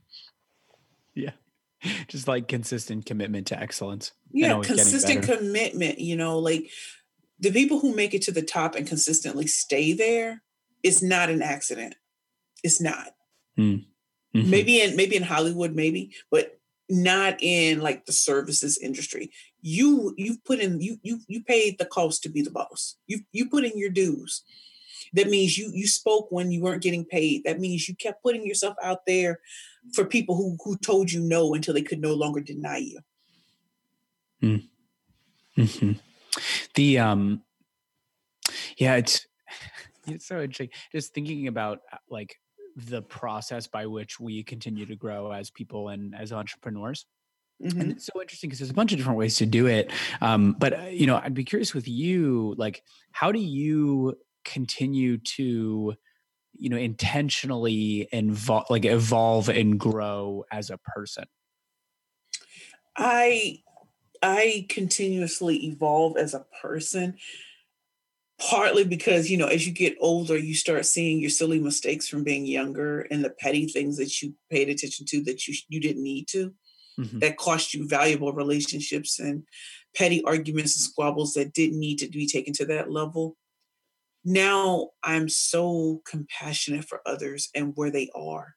Yeah. 1.13 1.31
Just 2.08 2.27
like 2.27 2.47
consistent 2.47 3.05
commitment 3.05 3.47
to 3.47 3.60
excellence. 3.60 4.12
Yeah, 4.31 4.62
consistent 4.62 5.23
commitment, 5.23 5.99
you 5.99 6.15
know, 6.15 6.39
like 6.39 6.69
the 7.39 7.51
people 7.51 7.79
who 7.79 7.95
make 7.95 8.13
it 8.13 8.23
to 8.23 8.31
the 8.31 8.41
top 8.41 8.75
and 8.75 8.86
consistently 8.86 9.47
stay 9.47 9.93
there, 9.93 10.41
it's 10.84 11.01
not 11.01 11.29
an 11.29 11.41
accident. 11.41 11.95
It's 12.63 12.81
not. 12.81 13.08
Mm. 13.58 13.86
Mm-hmm. 14.36 14.49
Maybe 14.49 14.81
in 14.81 14.95
maybe 14.95 15.15
in 15.15 15.23
Hollywood, 15.23 15.73
maybe, 15.73 16.12
but 16.29 16.60
not 16.89 17.38
in 17.41 17.81
like 17.81 18.05
the 18.05 18.12
services 18.12 18.77
industry. 18.77 19.31
You 19.67 20.13
you've 20.15 20.43
put 20.43 20.60
in 20.60 20.80
you 20.80 20.99
you 21.01 21.21
you 21.28 21.43
paid 21.43 21.80
the 21.80 21.86
cost 21.86 22.21
to 22.21 22.30
be 22.30 22.43
the 22.43 22.51
boss. 22.51 22.97
You 23.08 23.21
you 23.32 23.49
put 23.49 23.65
in 23.65 23.75
your 23.80 23.89
dues. 23.89 24.43
That 25.13 25.28
means 25.28 25.58
you 25.58 25.71
you 25.73 25.88
spoke 25.88 26.28
when 26.30 26.51
you 26.51 26.62
weren't 26.62 26.84
getting 26.84 27.04
paid. 27.04 27.45
That 27.45 27.60
means 27.60 27.89
you 27.89 27.95
kept 27.95 28.21
putting 28.21 28.45
yourself 28.45 28.75
out 28.84 29.08
there 29.08 29.39
for 29.95 30.06
people 30.06 30.36
who 30.36 30.56
who 30.63 30.78
told 30.78 31.12
you 31.12 31.19
no 31.19 31.56
until 31.56 31.73
they 31.73 31.82
could 31.82 31.99
no 31.99 32.13
longer 32.13 32.41
deny 32.41 32.78
you. 32.78 32.99
Mm. 34.43 34.67
hmm 35.56 35.91
The 36.75 36.99
um, 36.99 37.41
yeah, 38.78 38.97
it's 38.97 39.25
it's 40.06 40.28
so 40.28 40.41
interesting. 40.41 40.69
Just 40.91 41.15
thinking 41.15 41.47
about 41.47 41.80
uh, 41.91 41.97
like 42.08 42.36
the 42.75 43.01
process 43.01 43.65
by 43.65 43.88
which 43.88 44.19
we 44.19 44.43
continue 44.43 44.86
to 44.86 44.95
grow 44.95 45.32
as 45.32 45.49
people 45.49 45.89
and 45.89 46.13
as 46.13 46.32
entrepreneurs. 46.32 47.08
Mm-hmm. 47.63 47.79
And 47.79 47.91
it's 47.93 48.05
so 48.05 48.21
interesting 48.21 48.49
because 48.49 48.59
there's 48.59 48.71
a 48.71 48.75
bunch 48.75 48.91
of 48.91 48.97
different 48.97 49.17
ways 49.17 49.37
to 49.37 49.45
do 49.45 49.67
it. 49.67 49.91
Um, 50.21 50.55
but 50.59 50.73
uh, 50.73 50.83
you 50.83 51.07
know, 51.07 51.21
I'd 51.23 51.33
be 51.33 51.45
curious 51.45 51.73
with 51.73 51.87
you, 51.87 52.53
like, 52.57 52.83
how 53.11 53.31
do 53.31 53.39
you 53.39 54.17
continue 54.43 55.17
to 55.17 55.95
you 56.57 56.69
know 56.69 56.77
intentionally 56.77 58.07
involve 58.11 58.65
like 58.69 58.85
evolve 58.85 59.49
and 59.49 59.79
grow 59.79 60.45
as 60.51 60.69
a 60.69 60.77
person 60.77 61.25
i 62.95 63.57
i 64.21 64.65
continuously 64.69 65.65
evolve 65.65 66.15
as 66.17 66.33
a 66.33 66.45
person 66.61 67.15
partly 68.49 68.83
because 68.83 69.29
you 69.29 69.37
know 69.37 69.47
as 69.47 69.65
you 69.65 69.73
get 69.73 69.97
older 69.99 70.37
you 70.37 70.53
start 70.53 70.85
seeing 70.85 71.19
your 71.19 71.29
silly 71.29 71.59
mistakes 71.59 72.07
from 72.07 72.23
being 72.23 72.45
younger 72.45 73.01
and 73.01 73.23
the 73.23 73.29
petty 73.29 73.67
things 73.67 73.97
that 73.97 74.21
you 74.21 74.33
paid 74.49 74.69
attention 74.69 75.05
to 75.05 75.21
that 75.23 75.47
you 75.47 75.55
you 75.67 75.81
didn't 75.81 76.03
need 76.03 76.27
to 76.27 76.53
mm-hmm. 76.99 77.19
that 77.19 77.38
cost 77.38 77.73
you 77.73 77.88
valuable 77.88 78.34
relationships 78.34 79.19
and 79.19 79.43
petty 79.95 80.23
arguments 80.23 80.75
and 80.75 80.81
squabbles 80.81 81.34
that 81.34 81.53
didn't 81.53 81.79
need 81.79 81.97
to 81.99 82.08
be 82.10 82.27
taken 82.27 82.53
to 82.53 82.65
that 82.65 82.91
level 82.91 83.38
now 84.25 84.89
I'm 85.03 85.29
so 85.29 86.01
compassionate 86.03 86.86
for 86.86 86.99
others 87.05 87.49
and 87.53 87.73
where 87.75 87.91
they 87.91 88.10
are. 88.15 88.55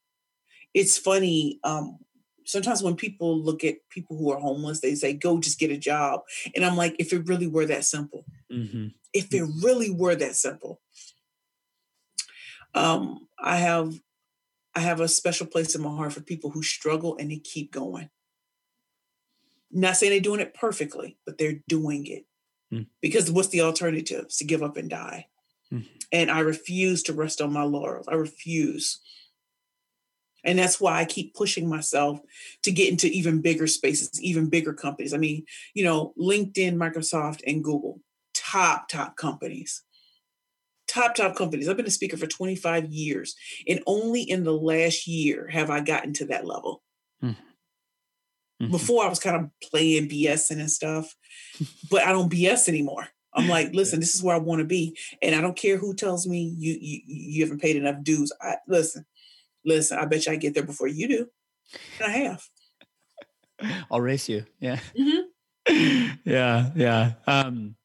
It's 0.73 0.97
funny. 0.97 1.61
Um, 1.63 1.99
sometimes 2.47 2.83
when 2.83 2.97
people 2.97 3.39
look 3.39 3.63
at 3.63 3.77
people 3.91 4.17
who 4.17 4.33
are 4.33 4.41
homeless, 4.41 4.81
they 4.81 4.95
say, 4.95 5.13
go 5.13 5.39
just 5.39 5.61
get 5.61 5.71
a 5.71 5.77
job. 5.77 6.23
And 6.57 6.65
I'm 6.65 6.77
like, 6.77 6.97
if 6.99 7.13
it 7.13 7.29
really 7.29 7.47
were 7.47 7.67
that 7.67 7.85
simple, 7.85 8.25
mm-hmm. 8.51 8.89
if 9.13 9.33
it 9.33 9.45
really 9.63 9.91
were 9.91 10.15
that 10.15 10.35
simple. 10.35 10.81
Um, 12.75 13.29
I 13.39 13.57
have 13.57 13.93
I 14.75 14.81
have 14.81 15.01
a 15.01 15.09
special 15.09 15.47
place 15.47 15.75
in 15.75 15.83
my 15.83 15.89
heart 15.89 16.13
for 16.13 16.21
people 16.21 16.51
who 16.51 16.63
struggle 16.63 17.17
and 17.19 17.31
they 17.31 17.39
keep 17.39 17.73
going. 17.73 18.11
Not 19.71 19.97
saying 19.97 20.11
they're 20.11 20.21
doing 20.21 20.41
it 20.41 20.55
perfectly, 20.55 21.19
but 21.27 21.39
they're 21.39 21.61
doing 21.69 22.07
it. 22.07 22.25
Mm. 22.73 22.87
Because 23.01 23.31
what's 23.31 23.49
the 23.49 23.63
alternative? 23.63 24.27
To 24.37 24.45
give 24.45 24.63
up 24.63 24.77
and 24.77 24.91
die. 24.91 25.27
Mm-hmm. 25.73 25.87
And 26.13 26.31
I 26.31 26.41
refuse 26.41 27.03
to 27.05 27.13
rest 27.13 27.41
on 27.41 27.53
my 27.53 27.63
laurels. 27.63 28.09
I 28.09 28.15
refuse. 28.15 29.01
And 30.45 30.59
that's 30.59 30.81
why 30.81 30.99
I 30.99 31.05
keep 31.05 31.35
pushing 31.35 31.69
myself 31.69 32.21
to 32.63 32.71
get 32.71 32.91
into 32.91 33.09
even 33.09 33.43
bigger 33.43 33.67
spaces, 33.67 34.23
even 34.23 34.49
bigger 34.49 34.73
companies. 34.73 35.13
I 35.13 35.19
mean, 35.19 35.45
you 35.75 35.85
know, 35.85 36.15
LinkedIn, 36.19 36.77
Microsoft, 36.77 37.43
and 37.47 37.63
Google, 37.63 38.01
top, 38.35 38.89
top 38.89 39.17
companies. 39.17 39.83
Top, 40.87 41.15
top 41.15 41.37
companies. 41.37 41.69
I've 41.69 41.77
been 41.77 41.87
a 41.87 41.91
speaker 41.91 42.17
for 42.17 42.27
25 42.27 42.87
years. 42.87 43.35
And 43.69 43.83
only 43.87 44.23
in 44.23 44.45
the 44.45 44.55
last 44.55 45.07
year 45.07 45.49
have 45.49 45.69
I 45.69 45.81
gotten 45.81 46.15
to 46.15 46.25
that 46.27 46.47
level. 46.47 46.83
Mm-hmm. 47.23 47.43
Mm-hmm. 48.61 48.73
Before 48.73 49.05
I 49.05 49.09
was 49.09 49.21
kind 49.21 49.37
of 49.37 49.51
playing 49.71 50.09
BS 50.09 50.51
and 50.51 50.71
stuff, 50.71 51.15
but 51.91 52.03
I 52.03 52.13
don't 52.13 52.33
BS 52.33 52.69
anymore. 52.69 53.09
I'm 53.35 53.49
like, 53.49 53.71
listen, 53.73 54.01
this 54.01 54.15
is 54.15 54.23
where 54.23 54.35
I 54.35 54.41
want 54.41 54.61
to 54.61 54.65
be, 54.65 54.97
and 55.23 55.35
I 55.35 55.41
don't 55.41 55.57
care 55.57 55.77
who 55.77 55.95
tells 55.95 56.27
me 56.27 56.55
you 56.57 56.77
you, 56.81 57.01
you 57.07 57.45
haven't 57.45 57.63
paid 57.63 57.77
enough 57.77 58.03
dues. 58.03 58.33
I 58.41 58.57
listen, 58.67 59.07
listen. 59.65 59.99
I 59.99 60.07
bet 60.07 60.27
you 60.27 60.33
I 60.33 60.37
get 60.37 60.55
there 60.55 60.65
before 60.65 60.89
you 60.89 61.09
do, 61.09 61.27
and 62.01 62.13
I 62.13 62.17
have. 62.19 62.43
I'll 63.91 64.01
race 64.01 64.29
you. 64.29 64.45
Yeah. 64.61 64.79
Mm-hmm. 64.99 66.17
yeah. 66.25 66.71
Yeah. 66.75 67.13
Um, 67.27 67.77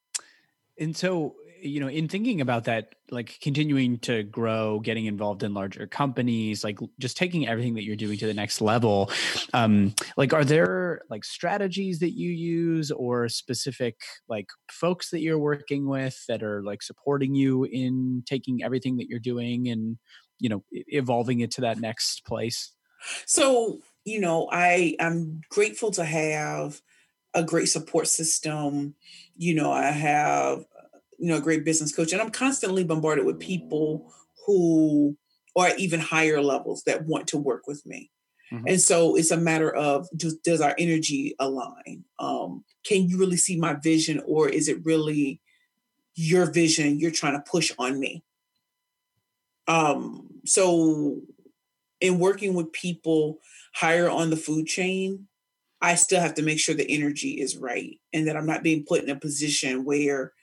and 0.80 0.96
so 0.96 1.36
you 1.63 1.80
know 1.80 1.88
in 1.88 2.08
thinking 2.08 2.41
about 2.41 2.65
that 2.65 2.95
like 3.10 3.38
continuing 3.41 3.97
to 3.99 4.23
grow 4.23 4.80
getting 4.80 5.06
involved 5.06 5.43
in 5.43 5.54
larger 5.54 5.88
companies 5.88 6.63
like 6.63 6.78
just 6.99 7.15
taking 7.15 7.47
everything 7.47 7.73
that 7.73 7.84
you're 7.84 7.95
doing 7.95 8.17
to 8.17 8.28
the 8.28 8.34
next 8.34 8.60
level 8.60 9.10
um 9.54 9.93
like 10.17 10.34
are 10.34 10.43
there 10.43 11.02
like 11.10 11.23
strategies 11.23 11.99
that 11.99 12.12
you 12.12 12.30
use 12.30 12.91
or 12.91 13.30
specific 13.30 14.02
like 14.28 14.47
folks 14.69 15.10
that 15.10 15.21
you're 15.21 15.39
working 15.39 15.88
with 15.88 16.26
that 16.28 16.43
are 16.43 16.62
like 16.63 16.82
supporting 16.82 17.34
you 17.34 17.63
in 17.63 18.23
taking 18.26 18.63
everything 18.63 18.97
that 18.97 19.08
you're 19.08 19.19
doing 19.19 19.69
and 19.69 19.97
you 20.39 20.49
know 20.49 20.63
evolving 20.71 21.39
it 21.39 21.52
to 21.52 21.62
that 21.62 21.80
next 21.80 22.26
place? 22.26 22.71
So 23.26 23.80
you 24.06 24.19
know 24.19 24.49
i 24.52 24.95
i'm 24.99 25.41
grateful 25.49 25.91
to 25.91 26.04
have 26.04 26.82
a 27.34 27.43
great 27.43 27.67
support 27.67 28.08
system. 28.08 28.95
You 29.36 29.55
know 29.55 29.72
i 29.72 29.91
have 29.91 30.66
you 31.24 31.30
know, 31.30 31.38
a 31.38 31.41
great 31.41 31.63
business 31.63 31.95
coach. 31.95 32.11
And 32.11 32.21
I'm 32.21 32.32
constantly 32.32 32.84
bombarded 32.84 33.26
with 33.26 33.39
people 33.39 34.11
who 34.45 35.15
are 35.55 35.74
even 35.78 36.01
higher 36.01 36.41
levels 36.41 36.84
that 36.84 37.05
want 37.05 37.28
to 37.28 37.38
work 37.38 37.65
with 37.65 37.86
me. 37.86 38.11
Mm-hmm. 38.51 38.67
And 38.67 38.82
so 38.82 39.15
it's 39.15 39.32
a 39.32 39.38
matter 39.38 39.74
of 39.74 40.05
does, 40.17 40.36
does 40.39 40.59
our 40.59 40.76
energy 40.78 41.34
align? 41.39 42.03
Um, 42.19 42.65
can 42.86 43.07
you 43.07 43.17
really 43.17 43.38
see 43.38 43.57
my 43.57 43.76
vision, 43.76 44.21
or 44.26 44.49
is 44.49 44.67
it 44.67 44.84
really 44.84 45.39
your 46.13 46.51
vision 46.51 46.99
you're 46.99 47.09
trying 47.09 47.41
to 47.41 47.49
push 47.49 47.71
on 47.80 48.01
me? 48.01 48.21
Um, 49.69 50.28
so 50.43 51.21
in 52.01 52.19
working 52.19 52.53
with 52.53 52.74
people 52.74 53.39
higher 53.74 54.09
on 54.09 54.30
the 54.30 54.36
food 54.36 54.67
chain, 54.67 55.30
I 55.82 55.95
still 55.95 56.19
have 56.19 56.34
to 56.34 56.41
make 56.41 56.59
sure 56.59 56.76
the 56.76 56.91
energy 56.91 57.39
is 57.39 57.55
right 57.55 57.97
and 58.11 58.28
that 58.28 58.36
I'm 58.36 58.45
not 58.45 58.61
being 58.61 58.84
put 58.86 59.03
in 59.03 59.09
a 59.09 59.15
position 59.15 59.86
where 59.86 60.34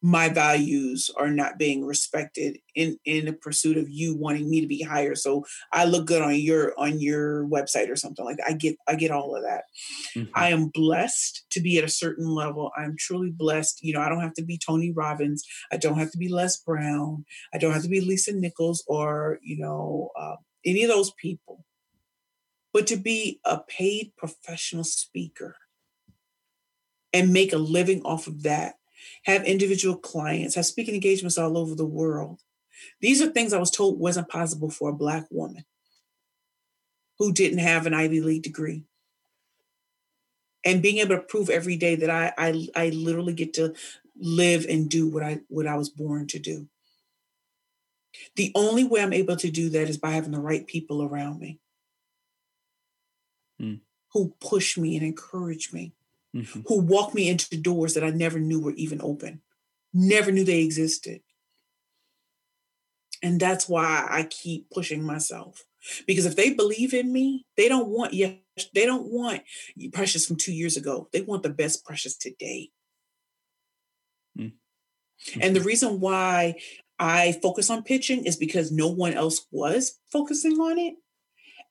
my 0.00 0.28
values 0.28 1.10
are 1.16 1.30
not 1.30 1.58
being 1.58 1.84
respected 1.84 2.58
in 2.74 2.98
in 3.04 3.24
the 3.24 3.32
pursuit 3.32 3.76
of 3.76 3.90
you 3.90 4.16
wanting 4.16 4.48
me 4.48 4.60
to 4.60 4.66
be 4.66 4.82
higher. 4.82 5.14
So 5.14 5.44
i 5.72 5.84
look 5.84 6.06
good 6.06 6.22
on 6.22 6.36
your 6.36 6.78
on 6.78 7.00
your 7.00 7.46
website 7.46 7.90
or 7.90 7.96
something 7.96 8.24
like 8.24 8.36
that. 8.36 8.48
I 8.48 8.52
get 8.52 8.76
i 8.86 8.94
get 8.94 9.10
all 9.10 9.34
of 9.34 9.42
that. 9.42 9.64
Mm-hmm. 10.16 10.30
i 10.34 10.50
am 10.50 10.68
blessed 10.68 11.44
to 11.50 11.60
be 11.60 11.78
at 11.78 11.84
a 11.84 11.88
certain 11.88 12.28
level. 12.28 12.70
I'm 12.76 12.96
truly 12.98 13.30
blessed. 13.30 13.80
You 13.82 13.94
know 13.94 14.00
i 14.00 14.08
don't 14.08 14.20
have 14.20 14.34
to 14.34 14.44
be 14.44 14.58
tony 14.58 14.92
robbins. 14.92 15.44
I 15.72 15.76
don't 15.76 15.98
have 15.98 16.12
to 16.12 16.18
be 16.18 16.28
les 16.28 16.58
brown. 16.58 17.24
I 17.52 17.58
don't 17.58 17.72
have 17.72 17.82
to 17.82 17.88
be 17.88 18.00
lisa 18.00 18.32
nichols 18.32 18.84
or 18.86 19.38
you 19.42 19.58
know 19.58 20.10
uh, 20.18 20.36
any 20.64 20.84
of 20.84 20.90
those 20.90 21.12
people. 21.20 21.64
But 22.72 22.86
to 22.88 22.96
be 22.96 23.40
a 23.44 23.58
paid 23.58 24.12
professional 24.16 24.84
speaker 24.84 25.56
and 27.12 27.32
make 27.32 27.52
a 27.52 27.58
living 27.58 28.02
off 28.02 28.26
of 28.26 28.42
that 28.42 28.74
have 29.24 29.44
individual 29.44 29.96
clients, 29.96 30.54
have 30.54 30.66
speaking 30.66 30.94
engagements 30.94 31.38
all 31.38 31.56
over 31.58 31.74
the 31.74 31.86
world. 31.86 32.40
These 33.00 33.20
are 33.22 33.28
things 33.28 33.52
I 33.52 33.58
was 33.58 33.70
told 33.70 33.98
wasn't 33.98 34.28
possible 34.28 34.70
for 34.70 34.90
a 34.90 34.94
Black 34.94 35.26
woman 35.30 35.64
who 37.18 37.32
didn't 37.32 37.58
have 37.58 37.86
an 37.86 37.94
Ivy 37.94 38.20
League 38.20 38.42
degree. 38.42 38.84
And 40.64 40.82
being 40.82 40.98
able 40.98 41.16
to 41.16 41.22
prove 41.22 41.50
every 41.50 41.76
day 41.76 41.94
that 41.96 42.10
I, 42.10 42.32
I, 42.36 42.68
I 42.74 42.88
literally 42.90 43.32
get 43.32 43.54
to 43.54 43.74
live 44.16 44.66
and 44.68 44.88
do 44.88 45.08
what 45.08 45.22
I 45.22 45.40
what 45.48 45.66
I 45.66 45.76
was 45.76 45.88
born 45.88 46.26
to 46.28 46.38
do. 46.38 46.68
The 48.36 48.52
only 48.54 48.84
way 48.84 49.02
I'm 49.02 49.12
able 49.12 49.36
to 49.36 49.50
do 49.50 49.70
that 49.70 49.88
is 49.88 49.96
by 49.96 50.10
having 50.10 50.32
the 50.32 50.40
right 50.40 50.66
people 50.66 51.02
around 51.02 51.38
me 51.38 51.60
mm. 53.60 53.80
who 54.12 54.34
push 54.40 54.76
me 54.76 54.96
and 54.96 55.06
encourage 55.06 55.72
me 55.72 55.92
mm-hmm. 56.38 56.60
who 56.66 56.80
walked 56.80 57.14
me 57.14 57.28
into 57.28 57.56
doors 57.56 57.94
that 57.94 58.04
I 58.04 58.10
never 58.10 58.38
knew 58.38 58.60
were 58.60 58.72
even 58.72 59.00
open, 59.02 59.42
never 59.92 60.30
knew 60.30 60.44
they 60.44 60.62
existed. 60.62 61.20
And 63.22 63.40
that's 63.40 63.68
why 63.68 64.06
I 64.08 64.24
keep 64.24 64.70
pushing 64.70 65.04
myself. 65.04 65.64
Because 66.06 66.26
if 66.26 66.36
they 66.36 66.54
believe 66.54 66.94
in 66.94 67.12
me, 67.12 67.46
they 67.56 67.68
don't 67.68 67.88
want 67.88 68.12
yes, 68.12 68.34
they 68.74 68.86
don't 68.86 69.10
want 69.10 69.42
precious 69.92 70.26
from 70.26 70.36
two 70.36 70.52
years 70.52 70.76
ago. 70.76 71.08
They 71.12 71.22
want 71.22 71.42
the 71.42 71.50
best 71.50 71.84
precious 71.84 72.16
today. 72.16 72.70
Mm-hmm. 74.38 75.40
And 75.40 75.54
the 75.54 75.60
reason 75.60 76.00
why 76.00 76.56
I 76.98 77.32
focus 77.42 77.70
on 77.70 77.82
pitching 77.82 78.24
is 78.24 78.36
because 78.36 78.72
no 78.72 78.88
one 78.88 79.14
else 79.14 79.46
was 79.50 79.98
focusing 80.10 80.58
on 80.60 80.78
it. 80.78 80.94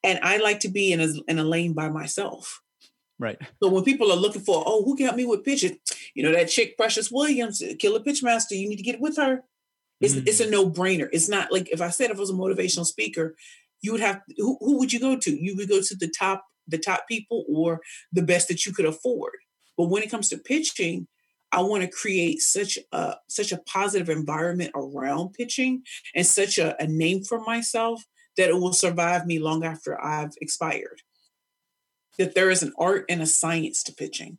And 0.04 0.20
I 0.22 0.38
like 0.38 0.62
to 0.62 0.70
be 0.70 0.92
in 0.92 1.02
a, 1.02 1.08
in 1.28 1.40
a 1.40 1.44
lane 1.44 1.74
by 1.74 1.90
myself. 1.90 2.62
Right. 3.20 3.38
So 3.62 3.70
when 3.70 3.84
people 3.84 4.12
are 4.12 4.18
looking 4.18 4.42
for, 4.42 4.64
oh, 4.66 4.84
who 4.84 4.96
can 4.96 5.08
help 5.08 5.18
me 5.18 5.26
with 5.26 5.44
pitching? 5.44 5.80
You 6.14 6.24
know, 6.24 6.32
that 6.32 6.50
chick, 6.50 6.78
Precious 6.78 7.10
Williams, 7.12 7.64
Killer 7.80 8.00
pitch 8.00 8.22
master, 8.22 8.56
you 8.56 8.70
need 8.70 8.78
to 8.78 8.84
get 8.84 9.00
with 9.00 9.18
her. 9.18 9.44
It's, 10.00 10.14
mm-hmm. 10.14 10.28
it's 10.28 10.40
a 10.40 10.50
no 10.50 10.70
brainer. 10.70 11.10
It's 11.12 11.28
not 11.28 11.52
like 11.52 11.70
if 11.72 11.82
I 11.82 11.90
said 11.90 12.12
if 12.12 12.18
I 12.18 12.20
was 12.20 12.30
a 12.30 12.34
motivational 12.34 12.86
speaker, 12.86 13.36
you 13.82 13.92
would 13.92 14.02
have 14.02 14.22
who, 14.38 14.58
who 14.60 14.78
would 14.78 14.94
you 14.94 15.00
go 15.00 15.18
to? 15.18 15.32
You 15.32 15.56
would 15.56 15.70
go 15.70 15.82
to 15.82 15.96
the 15.96 16.08
top 16.08 16.46
the 16.68 16.78
top 16.78 17.08
people 17.08 17.46
or 17.50 17.80
the 18.12 18.22
best 18.22 18.48
that 18.50 18.66
you 18.66 18.74
could 18.74 18.86
afford. 18.86 19.34
But 19.78 19.90
when 19.90 20.04
it 20.04 20.12
comes 20.12 20.30
to 20.30 20.38
pitching, 20.38 21.08
I 21.52 21.62
want 21.62 21.84
to 21.84 21.90
create 21.90 22.42
such 22.42 22.78
a 22.92 23.16
such 23.28 23.52
a 23.52 23.58
positive 23.58 24.10
environment 24.10 24.72
around 24.76 25.34
pitching 25.34 25.84
and 26.14 26.26
such 26.26 26.58
a, 26.58 26.80
a 26.82 26.88
name 26.88 27.24
for 27.24 27.40
myself 27.42 28.04
that 28.36 28.50
it 28.50 28.56
will 28.56 28.74
survive 28.74 29.26
me 29.26 29.40
long 29.40 29.64
after 29.64 30.00
I've 30.04 30.34
expired 30.42 31.02
that 32.18 32.36
there 32.36 32.50
is 32.50 32.64
an 32.64 32.74
art 32.78 33.06
and 33.10 33.22
a 33.22 33.26
science 33.26 33.84
to 33.84 33.94
pitching. 33.94 34.38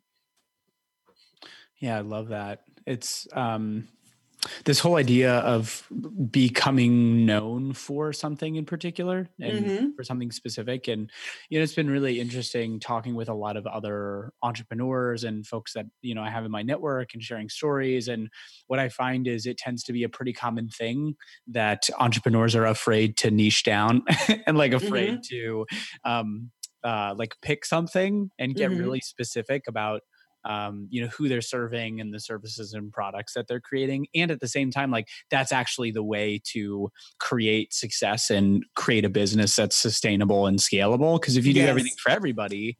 Yeah, 1.78 1.96
I 1.96 2.00
love 2.00 2.28
that. 2.28 2.62
It's 2.86 3.28
um, 3.32 3.88
this 4.64 4.78
whole 4.78 4.96
idea 4.96 5.38
of 5.38 5.86
becoming 6.30 7.26
known 7.26 7.72
for 7.72 8.12
something 8.12 8.56
in 8.56 8.64
particular 8.64 9.28
and 9.40 9.66
mm-hmm. 9.66 9.86
for 9.96 10.04
something 10.04 10.30
specific. 10.30 10.88
And, 10.88 11.10
you 11.48 11.58
know, 11.58 11.62
it's 11.62 11.74
been 11.74 11.90
really 11.90 12.20
interesting 12.20 12.78
talking 12.80 13.14
with 13.14 13.28
a 13.28 13.34
lot 13.34 13.56
of 13.56 13.66
other 13.66 14.32
entrepreneurs 14.42 15.24
and 15.24 15.46
folks 15.46 15.72
that, 15.74 15.86
you 16.02 16.14
know, 16.14 16.22
I 16.22 16.30
have 16.30 16.44
in 16.44 16.50
my 16.50 16.62
network 16.62 17.14
and 17.14 17.22
sharing 17.22 17.48
stories. 17.48 18.08
And 18.08 18.28
what 18.66 18.78
I 18.78 18.88
find 18.88 19.26
is 19.26 19.46
it 19.46 19.58
tends 19.58 19.82
to 19.84 19.92
be 19.92 20.04
a 20.04 20.08
pretty 20.08 20.32
common 20.32 20.68
thing 20.68 21.16
that 21.48 21.88
entrepreneurs 21.98 22.54
are 22.54 22.66
afraid 22.66 23.16
to 23.18 23.30
niche 23.30 23.64
down 23.64 24.02
and 24.46 24.56
like 24.56 24.72
afraid 24.72 25.20
mm-hmm. 25.20 25.34
to, 25.34 25.66
um, 26.04 26.50
uh, 26.84 27.14
like 27.16 27.34
pick 27.42 27.64
something 27.64 28.30
and 28.38 28.54
get 28.54 28.70
mm-hmm. 28.70 28.80
really 28.80 29.00
specific 29.00 29.64
about 29.68 30.02
um, 30.44 30.86
you 30.90 31.02
know 31.02 31.08
who 31.08 31.28
they're 31.28 31.40
serving 31.40 32.00
and 32.00 32.14
the 32.14 32.20
services 32.20 32.72
and 32.72 32.92
products 32.92 33.34
that 33.34 33.48
they're 33.48 33.60
creating 33.60 34.06
and 34.14 34.30
at 34.30 34.40
the 34.40 34.48
same 34.48 34.70
time 34.70 34.90
like 34.90 35.08
that's 35.30 35.52
actually 35.52 35.90
the 35.90 36.02
way 36.02 36.40
to 36.52 36.90
create 37.18 37.74
success 37.74 38.30
and 38.30 38.64
create 38.76 39.04
a 39.04 39.08
business 39.10 39.56
that's 39.56 39.76
sustainable 39.76 40.46
and 40.46 40.58
scalable 40.58 41.20
because 41.20 41.36
if 41.36 41.44
you 41.44 41.52
do 41.52 41.60
yes. 41.60 41.68
everything 41.68 41.92
for 42.00 42.10
everybody 42.10 42.78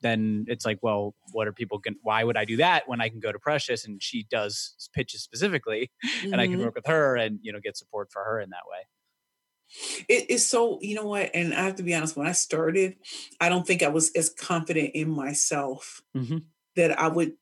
then 0.00 0.44
it's 0.48 0.64
like 0.64 0.78
well 0.82 1.14
what 1.32 1.48
are 1.48 1.52
people 1.52 1.78
going 1.78 1.96
why 2.02 2.22
would 2.24 2.36
i 2.36 2.44
do 2.44 2.56
that 2.56 2.84
when 2.86 3.00
i 3.00 3.08
can 3.08 3.20
go 3.20 3.32
to 3.32 3.38
precious 3.38 3.84
and 3.84 4.02
she 4.02 4.26
does 4.30 4.74
pitches 4.94 5.22
specifically 5.22 5.90
mm-hmm. 6.04 6.26
and 6.32 6.40
i 6.40 6.46
can 6.46 6.54
mm-hmm. 6.54 6.64
work 6.64 6.74
with 6.74 6.86
her 6.86 7.16
and 7.16 7.38
you 7.42 7.52
know 7.52 7.60
get 7.62 7.76
support 7.76 8.08
for 8.12 8.22
her 8.22 8.40
in 8.40 8.50
that 8.50 8.62
way 8.70 8.78
it 10.08 10.30
is 10.30 10.46
so, 10.46 10.78
you 10.80 10.94
know 10.94 11.06
what? 11.06 11.30
And 11.34 11.54
I 11.54 11.64
have 11.64 11.76
to 11.76 11.82
be 11.82 11.94
honest, 11.94 12.16
when 12.16 12.26
I 12.26 12.32
started, 12.32 12.96
I 13.40 13.48
don't 13.48 13.66
think 13.66 13.82
I 13.82 13.88
was 13.88 14.10
as 14.14 14.30
confident 14.30 14.90
in 14.94 15.10
myself 15.10 16.02
mm-hmm. 16.16 16.38
that 16.76 16.98
I 16.98 17.08
would 17.08 17.32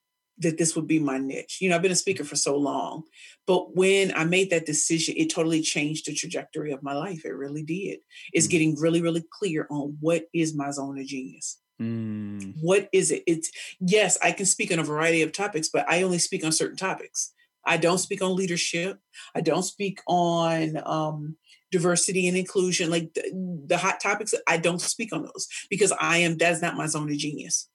that 0.40 0.56
this 0.56 0.74
would 0.74 0.86
be 0.86 0.98
my 0.98 1.18
niche. 1.18 1.58
You 1.60 1.68
know, 1.68 1.76
I've 1.76 1.82
been 1.82 1.92
a 1.92 1.96
speaker 1.96 2.24
for 2.24 2.36
so 2.36 2.56
long, 2.56 3.02
but 3.46 3.76
when 3.76 4.12
I 4.16 4.24
made 4.24 4.48
that 4.50 4.64
decision, 4.64 5.14
it 5.18 5.30
totally 5.30 5.60
changed 5.60 6.06
the 6.06 6.14
trajectory 6.14 6.72
of 6.72 6.82
my 6.82 6.94
life. 6.94 7.26
It 7.26 7.34
really 7.34 7.62
did. 7.62 7.98
It's 8.32 8.46
mm. 8.46 8.50
getting 8.50 8.76
really, 8.76 9.02
really 9.02 9.22
clear 9.30 9.66
on 9.70 9.98
what 10.00 10.24
is 10.32 10.56
my 10.56 10.70
zone 10.70 10.98
of 10.98 11.06
genius. 11.06 11.58
Mm. 11.80 12.54
What 12.60 12.88
is 12.92 13.10
it? 13.10 13.22
It's 13.26 13.50
yes, 13.80 14.18
I 14.22 14.32
can 14.32 14.46
speak 14.46 14.72
on 14.72 14.78
a 14.78 14.84
variety 14.84 15.22
of 15.22 15.32
topics, 15.32 15.68
but 15.68 15.84
I 15.88 16.02
only 16.02 16.18
speak 16.18 16.44
on 16.44 16.52
certain 16.52 16.76
topics. 16.76 17.32
I 17.64 17.76
don't 17.76 17.98
speak 17.98 18.22
on 18.22 18.34
leadership. 18.34 18.98
I 19.34 19.42
don't 19.42 19.62
speak 19.62 20.00
on 20.06 20.80
um, 20.86 21.36
diversity 21.70 22.28
and 22.28 22.36
inclusion, 22.36 22.90
like 22.90 23.14
the, 23.14 23.62
the 23.66 23.78
hot 23.78 24.00
topics, 24.00 24.34
I 24.46 24.56
don't 24.56 24.80
speak 24.80 25.12
on 25.12 25.22
those 25.22 25.48
because 25.68 25.92
I 25.98 26.18
am, 26.18 26.36
that's 26.36 26.62
not 26.62 26.76
my 26.76 26.86
zone 26.86 27.10
of 27.10 27.16
genius. 27.16 27.68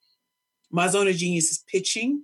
My 0.71 0.87
zone 0.87 1.07
of 1.07 1.15
genius 1.15 1.51
is 1.51 1.63
pitching, 1.71 2.23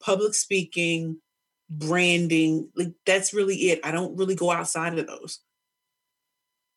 public 0.00 0.34
speaking, 0.34 1.20
branding. 1.68 2.70
Like 2.76 2.92
that's 3.04 3.34
really 3.34 3.56
it. 3.56 3.80
I 3.84 3.90
don't 3.90 4.16
really 4.16 4.34
go 4.34 4.50
outside 4.50 4.98
of 4.98 5.06
those. 5.06 5.40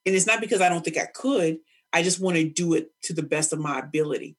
And 0.05 0.15
it's 0.15 0.27
not 0.27 0.41
because 0.41 0.61
I 0.61 0.69
don't 0.69 0.83
think 0.83 0.97
I 0.97 1.05
could. 1.05 1.59
I 1.93 2.03
just 2.03 2.19
want 2.19 2.37
to 2.37 2.49
do 2.49 2.73
it 2.73 2.91
to 3.03 3.13
the 3.13 3.23
best 3.23 3.53
of 3.53 3.59
my 3.59 3.79
ability. 3.79 4.37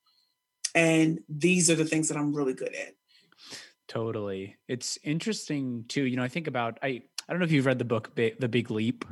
And 0.74 1.20
these 1.28 1.70
are 1.70 1.74
the 1.74 1.85
things 1.85 2.09
that 2.09 2.16
I'm 2.16 2.35
really 2.35 2.55
good 2.55 2.74
at. 2.74 2.95
Totally. 3.89 4.57
It's 4.68 4.99
interesting 5.03 5.85
too. 5.89 6.05
You 6.05 6.16
know, 6.16 6.22
I 6.22 6.28
think 6.28 6.47
about 6.47 6.78
I 6.83 7.03
I 7.28 7.33
don't 7.33 7.39
know 7.39 7.45
if 7.45 7.53
you've 7.53 7.66
read 7.66 7.78
the 7.78 7.85
book 7.85 8.14
The 8.14 8.49
Big 8.49 8.70
Leap 8.70 9.05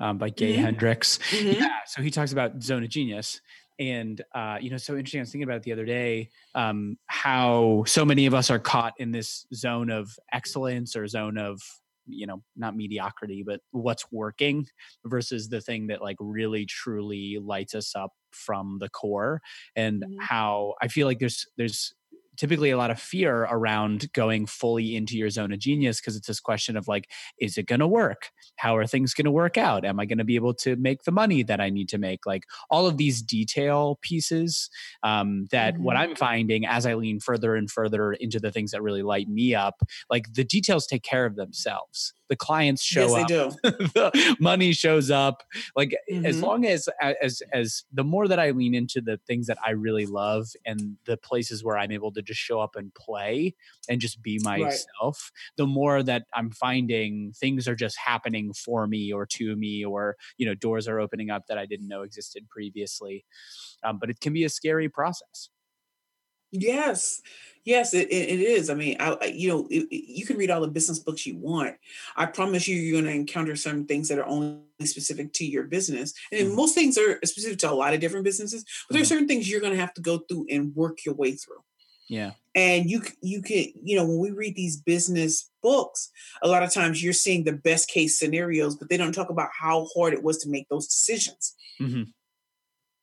um, 0.00 0.18
by 0.18 0.30
Gay 0.30 0.54
mm-hmm. 0.54 0.64
Hendricks. 0.64 1.18
Mm-hmm. 1.30 1.60
Yeah, 1.60 1.78
so 1.86 2.02
he 2.02 2.10
talks 2.10 2.32
about 2.32 2.62
zone 2.62 2.82
of 2.82 2.88
genius. 2.88 3.40
And 3.78 4.22
uh, 4.34 4.58
you 4.60 4.70
know, 4.70 4.76
so 4.76 4.94
interesting. 4.94 5.20
I 5.20 5.22
was 5.22 5.32
thinking 5.32 5.48
about 5.48 5.56
it 5.56 5.62
the 5.64 5.72
other 5.72 5.84
day, 5.84 6.30
um, 6.54 6.96
how 7.06 7.82
so 7.86 8.04
many 8.04 8.26
of 8.26 8.34
us 8.34 8.50
are 8.50 8.60
caught 8.60 8.94
in 8.98 9.10
this 9.10 9.46
zone 9.52 9.90
of 9.90 10.16
excellence 10.32 10.94
or 10.94 11.06
zone 11.08 11.38
of 11.38 11.60
you 12.06 12.26
know 12.26 12.42
not 12.56 12.76
mediocrity 12.76 13.42
but 13.44 13.60
what's 13.70 14.04
working 14.12 14.66
versus 15.04 15.48
the 15.48 15.60
thing 15.60 15.86
that 15.86 16.02
like 16.02 16.16
really 16.20 16.66
truly 16.66 17.38
lights 17.40 17.74
us 17.74 17.94
up 17.96 18.12
from 18.30 18.78
the 18.80 18.88
core 18.90 19.40
and 19.76 20.02
mm-hmm. 20.02 20.16
how 20.20 20.74
i 20.82 20.88
feel 20.88 21.06
like 21.06 21.18
there's 21.18 21.46
there's 21.56 21.94
typically 22.36 22.70
a 22.70 22.76
lot 22.76 22.90
of 22.90 23.00
fear 23.00 23.44
around 23.44 24.12
going 24.12 24.46
fully 24.46 24.96
into 24.96 25.16
your 25.16 25.30
zone 25.30 25.52
of 25.52 25.58
genius 25.58 26.00
because 26.00 26.16
it's 26.16 26.26
this 26.26 26.40
question 26.40 26.76
of 26.76 26.88
like 26.88 27.10
is 27.38 27.58
it 27.58 27.66
going 27.66 27.80
to 27.80 27.88
work? 27.88 28.30
How 28.56 28.76
are 28.76 28.86
things 28.86 29.14
going 29.14 29.24
to 29.24 29.30
work 29.30 29.56
out? 29.56 29.84
Am 29.84 30.00
i 30.00 30.04
going 30.04 30.18
to 30.18 30.24
be 30.24 30.36
able 30.36 30.54
to 30.54 30.76
make 30.76 31.04
the 31.04 31.12
money 31.12 31.42
that 31.42 31.60
i 31.60 31.70
need 31.70 31.88
to 31.90 31.98
make? 31.98 32.26
Like 32.26 32.44
all 32.70 32.86
of 32.86 32.96
these 32.96 33.22
detail 33.22 33.98
pieces 34.02 34.70
um, 35.02 35.46
that 35.50 35.74
mm-hmm. 35.74 35.82
what 35.84 35.96
i'm 35.96 36.14
finding 36.14 36.66
as 36.66 36.86
i 36.86 36.94
lean 36.94 37.20
further 37.20 37.54
and 37.54 37.70
further 37.70 38.12
into 38.12 38.40
the 38.40 38.50
things 38.50 38.70
that 38.70 38.82
really 38.82 39.02
light 39.02 39.28
me 39.28 39.54
up 39.54 39.82
like 40.10 40.32
the 40.32 40.44
details 40.44 40.86
take 40.86 41.02
care 41.02 41.26
of 41.26 41.36
themselves 41.36 42.12
the 42.34 42.36
clients 42.36 42.82
show 42.82 43.16
yes, 43.16 43.30
up 43.30 43.52
the 43.62 44.36
money 44.40 44.72
shows 44.72 45.08
up 45.08 45.44
like 45.76 45.96
mm-hmm. 46.10 46.26
as 46.26 46.42
long 46.42 46.66
as 46.66 46.88
as 47.00 47.42
as 47.52 47.84
the 47.92 48.02
more 48.02 48.26
that 48.26 48.40
i 48.40 48.50
lean 48.50 48.74
into 48.74 49.00
the 49.00 49.20
things 49.24 49.46
that 49.46 49.56
i 49.64 49.70
really 49.70 50.04
love 50.04 50.48
and 50.66 50.96
the 51.04 51.16
places 51.16 51.62
where 51.62 51.78
i'm 51.78 51.92
able 51.92 52.10
to 52.10 52.22
just 52.22 52.40
show 52.40 52.58
up 52.58 52.74
and 52.74 52.92
play 52.94 53.54
and 53.88 54.00
just 54.00 54.20
be 54.20 54.40
myself 54.42 54.82
right. 55.00 55.54
the 55.56 55.66
more 55.66 56.02
that 56.02 56.24
i'm 56.34 56.50
finding 56.50 57.32
things 57.36 57.68
are 57.68 57.76
just 57.76 57.96
happening 57.96 58.52
for 58.52 58.88
me 58.88 59.12
or 59.12 59.24
to 59.24 59.54
me 59.54 59.84
or 59.84 60.16
you 60.36 60.44
know 60.44 60.54
doors 60.54 60.88
are 60.88 60.98
opening 60.98 61.30
up 61.30 61.46
that 61.46 61.56
i 61.56 61.66
didn't 61.66 61.86
know 61.86 62.02
existed 62.02 62.48
previously 62.48 63.24
um, 63.84 63.98
but 64.00 64.10
it 64.10 64.18
can 64.20 64.32
be 64.32 64.42
a 64.42 64.48
scary 64.48 64.88
process 64.88 65.50
Yes. 66.54 67.20
Yes, 67.64 67.94
it, 67.94 68.08
it 68.10 68.40
is. 68.40 68.68
I 68.68 68.74
mean, 68.74 68.96
I, 69.00 69.24
you 69.24 69.48
know, 69.48 69.66
it, 69.70 69.86
you 69.90 70.26
can 70.26 70.36
read 70.36 70.50
all 70.50 70.60
the 70.60 70.68
business 70.68 70.98
books 70.98 71.26
you 71.26 71.38
want. 71.38 71.76
I 72.14 72.26
promise 72.26 72.68
you, 72.68 72.76
you're 72.76 73.00
going 73.00 73.10
to 73.10 73.18
encounter 73.18 73.56
some 73.56 73.86
things 73.86 74.08
that 74.08 74.18
are 74.18 74.26
only 74.26 74.60
specific 74.84 75.32
to 75.34 75.46
your 75.46 75.64
business. 75.64 76.12
And 76.30 76.48
mm-hmm. 76.48 76.56
most 76.56 76.74
things 76.74 76.98
are 76.98 77.18
specific 77.24 77.58
to 77.60 77.70
a 77.70 77.72
lot 77.72 77.94
of 77.94 78.00
different 78.00 78.24
businesses, 78.24 78.64
but 78.64 78.70
mm-hmm. 78.70 78.96
there's 78.96 79.08
certain 79.08 79.26
things 79.26 79.48
you're 79.48 79.62
going 79.62 79.72
to 79.72 79.80
have 79.80 79.94
to 79.94 80.02
go 80.02 80.18
through 80.18 80.46
and 80.50 80.76
work 80.76 81.06
your 81.06 81.14
way 81.14 81.32
through. 81.32 81.62
Yeah. 82.06 82.32
And 82.54 82.90
you 82.90 83.02
you 83.22 83.40
can, 83.40 83.64
you 83.82 83.96
know, 83.96 84.04
when 84.04 84.18
we 84.18 84.30
read 84.30 84.54
these 84.54 84.76
business 84.76 85.50
books, 85.62 86.10
a 86.42 86.48
lot 86.48 86.62
of 86.62 86.72
times 86.72 87.02
you're 87.02 87.14
seeing 87.14 87.44
the 87.44 87.54
best 87.54 87.88
case 87.88 88.18
scenarios, 88.18 88.76
but 88.76 88.90
they 88.90 88.98
don't 88.98 89.14
talk 89.14 89.30
about 89.30 89.48
how 89.58 89.86
hard 89.96 90.12
it 90.12 90.22
was 90.22 90.36
to 90.38 90.50
make 90.50 90.68
those 90.68 90.86
decisions. 90.86 91.54
Mm-hmm. 91.80 92.02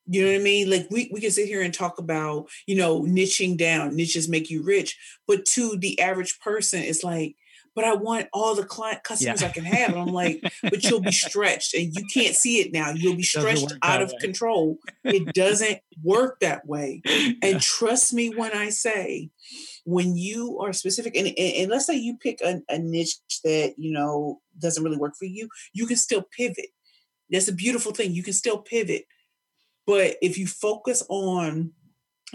You 0.08 0.24
know 0.24 0.32
what 0.32 0.40
I 0.40 0.44
mean? 0.44 0.70
Like 0.70 0.88
we, 0.90 1.10
we 1.14 1.22
can 1.22 1.32
sit 1.32 1.48
here 1.48 1.62
and 1.62 1.74
talk 1.74 1.98
about, 1.98 2.50
you 2.66 2.76
know, 2.76 3.02
niching 3.04 3.58
down, 3.58 3.96
niches 3.96 4.28
make 4.28 4.50
you 4.50 4.64
rich. 4.64 4.98
But 5.28 5.46
to 5.48 5.78
the 5.78 6.00
average 6.00 6.40
person, 6.40 6.82
it's 6.82 7.04
like, 7.04 7.36
but 7.76 7.86
I 7.86 7.94
want 7.94 8.28
all 8.34 8.54
the 8.56 8.66
client 8.66 9.04
customers 9.04 9.42
yeah. 9.42 9.48
I 9.48 9.52
can 9.52 9.64
have. 9.64 9.92
And 9.92 10.00
I'm 10.00 10.08
like, 10.08 10.42
but 10.64 10.84
you'll 10.84 11.02
be 11.02 11.12
stretched 11.12 11.74
and 11.74 11.94
you 11.96 12.06
can't 12.14 12.36
see 12.36 12.60
it 12.60 12.74
now. 12.74 12.92
You'll 12.92 13.16
be 13.16 13.24
stretched 13.24 13.74
out 13.82 14.02
of 14.02 14.10
way. 14.12 14.18
control. 14.20 14.78
It 15.04 15.34
doesn't 15.34 15.80
work 16.04 16.40
that 16.42 16.66
way. 16.66 17.02
Yeah. 17.06 17.32
And 17.42 17.62
trust 17.62 18.14
me 18.14 18.30
when 18.30 18.52
I 18.52 18.70
say, 18.70 19.30
when 19.86 20.16
you 20.16 20.60
are 20.60 20.74
specific, 20.74 21.16
and, 21.16 21.28
and, 21.28 21.38
and 21.38 21.72
let's 21.72 21.86
say 21.86 21.96
you 21.96 22.18
pick 22.18 22.40
a, 22.42 22.62
a 22.70 22.78
niche 22.78 23.20
that, 23.44 23.76
you 23.78 23.92
know, 23.92 24.40
doesn't 24.60 24.84
really 24.84 24.98
work 24.98 25.16
for 25.18 25.26
you, 25.26 25.50
you 25.74 25.88
can 25.88 25.98
still 25.98 26.24
pivot. 26.38 26.68
That's 27.30 27.48
a 27.48 27.54
beautiful 27.54 27.94
thing. 27.94 28.12
You 28.12 28.24
can 28.24 28.34
still 28.34 28.58
pivot 28.58 29.06
but 29.92 30.16
if 30.22 30.38
you 30.38 30.48
focus 30.48 31.04
on 31.10 31.74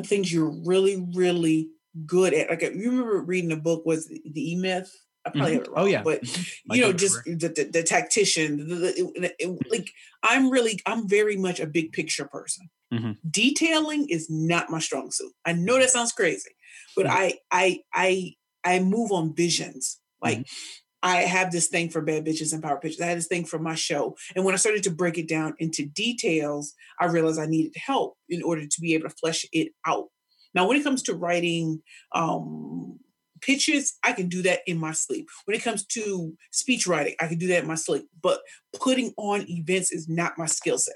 things 0.05 0.31
you're 0.31 0.55
really, 0.67 1.03
really 1.15 1.71
good 2.05 2.35
at, 2.35 2.51
like 2.51 2.61
you 2.61 2.91
remember 2.91 3.19
reading 3.23 3.51
a 3.51 3.57
book 3.57 3.87
was 3.87 4.09
the 4.09 4.53
E 4.53 4.57
Myth. 4.57 4.95
I 5.25 5.31
probably 5.31 5.53
mm-hmm. 5.53 5.63
it 5.63 5.69
oh, 5.71 5.73
wrong, 5.73 5.85
oh 5.85 5.87
yeah, 5.87 6.03
but 6.03 6.21
you 6.67 6.83
know, 6.83 6.93
just 6.93 7.25
the, 7.25 7.35
the, 7.35 7.71
the, 7.73 7.83
tactician. 7.83 8.59
The, 8.59 8.75
the, 8.75 9.35
it, 9.39 9.59
like 9.71 9.91
I'm 10.23 10.51
really, 10.51 10.79
I'm 10.85 11.09
very 11.09 11.39
much 11.39 11.59
a 11.59 11.67
big 11.67 11.93
picture 11.93 12.27
person. 12.27 12.69
Mm-hmm. 12.93 13.13
Detailing 13.29 14.07
is 14.11 14.29
not 14.29 14.69
my 14.69 14.79
strong 14.79 15.11
suit. 15.11 15.33
I 15.47 15.55
know 15.55 15.79
that 15.79 15.89
sounds 15.89 16.13
crazy, 16.13 16.51
but 16.95 17.07
mm-hmm. 17.07 17.17
I, 17.17 17.35
I, 17.51 17.81
I, 17.95 18.35
I 18.65 18.81
move 18.81 19.13
on 19.13 19.35
visions. 19.35 19.99
Like 20.23 20.41
mm-hmm. 20.41 20.75
I 21.03 21.23
have 21.23 21.53
this 21.53 21.69
thing 21.69 21.91
for 21.91 22.01
bad 22.01 22.25
bitches 22.25 22.53
and 22.53 22.63
power 22.63 22.79
pitches. 22.79 23.01
I 23.01 23.07
had 23.07 23.19
this 23.19 23.29
thing 23.29 23.45
for 23.45 23.59
my 23.59 23.75
show. 23.75 24.17
And 24.35 24.45
when 24.45 24.55
I 24.55 24.59
started 24.59 24.83
to 24.85 24.91
break 24.91 25.19
it 25.19 25.29
down 25.29 25.55
into 25.59 25.87
details, 25.87 26.75
I 27.01 27.07
realized 27.07 27.39
I 27.39 27.47
needed 27.47 27.75
help 27.77 28.17
in 28.29 28.43
order 28.43 28.67
to 28.67 28.81
be 28.81 28.95
able 28.95 29.09
to 29.09 29.15
flesh 29.15 29.45
it 29.53 29.73
out. 29.87 30.07
Now, 30.55 30.67
when 30.67 30.79
it 30.79 30.85
comes 30.85 31.03
to 31.03 31.15
writing 31.15 31.83
um, 32.13 32.99
pitches, 33.43 33.99
I 34.03 34.13
can 34.13 34.29
do 34.29 34.43
that 34.43 34.61
in 34.67 34.79
my 34.79 34.93
sleep. 34.93 35.29
When 35.45 35.57
it 35.57 35.63
comes 35.63 35.85
to 35.89 36.35
speech 36.51 36.87
writing, 36.87 37.15
I 37.21 37.27
can 37.27 37.39
do 37.39 37.49
that 37.49 37.63
in 37.63 37.69
my 37.69 37.75
sleep. 37.75 38.07
But 38.23 38.41
putting 38.75 39.13
on 39.19 39.49
events 39.51 39.93
is 39.93 40.09
not 40.09 40.39
my 40.39 40.47
skill 40.47 40.79
set. 40.79 40.95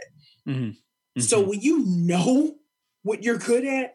Mm-hmm. 0.48 0.70
Mm-hmm. 0.70 1.20
So 1.20 1.40
when 1.40 1.61
you 1.61 1.84
know 1.86 2.55
what 3.03 3.22
you're 3.22 3.38
good 3.38 3.64
at, 3.64 3.94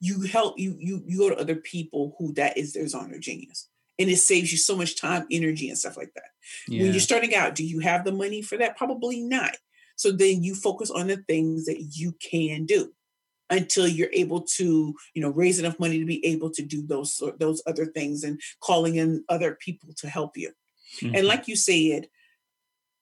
you 0.00 0.22
help 0.22 0.58
you 0.58 0.76
you 0.78 1.02
you 1.06 1.18
go 1.18 1.28
to 1.28 1.38
other 1.38 1.56
people 1.56 2.16
who 2.18 2.32
that 2.32 2.56
is 2.56 2.72
their 2.72 2.88
zone 2.88 3.12
of 3.12 3.20
genius 3.20 3.68
and 4.00 4.08
it 4.08 4.16
saves 4.16 4.50
you 4.50 4.56
so 4.56 4.74
much 4.74 4.98
time, 4.98 5.26
energy, 5.30 5.68
and 5.68 5.78
stuff 5.78 5.96
like 5.96 6.12
that. 6.14 6.24
Yeah. 6.66 6.82
When 6.82 6.92
you're 6.92 7.00
starting 7.00 7.34
out, 7.34 7.54
do 7.54 7.64
you 7.64 7.80
have 7.80 8.02
the 8.02 8.12
money 8.12 8.40
for 8.40 8.56
that? 8.56 8.78
Probably 8.78 9.20
not. 9.20 9.56
So 9.94 10.10
then 10.10 10.42
you 10.42 10.54
focus 10.54 10.90
on 10.90 11.08
the 11.08 11.18
things 11.18 11.66
that 11.66 11.78
you 11.94 12.12
can 12.12 12.64
do 12.64 12.92
until 13.50 13.86
you're 13.86 14.08
able 14.14 14.40
to, 14.56 14.94
you 15.12 15.20
know, 15.20 15.28
raise 15.28 15.58
enough 15.58 15.78
money 15.78 15.98
to 15.98 16.06
be 16.06 16.24
able 16.24 16.50
to 16.50 16.62
do 16.62 16.86
those 16.86 17.22
those 17.38 17.62
other 17.66 17.84
things 17.84 18.24
and 18.24 18.40
calling 18.60 18.94
in 18.96 19.22
other 19.28 19.58
people 19.60 19.90
to 19.98 20.08
help 20.08 20.34
you. 20.36 20.50
Mm-hmm. 21.00 21.16
And 21.16 21.26
like 21.26 21.46
you 21.46 21.54
said, 21.54 22.08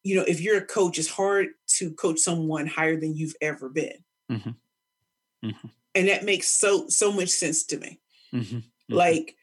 you 0.02 0.16
know, 0.16 0.24
if 0.26 0.40
you're 0.40 0.58
a 0.58 0.66
coach, 0.66 0.98
it's 0.98 1.08
hard 1.08 1.48
to 1.74 1.92
coach 1.92 2.18
someone 2.18 2.66
higher 2.66 2.98
than 2.98 3.14
you've 3.14 3.36
ever 3.40 3.68
been. 3.68 4.04
Mm-hmm. 4.32 5.48
Mm-hmm. 5.48 5.68
And 5.94 6.08
that 6.08 6.24
makes 6.24 6.48
so 6.48 6.88
so 6.88 7.12
much 7.12 7.28
sense 7.28 7.62
to 7.66 7.78
me. 7.78 8.00
Mm-hmm. 8.34 8.56
Mm-hmm. 8.56 8.94
Like 8.94 9.36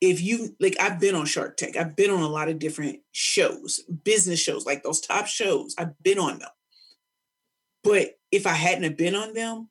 if 0.00 0.22
you 0.22 0.56
like 0.60 0.76
I've 0.80 0.98
been 0.98 1.14
on 1.14 1.26
Shark 1.26 1.56
Tank. 1.56 1.76
I've 1.76 1.94
been 1.94 2.10
on 2.10 2.22
a 2.22 2.28
lot 2.28 2.48
of 2.48 2.58
different 2.58 3.00
shows, 3.12 3.80
business 4.04 4.40
shows, 4.40 4.64
like 4.64 4.82
those 4.82 5.00
top 5.00 5.26
shows. 5.26 5.74
I've 5.78 6.00
been 6.02 6.18
on 6.18 6.38
them. 6.38 6.48
But 7.84 8.18
if 8.30 8.46
I 8.46 8.52
hadn't 8.52 8.84
have 8.84 8.96
been 8.96 9.14
on 9.14 9.34
them, 9.34 9.68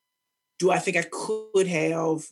do 0.59 0.71
I 0.71 0.79
think 0.79 0.97
I 0.97 1.05
could 1.09 1.67
have 1.67 2.25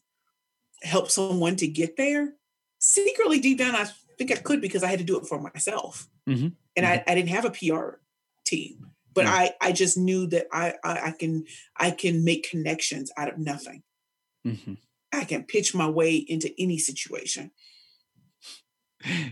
helped 0.83 1.11
someone 1.11 1.55
to 1.57 1.67
get 1.67 1.97
there? 1.97 2.33
Secretly 2.79 3.39
deep 3.39 3.57
down, 3.57 3.75
I 3.75 3.87
think 4.17 4.31
I 4.31 4.35
could 4.35 4.61
because 4.61 4.83
I 4.83 4.87
had 4.87 4.99
to 4.99 5.05
do 5.05 5.19
it 5.19 5.27
for 5.27 5.39
myself. 5.39 6.07
Mm-hmm. 6.27 6.47
And 6.75 6.85
mm-hmm. 6.85 6.85
I, 6.85 7.03
I 7.07 7.15
didn't 7.15 7.29
have 7.29 7.45
a 7.45 7.51
PR 7.51 7.97
team. 8.45 8.91
But 9.13 9.25
mm-hmm. 9.25 9.33
I, 9.33 9.51
I 9.61 9.71
just 9.71 9.97
knew 9.97 10.27
that 10.27 10.47
I, 10.51 10.75
I, 10.83 10.99
I 11.07 11.11
can 11.11 11.45
I 11.75 11.89
can 11.91 12.23
make 12.23 12.49
connections 12.49 13.11
out 13.17 13.29
of 13.29 13.39
nothing. 13.39 13.81
Mm-hmm. 14.45 14.73
I 15.11 15.23
can 15.23 15.43
pitch 15.43 15.73
my 15.73 15.89
way 15.89 16.15
into 16.15 16.53
any 16.59 16.77
situation 16.77 17.51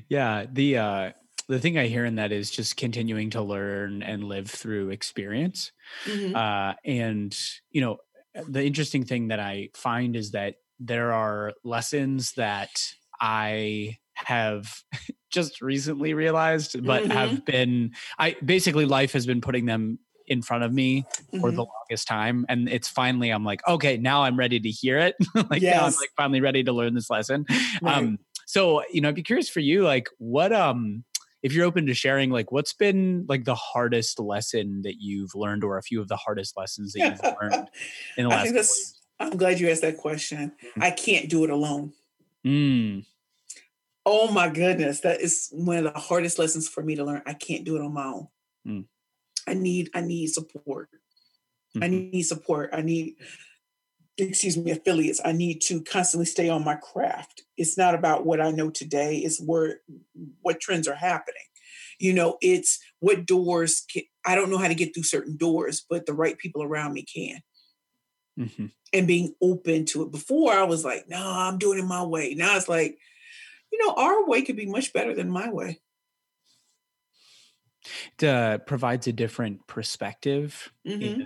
yeah 0.09 0.45
the 0.51 0.78
uh 0.78 1.11
the 1.47 1.59
thing 1.59 1.78
i 1.78 1.88
hear 1.88 2.05
in 2.05 2.16
that 2.16 2.32
is 2.32 2.49
just 2.49 2.78
continuing 2.78 3.30
to 3.30 3.41
learn 3.41 4.03
and 4.03 4.24
live 4.24 4.49
through 4.49 4.89
experience 4.89 5.72
mm-hmm. 6.05 6.36
uh 6.36 6.74
and 6.84 7.38
you 7.72 7.82
know 7.82 7.97
the 8.47 8.63
interesting 8.63 9.05
thing 9.05 9.30
that 9.30 9.39
i 9.39 9.70
find 9.76 10.16
is 10.16 10.32
that 10.32 10.55
there 10.80 11.13
are 11.13 11.53
lessons 11.63 12.34
that 12.34 12.70
i 13.20 13.95
have 14.13 14.82
just 15.32 15.61
recently 15.61 16.13
realized 16.13 16.84
but 16.86 17.03
mm-hmm. 17.03 17.11
have 17.11 17.45
been 17.45 17.91
i 18.18 18.36
basically 18.43 18.86
life 18.86 19.13
has 19.13 19.26
been 19.26 19.41
putting 19.41 19.66
them 19.66 19.99
in 20.28 20.41
front 20.41 20.63
of 20.63 20.74
me 20.74 21.01
mm-hmm. 21.01 21.39
for 21.39 21.51
the 21.51 21.61
mm-hmm. 21.61 21.72
longest 21.89 22.07
time 22.07 22.45
and 22.49 22.70
it's 22.70 22.88
finally 22.88 23.30
i'm 23.30 23.43
like 23.43 23.61
okay 23.68 23.97
now 23.97 24.24
i'm 24.24 24.38
ready 24.38 24.59
to 24.59 24.70
hear 24.70 24.97
it 24.97 25.16
like 25.49 25.61
yes. 25.61 25.76
now 25.76 25.86
i'm 25.86 25.93
like 25.93 26.11
finally 26.18 26.41
ready 26.41 26.63
to 26.63 26.72
learn 26.72 26.93
this 26.93 27.09
lesson 27.09 27.45
right. 27.82 27.97
um 27.97 28.18
so, 28.55 28.83
you 28.89 29.01
know, 29.01 29.09
I'd 29.09 29.15
be 29.15 29.21
curious 29.21 29.49
for 29.49 29.59
you, 29.59 29.83
like 29.83 30.07
what 30.17 30.53
um 30.53 31.03
if 31.43 31.51
you're 31.51 31.65
open 31.65 31.85
to 31.87 31.93
sharing, 31.93 32.29
like 32.29 32.53
what's 32.53 32.71
been 32.71 33.25
like 33.27 33.43
the 33.43 33.53
hardest 33.53 34.17
lesson 34.17 34.81
that 34.83 34.95
you've 35.01 35.35
learned 35.35 35.65
or 35.65 35.77
a 35.77 35.81
few 35.81 35.99
of 35.99 36.07
the 36.07 36.15
hardest 36.15 36.55
lessons 36.55 36.93
that 36.93 36.99
you've 37.01 37.33
learned 37.41 37.69
in 38.15 38.23
the 38.23 38.29
last 38.29 39.01
couple 39.19 39.31
I'm 39.33 39.37
glad 39.37 39.59
you 39.59 39.69
asked 39.69 39.81
that 39.81 39.97
question. 39.97 40.53
Mm-hmm. 40.63 40.83
I 40.83 40.91
can't 40.91 41.29
do 41.29 41.43
it 41.43 41.49
alone. 41.49 41.91
Mm. 42.45 43.05
Oh 44.05 44.31
my 44.31 44.47
goodness. 44.47 45.01
That 45.01 45.19
is 45.19 45.49
one 45.51 45.75
of 45.75 45.83
the 45.83 45.99
hardest 45.99 46.39
lessons 46.39 46.69
for 46.69 46.81
me 46.81 46.95
to 46.95 47.03
learn. 47.03 47.23
I 47.25 47.33
can't 47.33 47.65
do 47.65 47.75
it 47.75 47.81
on 47.81 47.93
my 47.93 48.05
own. 48.05 48.27
Mm. 48.65 48.85
I 49.45 49.53
need 49.53 49.89
I 49.93 49.99
need 49.99 50.27
support. 50.27 50.87
Mm-hmm. 51.75 51.83
I 51.83 51.87
need 51.87 52.23
support. 52.23 52.69
I 52.71 52.83
need 52.83 53.15
excuse 54.18 54.57
me, 54.57 54.72
affiliates. 54.72 55.22
I 55.24 55.32
need 55.32 55.61
to 55.63 55.82
constantly 55.82 56.26
stay 56.26 56.49
on 56.49 56.63
my 56.63 56.76
craft. 56.76 57.43
It's 57.57 57.78
not 57.78 57.95
about 57.95 58.26
what 58.26 58.41
I 58.41 58.51
know 58.51 58.70
today, 58.70 59.18
it's 59.18 59.41
where 59.41 59.80
what 60.41 60.59
trends 60.59 60.88
are 60.88 60.95
happening. 60.95 61.41
You 61.99 62.13
know, 62.13 62.38
it's 62.41 62.80
what 62.99 63.26
doors 63.26 63.86
can, 63.91 64.03
I 64.26 64.36
don't 64.36 64.49
know 64.49 64.57
how 64.57 64.68
to 64.68 64.76
get 64.76 64.93
through 64.93 65.03
certain 65.03 65.38
doors, 65.38 65.86
but 65.89 66.05
the 66.05 66.13
right 66.13 66.38
people 66.38 66.61
around 66.61 66.93
me 66.93 67.03
can. 67.03 67.39
Mm-hmm. 68.38 68.66
And 68.91 69.07
being 69.07 69.34
open 69.41 69.86
to 69.86 70.03
it. 70.03 70.11
Before 70.11 70.51
I 70.53 70.63
was 70.63 70.84
like, 70.84 71.05
no, 71.07 71.22
I'm 71.26 71.57
doing 71.57 71.80
it 71.80 71.86
my 71.86 72.03
way. 72.03 72.34
Now 72.34 72.57
it's 72.57 72.68
like, 72.68 72.97
you 73.72 73.86
know, 73.86 73.93
our 73.93 74.28
way 74.28 74.41
could 74.41 74.57
be 74.57 74.66
much 74.66 74.91
better 74.91 75.13
than 75.13 75.30
my 75.30 75.49
way. 75.49 75.80
It 78.20 78.28
uh, 78.28 78.57
provides 78.59 79.07
a 79.07 79.13
different 79.13 79.68
perspective 79.68 80.72
mm-hmm 80.86 81.24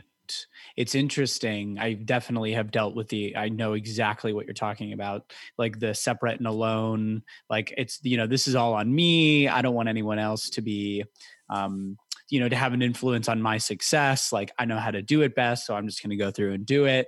it's 0.76 0.96
interesting. 0.96 1.78
I 1.80 1.94
definitely 1.94 2.54
have 2.54 2.72
dealt 2.72 2.96
with 2.96 3.10
the, 3.10 3.36
I 3.36 3.50
know 3.50 3.74
exactly 3.74 4.34
what 4.34 4.46
you're 4.46 4.54
talking 4.54 4.94
about, 4.94 5.32
like 5.58 5.80
the 5.80 5.94
separate 5.94 6.38
and 6.38 6.48
alone. 6.48 7.24
Like 7.50 7.74
it's, 7.78 8.00
you 8.04 8.18
know, 8.18 8.28
this 8.28 8.48
is 8.48 8.56
all 8.56 8.74
on 8.74 8.94
me. 8.94 9.48
I 9.48 9.62
don't 9.62 9.76
want 9.76 9.90
anyone 9.90 10.20
else 10.20 10.50
to 10.52 10.62
be, 10.62 11.04
um, 11.50 11.98
you 12.30 12.40
know, 12.40 12.50
to 12.50 12.56
have 12.56 12.74
an 12.74 12.82
influence 12.82 13.28
on 13.28 13.42
my 13.42 13.58
success. 13.58 14.32
Like 14.32 14.52
I 14.60 14.66
know 14.66 14.78
how 14.78 14.92
to 14.92 15.02
do 15.02 15.22
it 15.22 15.36
best, 15.36 15.66
so 15.66 15.76
I'm 15.76 15.88
just 15.88 16.04
going 16.04 16.12
to 16.12 16.16
go 16.16 16.32
through 16.32 16.54
and 16.54 16.66
do 16.66 16.86
it. 16.86 17.08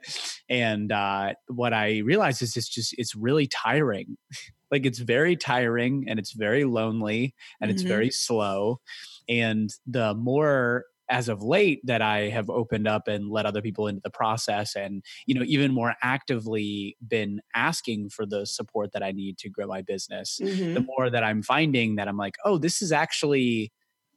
And 0.50 0.92
uh, 0.92 1.34
what 1.48 1.74
I 1.74 2.00
realize 2.00 2.42
is 2.42 2.58
it's 2.58 2.70
just 2.70 2.96
it's 2.98 3.16
really 3.16 3.48
tiring. 3.48 4.18
like 4.72 4.86
it's 4.86 5.00
very 5.00 5.36
tiring 5.36 6.06
and 6.08 6.18
it's 6.18 6.32
very 6.32 6.64
lonely 6.64 7.36
and 7.60 7.70
mm-hmm. 7.70 7.76
it's 7.76 7.84
very 7.84 8.10
slow. 8.10 8.80
And 9.28 9.70
the 9.86 10.14
more 10.14 10.86
as 11.12 11.28
of 11.28 11.44
late 11.44 11.82
that 11.84 12.02
I 12.02 12.30
have 12.30 12.50
opened 12.50 12.88
up 12.88 13.08
and 13.08 13.30
let 13.30 13.46
other 13.46 13.62
people 13.62 13.88
into 13.88 14.02
the 14.02 14.10
process 14.10 14.76
and 14.76 15.04
you 15.28 15.36
know 15.36 15.44
even 15.46 15.74
more 15.74 15.94
actively 16.02 16.96
been 17.06 17.42
asking 17.54 18.10
for 18.10 18.26
the 18.26 18.46
support 18.46 18.94
that 18.94 19.04
I 19.04 19.12
need 19.12 19.38
to 19.40 19.50
grow 19.50 19.68
my 19.68 19.82
business 19.82 20.40
mm-hmm. 20.42 20.74
the 20.74 20.82
more 20.82 21.10
that 21.10 21.24
I'm 21.24 21.44
finding 21.44 21.96
that 21.98 22.08
I'm 22.08 22.18
like 22.18 22.38
oh 22.46 22.58
this 22.58 22.82
is 22.82 22.92
actually 22.92 23.72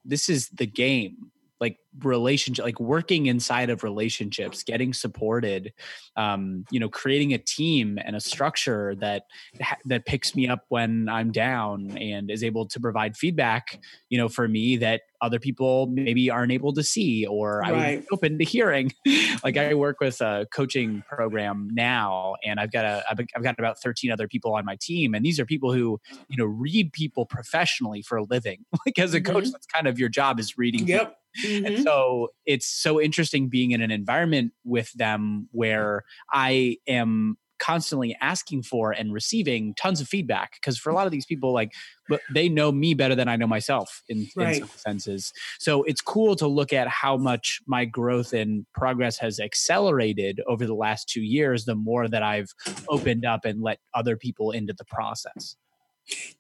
this 0.05 0.29
is 0.29 0.49
the 0.51 0.67
game 0.67 1.33
like 1.65 1.79
relationship 2.03 2.63
like 2.65 2.79
working 2.79 3.27
inside 3.27 3.71
of 3.71 3.83
relationships 3.83 4.63
getting 4.63 4.93
supported 4.93 5.73
um 6.17 6.65
you 6.71 6.79
know 6.79 6.89
creating 6.91 7.33
a 7.33 7.39
team 7.39 7.99
and 8.05 8.15
a 8.15 8.21
structure 8.21 8.95
that 8.97 9.23
that 9.87 10.05
picks 10.05 10.35
me 10.35 10.47
up 10.47 10.65
when 10.69 11.09
i'm 11.09 11.33
down 11.33 11.97
and 11.97 12.31
is 12.31 12.45
able 12.45 12.67
to 12.67 12.79
provide 12.79 13.17
feedback 13.17 13.81
you 14.11 14.19
know 14.19 14.29
for 14.29 14.47
me 14.47 14.77
that 14.77 15.03
other 15.25 15.39
people 15.39 15.87
maybe 15.87 16.29
aren't 16.31 16.53
able 16.53 16.73
to 16.75 16.83
see 16.83 17.27
or 17.27 17.61
right. 17.61 17.73
I 17.73 17.95
would 17.97 18.05
open 18.13 18.39
to 18.39 18.45
hearing. 18.45 18.93
like 19.45 19.57
I 19.57 19.73
work 19.73 19.99
with 20.01 20.21
a 20.21 20.47
coaching 20.53 21.03
program 21.09 21.69
now 21.73 22.35
and 22.45 22.61
I've 22.61 22.71
got 22.71 22.85
a 22.85 23.03
I've 23.09 23.43
got 23.43 23.59
about 23.59 23.81
13 23.81 24.11
other 24.11 24.29
people 24.29 24.55
on 24.55 24.67
my 24.67 24.77
team 24.81 25.15
and 25.15 25.25
these 25.25 25.41
are 25.41 25.47
people 25.47 25.73
who, 25.73 25.99
you 26.29 26.37
know, 26.37 26.45
read 26.45 26.93
people 26.93 27.25
professionally 27.25 28.03
for 28.03 28.19
a 28.19 28.25
living. 28.25 28.67
like 28.87 28.99
as 28.99 29.15
a 29.15 29.21
mm-hmm. 29.21 29.33
coach 29.33 29.51
that's 29.51 29.67
kind 29.67 29.89
of 29.89 29.99
your 29.99 30.11
job 30.11 30.39
is 30.39 30.59
reading 30.59 30.87
Yep. 30.87 31.17
Mm-hmm. 31.43 31.67
And 31.67 31.85
so 31.85 32.29
it's 32.47 32.67
so 32.67 33.01
interesting 33.01 33.49
being 33.49 33.73
in 33.73 33.81
an 33.81 33.91
environment 33.91 34.53
with 34.65 34.93
them 34.93 35.49
where 35.53 36.05
I 36.33 36.79
am 36.87 37.37
constantly 37.59 38.17
asking 38.21 38.63
for 38.63 38.93
and 38.93 39.13
receiving 39.13 39.75
tons 39.75 40.01
of 40.01 40.09
feedback 40.09 40.55
because 40.55 40.77
for 40.77 40.91
a 40.91 40.95
lot 40.95 41.07
of 41.07 41.13
these 41.13 41.25
people 41.25 41.53
like 41.53 41.73
but 42.09 42.21
they 42.33 42.49
know 42.49 42.73
me 42.73 42.95
better 42.95 43.15
than 43.15 43.29
i 43.29 43.37
know 43.37 43.47
myself 43.47 44.03
in, 44.09 44.29
right. 44.37 44.57
in 44.57 44.61
some 44.61 44.77
senses 44.77 45.33
so 45.59 45.83
it's 45.85 46.01
cool 46.01 46.35
to 46.35 46.47
look 46.47 46.73
at 46.73 46.89
how 46.89 47.17
much 47.17 47.61
my 47.67 47.85
growth 47.85 48.33
and 48.33 48.67
progress 48.75 49.19
has 49.19 49.39
accelerated 49.39 50.41
over 50.47 50.67
the 50.67 50.75
last 50.75 51.09
two 51.09 51.23
years 51.23 51.65
the 51.65 51.75
more 51.75 52.09
that 52.09 52.23
i've 52.23 52.53
opened 52.89 53.25
up 53.25 53.45
and 53.45 53.63
let 53.63 53.79
other 53.95 54.17
people 54.17 54.51
into 54.51 54.75
the 54.77 54.85
process 54.85 55.57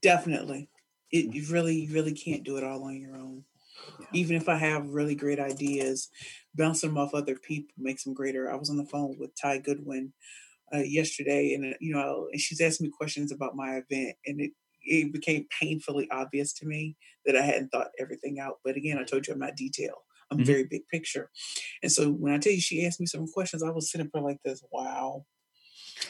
definitely 0.02 0.68
it, 1.10 1.32
you 1.32 1.46
really 1.50 1.76
you 1.76 1.94
really 1.94 2.12
can't 2.12 2.42
do 2.42 2.56
it 2.56 2.64
all 2.64 2.82
on 2.82 3.00
your 3.00 3.16
own 3.16 3.44
yeah. 4.00 4.06
even 4.12 4.36
if 4.36 4.48
i 4.48 4.56
have 4.56 4.88
really 4.88 5.14
great 5.14 5.38
ideas 5.38 6.08
bouncing 6.54 6.90
them 6.90 6.98
off 6.98 7.14
other 7.14 7.36
people 7.36 7.74
makes 7.78 8.04
them 8.04 8.14
greater 8.14 8.50
i 8.50 8.56
was 8.56 8.70
on 8.70 8.76
the 8.76 8.86
phone 8.86 9.16
with 9.18 9.30
ty 9.40 9.58
goodwin 9.58 10.12
uh, 10.74 10.78
yesterday, 10.78 11.54
and 11.54 11.74
uh, 11.74 11.76
you 11.80 11.94
know, 11.94 12.28
and 12.32 12.40
she's 12.40 12.60
asking 12.60 12.86
me 12.86 12.92
questions 12.96 13.32
about 13.32 13.56
my 13.56 13.80
event, 13.88 14.16
and 14.26 14.40
it 14.40 14.52
it 14.82 15.12
became 15.12 15.46
painfully 15.60 16.08
obvious 16.10 16.52
to 16.52 16.66
me 16.66 16.96
that 17.24 17.36
I 17.36 17.42
hadn't 17.42 17.68
thought 17.68 17.88
everything 17.98 18.38
out. 18.38 18.58
But 18.64 18.76
again, 18.76 18.98
I 18.98 19.04
told 19.04 19.26
you 19.26 19.32
I'm 19.32 19.38
not 19.38 19.56
detail. 19.56 19.94
I'm 20.30 20.38
mm-hmm. 20.38 20.46
very 20.46 20.64
big 20.64 20.82
picture, 20.90 21.30
and 21.82 21.92
so 21.92 22.10
when 22.10 22.32
I 22.32 22.38
tell 22.38 22.52
you 22.52 22.60
she 22.60 22.86
asked 22.86 23.00
me 23.00 23.06
some 23.06 23.26
questions, 23.26 23.62
I 23.62 23.70
was 23.70 23.90
sitting 23.90 24.10
there 24.12 24.22
like 24.22 24.38
this. 24.44 24.62
Wow. 24.72 25.24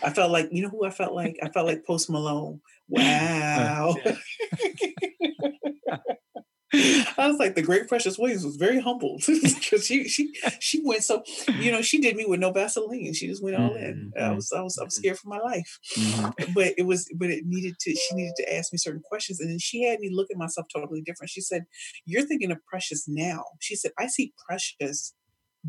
I 0.02 0.10
felt 0.10 0.32
like 0.32 0.48
you 0.50 0.62
know 0.62 0.70
who 0.70 0.84
I 0.84 0.90
felt 0.90 1.14
like. 1.14 1.36
I 1.42 1.48
felt 1.50 1.66
like 1.66 1.84
Post 1.84 2.10
Malone. 2.10 2.60
Wow. 2.86 3.96
I 7.18 7.28
was 7.28 7.38
like, 7.38 7.54
the 7.54 7.62
great 7.62 7.88
Precious 7.88 8.18
Williams 8.18 8.44
was 8.44 8.56
very 8.56 8.80
humbled 8.80 9.22
because 9.26 9.86
she 9.86 10.08
she 10.08 10.34
she 10.58 10.80
went 10.82 11.04
so 11.04 11.22
you 11.58 11.70
know 11.70 11.82
she 11.82 12.00
did 12.00 12.16
me 12.16 12.24
with 12.24 12.40
no 12.40 12.50
Vaseline. 12.50 13.12
She 13.14 13.28
just 13.28 13.42
went 13.42 13.56
all 13.56 13.74
in. 13.74 14.12
Mm-hmm. 14.16 14.24
I 14.24 14.34
was 14.34 14.52
I 14.52 14.60
was 14.60 14.78
I 14.78 14.84
was 14.84 14.94
mm-hmm. 14.94 15.00
scared 15.00 15.18
for 15.18 15.28
my 15.28 15.38
life, 15.38 15.78
mm-hmm. 15.96 16.52
but 16.52 16.74
it 16.76 16.86
was 16.86 17.08
but 17.16 17.30
it 17.30 17.46
needed 17.46 17.78
to. 17.80 17.90
She 17.94 18.14
needed 18.14 18.34
to 18.38 18.56
ask 18.56 18.72
me 18.72 18.78
certain 18.78 19.02
questions, 19.02 19.40
and 19.40 19.50
then 19.50 19.58
she 19.58 19.84
had 19.84 20.00
me 20.00 20.10
look 20.12 20.30
at 20.30 20.36
myself 20.36 20.66
totally 20.74 21.02
different. 21.02 21.30
She 21.30 21.40
said, 21.40 21.66
"You're 22.04 22.26
thinking 22.26 22.50
of 22.50 22.64
Precious 22.66 23.06
now." 23.06 23.44
She 23.60 23.76
said, 23.76 23.92
"I 23.98 24.08
see 24.08 24.32
Precious 24.46 25.14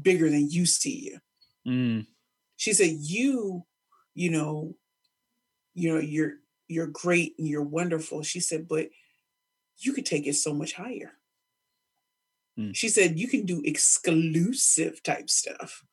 bigger 0.02 0.30
than 0.30 0.50
you 0.50 0.66
see 0.66 1.12
you." 1.12 1.72
Mm. 1.72 2.08
She 2.58 2.74
said, 2.74 2.92
"You, 3.00 3.66
you 4.14 4.32
know, 4.32 4.76
you 5.74 5.94
know, 5.94 6.00
you're 6.00 6.34
you're 6.68 6.88
great 6.88 7.36
and 7.38 7.48
you're 7.48 7.64
wonderful." 7.64 8.24
She 8.24 8.40
said, 8.40 8.68
"But." 8.68 8.88
You 9.78 9.94
could 9.94 10.06
take 10.06 10.28
it 10.28 10.36
so 10.36 10.54
much 10.54 10.74
higher. 10.74 11.14
Mm. 12.58 12.76
She 12.76 12.90
said 12.90 13.20
you 13.20 13.28
can 13.28 13.46
do 13.46 13.62
exclusive 13.66 15.04
type 15.04 15.30
stuff 15.30 15.84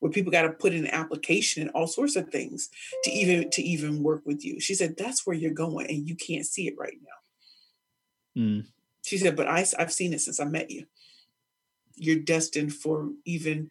where 0.00 0.10
people 0.10 0.32
got 0.32 0.42
to 0.42 0.50
put 0.50 0.72
in 0.72 0.86
an 0.86 0.94
application 0.94 1.62
and 1.62 1.70
all 1.72 1.86
sorts 1.86 2.16
of 2.16 2.28
things 2.30 2.70
to 3.04 3.10
even 3.10 3.50
to 3.50 3.62
even 3.62 4.02
work 4.02 4.22
with 4.24 4.44
you. 4.44 4.58
She 4.60 4.74
said 4.74 4.96
that's 4.96 5.26
where 5.26 5.36
you're 5.36 5.52
going 5.52 5.88
and 5.88 6.08
you 6.08 6.16
can't 6.16 6.46
see 6.46 6.66
it 6.66 6.74
right 6.78 6.96
now. 7.02 8.42
Mm. 8.42 8.66
She 9.02 9.18
said, 9.18 9.36
but 9.36 9.48
I, 9.48 9.64
I've 9.78 9.92
seen 9.92 10.12
it 10.12 10.20
since 10.20 10.40
I 10.40 10.44
met 10.44 10.70
you. 10.70 10.86
You're 11.96 12.18
destined 12.18 12.74
for 12.74 13.10
even 13.24 13.70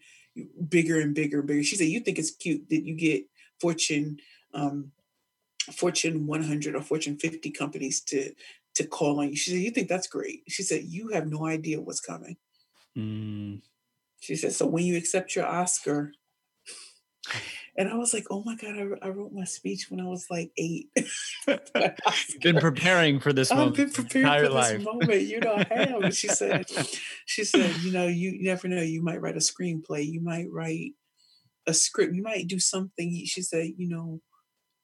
bigger 0.69 0.99
and 0.99 1.13
bigger 1.13 1.39
and 1.39 1.47
bigger. 1.47 1.63
She 1.63 1.75
said, 1.75 1.87
you 1.87 1.99
think 1.99 2.19
it's 2.19 2.31
cute 2.31 2.69
that 2.69 2.85
you 2.85 2.95
get 2.95 3.25
Fortune 3.59 4.19
um, 4.53 4.91
Fortune 5.71 6.25
100 6.25 6.75
or 6.75 6.81
Fortune 6.81 7.17
50 7.17 7.51
companies 7.51 8.01
to 8.01 8.33
to 8.79 8.87
call 8.87 9.19
on 9.19 9.29
you. 9.29 9.35
She 9.35 9.51
said, 9.51 9.59
You 9.59 9.71
think 9.71 9.89
that's 9.89 10.07
great? 10.07 10.43
She 10.47 10.63
said, 10.63 10.83
You 10.83 11.09
have 11.09 11.27
no 11.27 11.45
idea 11.45 11.81
what's 11.81 11.99
coming. 11.99 12.37
Mm. 12.97 13.61
She 14.21 14.35
said, 14.35 14.53
So 14.53 14.65
when 14.65 14.85
you 14.85 14.97
accept 14.97 15.35
your 15.35 15.45
Oscar, 15.45 16.13
and 17.77 17.89
I 17.89 17.95
was 17.95 18.13
like, 18.13 18.25
oh 18.31 18.41
my 18.45 18.55
God, 18.55 18.75
I, 18.77 19.07
I 19.07 19.09
wrote 19.09 19.33
my 19.33 19.43
speech 19.43 19.87
when 19.89 19.99
I 19.99 20.05
was 20.05 20.27
like 20.29 20.51
eight. 20.57 20.89
been 22.41 22.57
preparing 22.57 23.19
for 23.19 23.33
this 23.33 23.51
moment. 23.51 23.71
I've 23.71 23.75
been 23.75 24.05
preparing 24.05 24.45
for 24.45 24.49
life. 24.49 24.77
this 24.77 24.85
moment. 24.85 25.21
You 25.23 25.41
know, 25.41 25.55
I 25.55 25.73
have. 25.73 26.15
she 26.15 26.27
said, 26.29 26.65
she 27.25 27.43
said, 27.43 27.75
you 27.81 27.91
know, 27.91 28.07
you 28.07 28.41
never 28.41 28.69
know. 28.69 28.81
You 28.81 29.01
might 29.01 29.21
write 29.21 29.35
a 29.35 29.39
screenplay. 29.39 30.05
You 30.05 30.21
might 30.21 30.47
write 30.49 30.93
a 31.67 31.73
script. 31.73 32.15
You 32.15 32.23
might 32.23 32.47
do 32.47 32.59
something. 32.59 33.25
She 33.25 33.41
said, 33.41 33.71
you 33.77 33.89
know, 33.89 34.21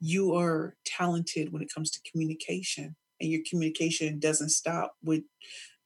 you 0.02 0.36
are 0.36 0.76
talented 0.86 1.54
when 1.54 1.62
it 1.62 1.74
comes 1.74 1.92
to 1.92 2.12
communication 2.12 2.98
and 3.26 3.34
your 3.34 3.42
communication 3.50 4.20
doesn't 4.20 4.50
stop 4.50 4.96
with 5.04 5.24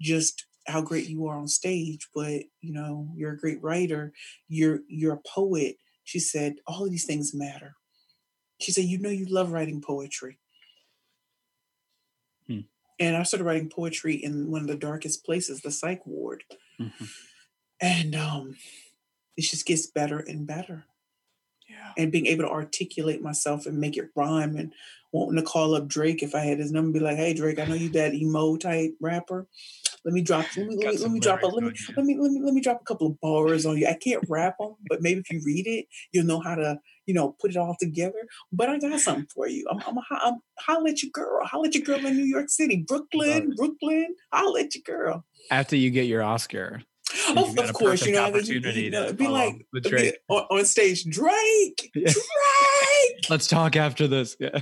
just 0.02 0.46
how 0.68 0.82
great 0.82 1.08
you 1.10 1.26
are 1.26 1.38
on 1.38 1.48
stage 1.48 2.08
but 2.14 2.44
you 2.62 2.72
know 2.74 3.10
you're 3.16 3.32
a 3.34 3.38
great 3.38 3.62
writer 3.64 4.14
you're 4.48 4.82
you're 4.88 5.14
a 5.16 5.22
poet. 5.28 5.78
She 6.04 6.20
said 6.20 6.56
all 6.68 6.86
of 6.86 6.92
these 6.92 7.06
things 7.06 7.34
matter. 7.34 7.76
She 8.60 8.72
said 8.72 8.86
you 8.86 9.00
know 9.00 9.10
you 9.10 9.26
love 9.26 9.52
writing 9.52 9.82
poetry. 9.82 10.40
Hmm. 12.48 12.62
and 13.00 13.16
i 13.16 13.22
started 13.24 13.46
writing 13.46 13.70
poetry 13.70 14.16
in 14.16 14.50
one 14.50 14.62
of 14.62 14.68
the 14.68 14.76
darkest 14.76 15.24
places 15.24 15.62
the 15.62 15.72
psych 15.72 16.06
ward. 16.06 16.44
Mm-hmm. 16.80 17.06
and 17.80 18.16
um 18.16 18.56
it 19.38 19.44
just 19.44 19.66
gets 19.66 19.86
better 19.88 20.20
and 20.20 20.48
better 20.48 20.86
yeah. 21.70 21.94
and 21.98 22.12
being 22.12 22.28
able 22.28 22.44
to 22.44 22.50
articulate 22.50 23.22
myself 23.22 23.66
and 23.66 23.80
make 23.80 23.98
it 23.98 24.10
rhyme 24.16 24.56
and 24.56 24.74
wanting 25.12 25.38
to 25.38 25.44
call 25.44 25.76
up 25.76 25.88
Drake 25.88 26.22
if 26.22 26.36
I 26.36 26.40
had 26.40 26.60
his 26.60 26.72
number, 26.72 27.00
be 27.00 27.04
like, 27.04 27.18
"Hey 27.18 27.34
Drake, 27.34 27.60
I 27.60 27.66
know 27.66 27.76
you 27.76 27.90
that 27.90 28.14
emo 28.14 28.58
type 28.58 28.96
rapper. 29.00 29.48
Let 30.06 30.14
me 30.14 30.22
drop. 30.22 30.46
Let 30.56 30.68
me 30.68 30.78
let 30.78 30.94
me, 30.94 30.98
let 30.98 31.12
me 31.12 31.20
drop 31.20 31.44
a 31.44 31.48
let 31.48 31.64
me 31.64 31.72
let 31.96 32.06
me 32.06 32.18
let 32.18 32.32
me 32.32 32.42
let 32.44 32.54
me 32.54 32.62
drop 32.62 32.82
a 32.82 32.86
couple 32.86 33.08
of 33.08 33.20
bars 33.20 33.66
on 33.66 33.78
you. 33.78 33.88
I 33.88 33.96
can't 33.96 34.24
rap 34.30 34.56
them, 34.60 34.76
but 34.88 35.02
maybe 35.02 35.20
if 35.20 35.32
you 35.32 35.42
read 35.46 35.68
it, 35.68 35.88
you'll 36.12 36.26
know 36.26 36.40
how 36.40 36.56
to 36.56 36.80
you 37.06 37.14
know 37.14 37.36
put 37.42 37.52
it 37.52 37.58
all 37.58 37.76
together. 37.80 38.26
But 38.52 38.70
I 38.70 38.80
got 38.80 39.00
something 39.00 39.28
for 39.34 39.48
you. 39.48 39.66
I'm 39.70 39.82
I'm, 39.86 39.98
a, 39.98 40.02
I'm 40.12 40.40
holla 40.60 40.92
at 40.92 41.04
your 41.04 41.12
girl. 41.12 41.46
Holla 41.46 41.68
at 41.68 41.76
your 41.76 41.84
girl 41.84 42.06
in 42.06 42.16
New 42.16 42.24
York 42.24 42.50
City, 42.50 42.86
Brooklyn, 42.88 43.54
Brooklyn. 43.56 44.16
Holla 44.32 44.62
at 44.62 44.76
your 44.76 44.84
girl. 44.86 45.26
After 45.52 45.76
you 45.76 45.90
get 45.90 46.08
your 46.08 46.24
Oscar. 46.24 46.82
Oh, 47.36 47.56
of 47.58 47.74
course, 47.74 48.06
you 48.06 48.14
know, 48.14 48.26
opportunity 48.26 48.84
you 48.84 48.92
know, 48.92 49.14
be 49.14 49.28
like 49.28 49.66
be 49.74 50.14
on, 50.30 50.44
on, 50.50 50.66
stage, 50.66 51.06
Drake, 51.06 51.92
yeah. 51.96 52.12
Drake. 52.12 53.30
Let's 53.30 53.48
talk 53.48 53.76
after 53.76 54.08
this. 54.08 54.36
Yeah. 54.40 54.60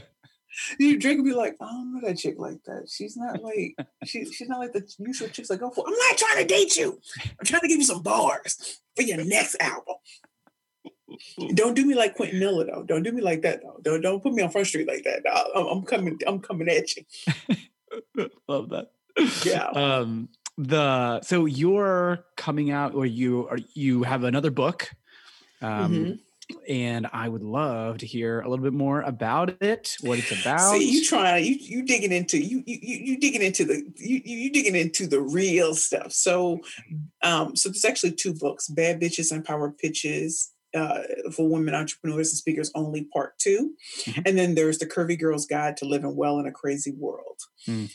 You 0.79 0.97
Drake 0.97 1.17
would 1.17 1.25
be 1.25 1.33
like, 1.33 1.55
I 1.61 1.65
don't 1.65 1.93
know 1.93 2.07
that 2.07 2.17
chick 2.17 2.35
like 2.37 2.63
that. 2.65 2.89
She's 2.89 3.15
not 3.15 3.41
like 3.43 3.75
she, 4.05 4.25
she's 4.25 4.49
not 4.49 4.59
like 4.59 4.73
the 4.73 4.83
usual 4.99 5.29
chicks 5.29 5.51
I 5.51 5.55
go 5.55 5.69
for. 5.69 5.85
I'm 5.87 5.93
not 5.93 6.17
trying 6.17 6.37
to 6.39 6.45
date 6.45 6.75
you. 6.77 6.99
I'm 7.39 7.45
trying 7.45 7.61
to 7.61 7.67
give 7.67 7.77
you 7.77 7.85
some 7.85 8.01
bars 8.01 8.79
for 8.95 9.03
your 9.03 9.23
next 9.23 9.55
album. 9.59 9.95
Don't 11.53 11.73
do 11.73 11.85
me 11.85 11.95
like 11.95 12.15
Quentin 12.15 12.39
Miller 12.39 12.65
though. 12.65 12.83
Don't 12.83 13.03
do 13.03 13.11
me 13.11 13.21
like 13.21 13.41
that 13.43 13.61
though. 13.61 13.79
Don't 13.81 14.01
don't 14.01 14.21
put 14.21 14.33
me 14.33 14.43
on 14.43 14.49
Front 14.49 14.67
Street 14.67 14.87
like 14.87 15.03
that. 15.03 15.23
I'm, 15.55 15.65
I'm 15.65 15.81
coming. 15.83 16.19
I'm 16.27 16.39
coming 16.39 16.67
at 16.69 16.95
you. 16.95 17.05
Love 18.47 18.69
that. 18.69 18.91
Yeah. 19.45 19.67
Um. 19.67 20.29
The 20.57 21.21
so 21.21 21.45
you're 21.45 22.25
coming 22.35 22.71
out, 22.71 22.95
or 22.95 23.05
you 23.05 23.47
are 23.47 23.59
you 23.73 24.03
have 24.03 24.23
another 24.23 24.51
book. 24.51 24.89
Um. 25.61 25.93
Mm-hmm 25.93 26.11
and 26.67 27.07
I 27.11 27.27
would 27.27 27.43
love 27.43 27.99
to 27.99 28.05
hear 28.05 28.41
a 28.41 28.49
little 28.49 28.63
bit 28.63 28.73
more 28.73 29.01
about 29.01 29.61
it, 29.61 29.95
what 30.01 30.19
it's 30.19 30.31
about. 30.41 30.77
See, 30.77 30.91
you 30.91 31.03
trying 31.03 31.45
you 31.45 31.55
you 31.55 31.83
digging 31.83 32.11
into 32.11 32.37
you 32.37 32.63
you 32.65 32.77
you 32.81 33.19
digging 33.19 33.41
into 33.41 33.65
the 33.65 33.83
you 33.95 34.21
you 34.23 34.51
digging 34.51 34.75
into 34.75 35.07
the 35.07 35.21
real 35.21 35.75
stuff. 35.75 36.11
So, 36.11 36.61
um, 37.21 37.55
so 37.55 37.69
there's 37.69 37.85
actually 37.85 38.13
two 38.13 38.33
books: 38.33 38.67
Bad 38.67 39.01
Bitches 39.01 39.31
and 39.31 39.43
Power 39.43 39.71
Pitches. 39.71 40.51
Uh, 40.75 41.01
for 41.31 41.47
women 41.47 41.73
entrepreneurs 41.73 42.29
and 42.29 42.37
speakers 42.37 42.69
only 42.75 43.05
part 43.05 43.39
2 43.39 43.73
mm-hmm. 44.01 44.21
and 44.25 44.37
then 44.37 44.53
there's 44.53 44.77
the 44.79 44.85
curvy 44.85 45.17
girl's 45.17 45.45
guide 45.45 45.77
to 45.77 45.85
living 45.85 46.13
well 46.13 46.39
in 46.39 46.45
a 46.45 46.51
crazy 46.51 46.91
world 46.91 47.39
mm 47.65 47.89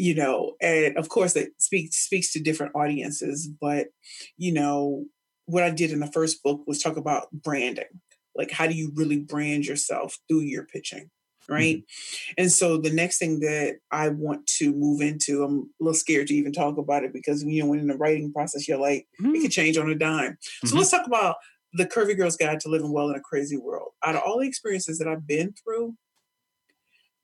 you 0.00 0.14
know 0.14 0.54
and 0.60 0.96
of 0.96 1.08
course 1.08 1.36
it 1.36 1.52
speaks 1.58 1.96
speaks 1.96 2.32
to 2.32 2.40
different 2.40 2.74
audiences 2.74 3.48
but 3.60 3.88
you 4.36 4.52
know 4.52 5.04
what 5.50 5.64
I 5.64 5.70
did 5.70 5.90
in 5.90 6.00
the 6.00 6.06
first 6.06 6.42
book 6.42 6.62
was 6.66 6.80
talk 6.80 6.96
about 6.96 7.30
branding. 7.32 8.00
Like, 8.34 8.50
how 8.50 8.66
do 8.66 8.74
you 8.74 8.92
really 8.94 9.18
brand 9.18 9.66
yourself 9.66 10.18
through 10.28 10.40
your 10.40 10.64
pitching? 10.64 11.10
right? 11.48 11.78
Mm-hmm. 11.78 12.32
And 12.38 12.52
so 12.52 12.76
the 12.76 12.92
next 12.92 13.18
thing 13.18 13.40
that 13.40 13.78
I 13.90 14.10
want 14.10 14.46
to 14.58 14.72
move 14.72 15.00
into, 15.00 15.42
I'm 15.42 15.70
a 15.80 15.84
little 15.84 15.94
scared 15.94 16.28
to 16.28 16.34
even 16.34 16.52
talk 16.52 16.78
about 16.78 17.02
it 17.02 17.12
because 17.12 17.42
you 17.42 17.60
know 17.60 17.68
when 17.68 17.80
in 17.80 17.88
the 17.88 17.96
writing 17.96 18.32
process 18.32 18.68
you're 18.68 18.78
like 18.78 19.08
mm-hmm. 19.20 19.34
it 19.34 19.42
could 19.42 19.50
change 19.50 19.76
on 19.76 19.90
a 19.90 19.96
dime. 19.96 20.38
So 20.40 20.68
mm-hmm. 20.68 20.78
let's 20.78 20.92
talk 20.92 21.06
about 21.08 21.36
the 21.72 21.86
Curvy 21.86 22.16
Girl's 22.16 22.36
Guide 22.36 22.60
to 22.60 22.68
Living 22.68 22.92
Well 22.92 23.10
in 23.10 23.16
a 23.16 23.20
Crazy 23.20 23.56
World. 23.56 23.90
Out 24.04 24.14
of 24.14 24.22
all 24.24 24.38
the 24.38 24.46
experiences 24.46 24.98
that 24.98 25.08
I've 25.08 25.26
been 25.26 25.52
through, 25.64 25.96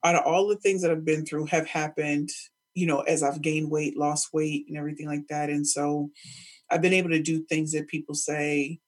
out 0.03 0.16
of 0.16 0.24
all 0.24 0.49
the 0.49 0.57
things 0.57 0.83
that 0.83 0.91
I've 0.91 1.05
been 1.05 1.24
through 1.24 1.47
have 1.47 1.68
happened, 1.68 2.31
you 2.77 2.87
know, 2.87 3.01
as 3.01 3.22
I've 3.22 3.41
gained 3.41 3.70
weight, 3.70 3.97
lost 3.97 4.29
weight, 4.35 4.66
and 4.68 4.77
everything 4.77 5.07
like 5.07 5.27
that. 5.31 5.49
And 5.49 5.66
so 5.66 6.11
I've 6.70 6.83
been 6.83 6.93
able 6.93 7.09
to 7.11 7.22
do 7.22 7.43
things 7.43 7.72
that 7.72 7.89
people 7.89 8.14
say 8.14 8.81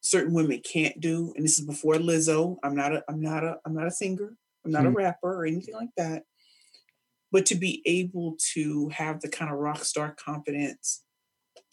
certain 0.00 0.34
women 0.34 0.60
can't 0.60 1.00
do. 1.00 1.32
And 1.36 1.44
this 1.44 1.58
is 1.58 1.64
before 1.64 1.94
Lizzo. 1.94 2.56
I'm 2.64 2.74
not 2.74 2.92
a 2.92 3.04
I'm 3.08 3.20
not 3.20 3.44
a 3.44 3.56
I'm 3.64 3.74
not 3.74 3.86
a 3.86 3.92
singer. 3.92 4.36
I'm 4.64 4.72
not 4.72 4.80
mm-hmm. 4.80 4.88
a 4.88 4.90
hmm. 4.90 4.96
rapper 4.96 5.32
or 5.32 5.46
anything 5.46 5.74
like 5.74 5.90
that. 5.96 6.24
But 7.30 7.46
to 7.46 7.54
be 7.54 7.82
able 7.86 8.36
to 8.54 8.88
have 8.88 9.20
the 9.20 9.28
kind 9.28 9.50
of 9.50 9.58
rock 9.58 9.84
star 9.84 10.14
confidence 10.18 11.04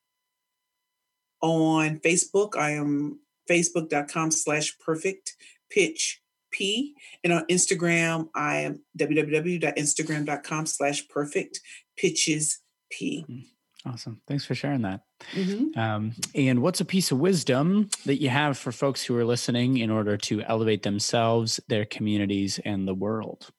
On 1.40 2.00
Facebook, 2.00 2.56
I 2.56 2.72
am 2.72 3.20
facebook.com 3.48 4.30
slash 4.30 4.76
perfect 4.78 5.36
pitch 5.70 6.20
p. 6.50 6.94
And 7.22 7.32
on 7.32 7.46
Instagram, 7.46 8.28
I 8.34 8.58
am 8.58 8.80
www.instagram.com 8.98 10.66
slash 10.66 11.08
perfect 11.08 11.60
pitches 11.96 12.60
p. 12.90 13.24
Mm. 13.28 13.44
Awesome. 13.88 14.20
Thanks 14.26 14.44
for 14.44 14.54
sharing 14.54 14.82
that. 14.82 15.02
Mm-hmm. 15.32 15.78
Um, 15.78 16.12
and 16.34 16.60
what's 16.60 16.80
a 16.80 16.84
piece 16.84 17.10
of 17.10 17.18
wisdom 17.18 17.88
that 18.04 18.20
you 18.20 18.28
have 18.28 18.58
for 18.58 18.72
folks 18.72 19.04
who 19.04 19.16
are 19.16 19.24
listening 19.24 19.78
in 19.78 19.90
order 19.90 20.16
to 20.16 20.42
elevate 20.42 20.82
themselves, 20.82 21.60
their 21.68 21.84
communities, 21.84 22.60
and 22.64 22.86
the 22.86 22.94
world? 22.94 23.50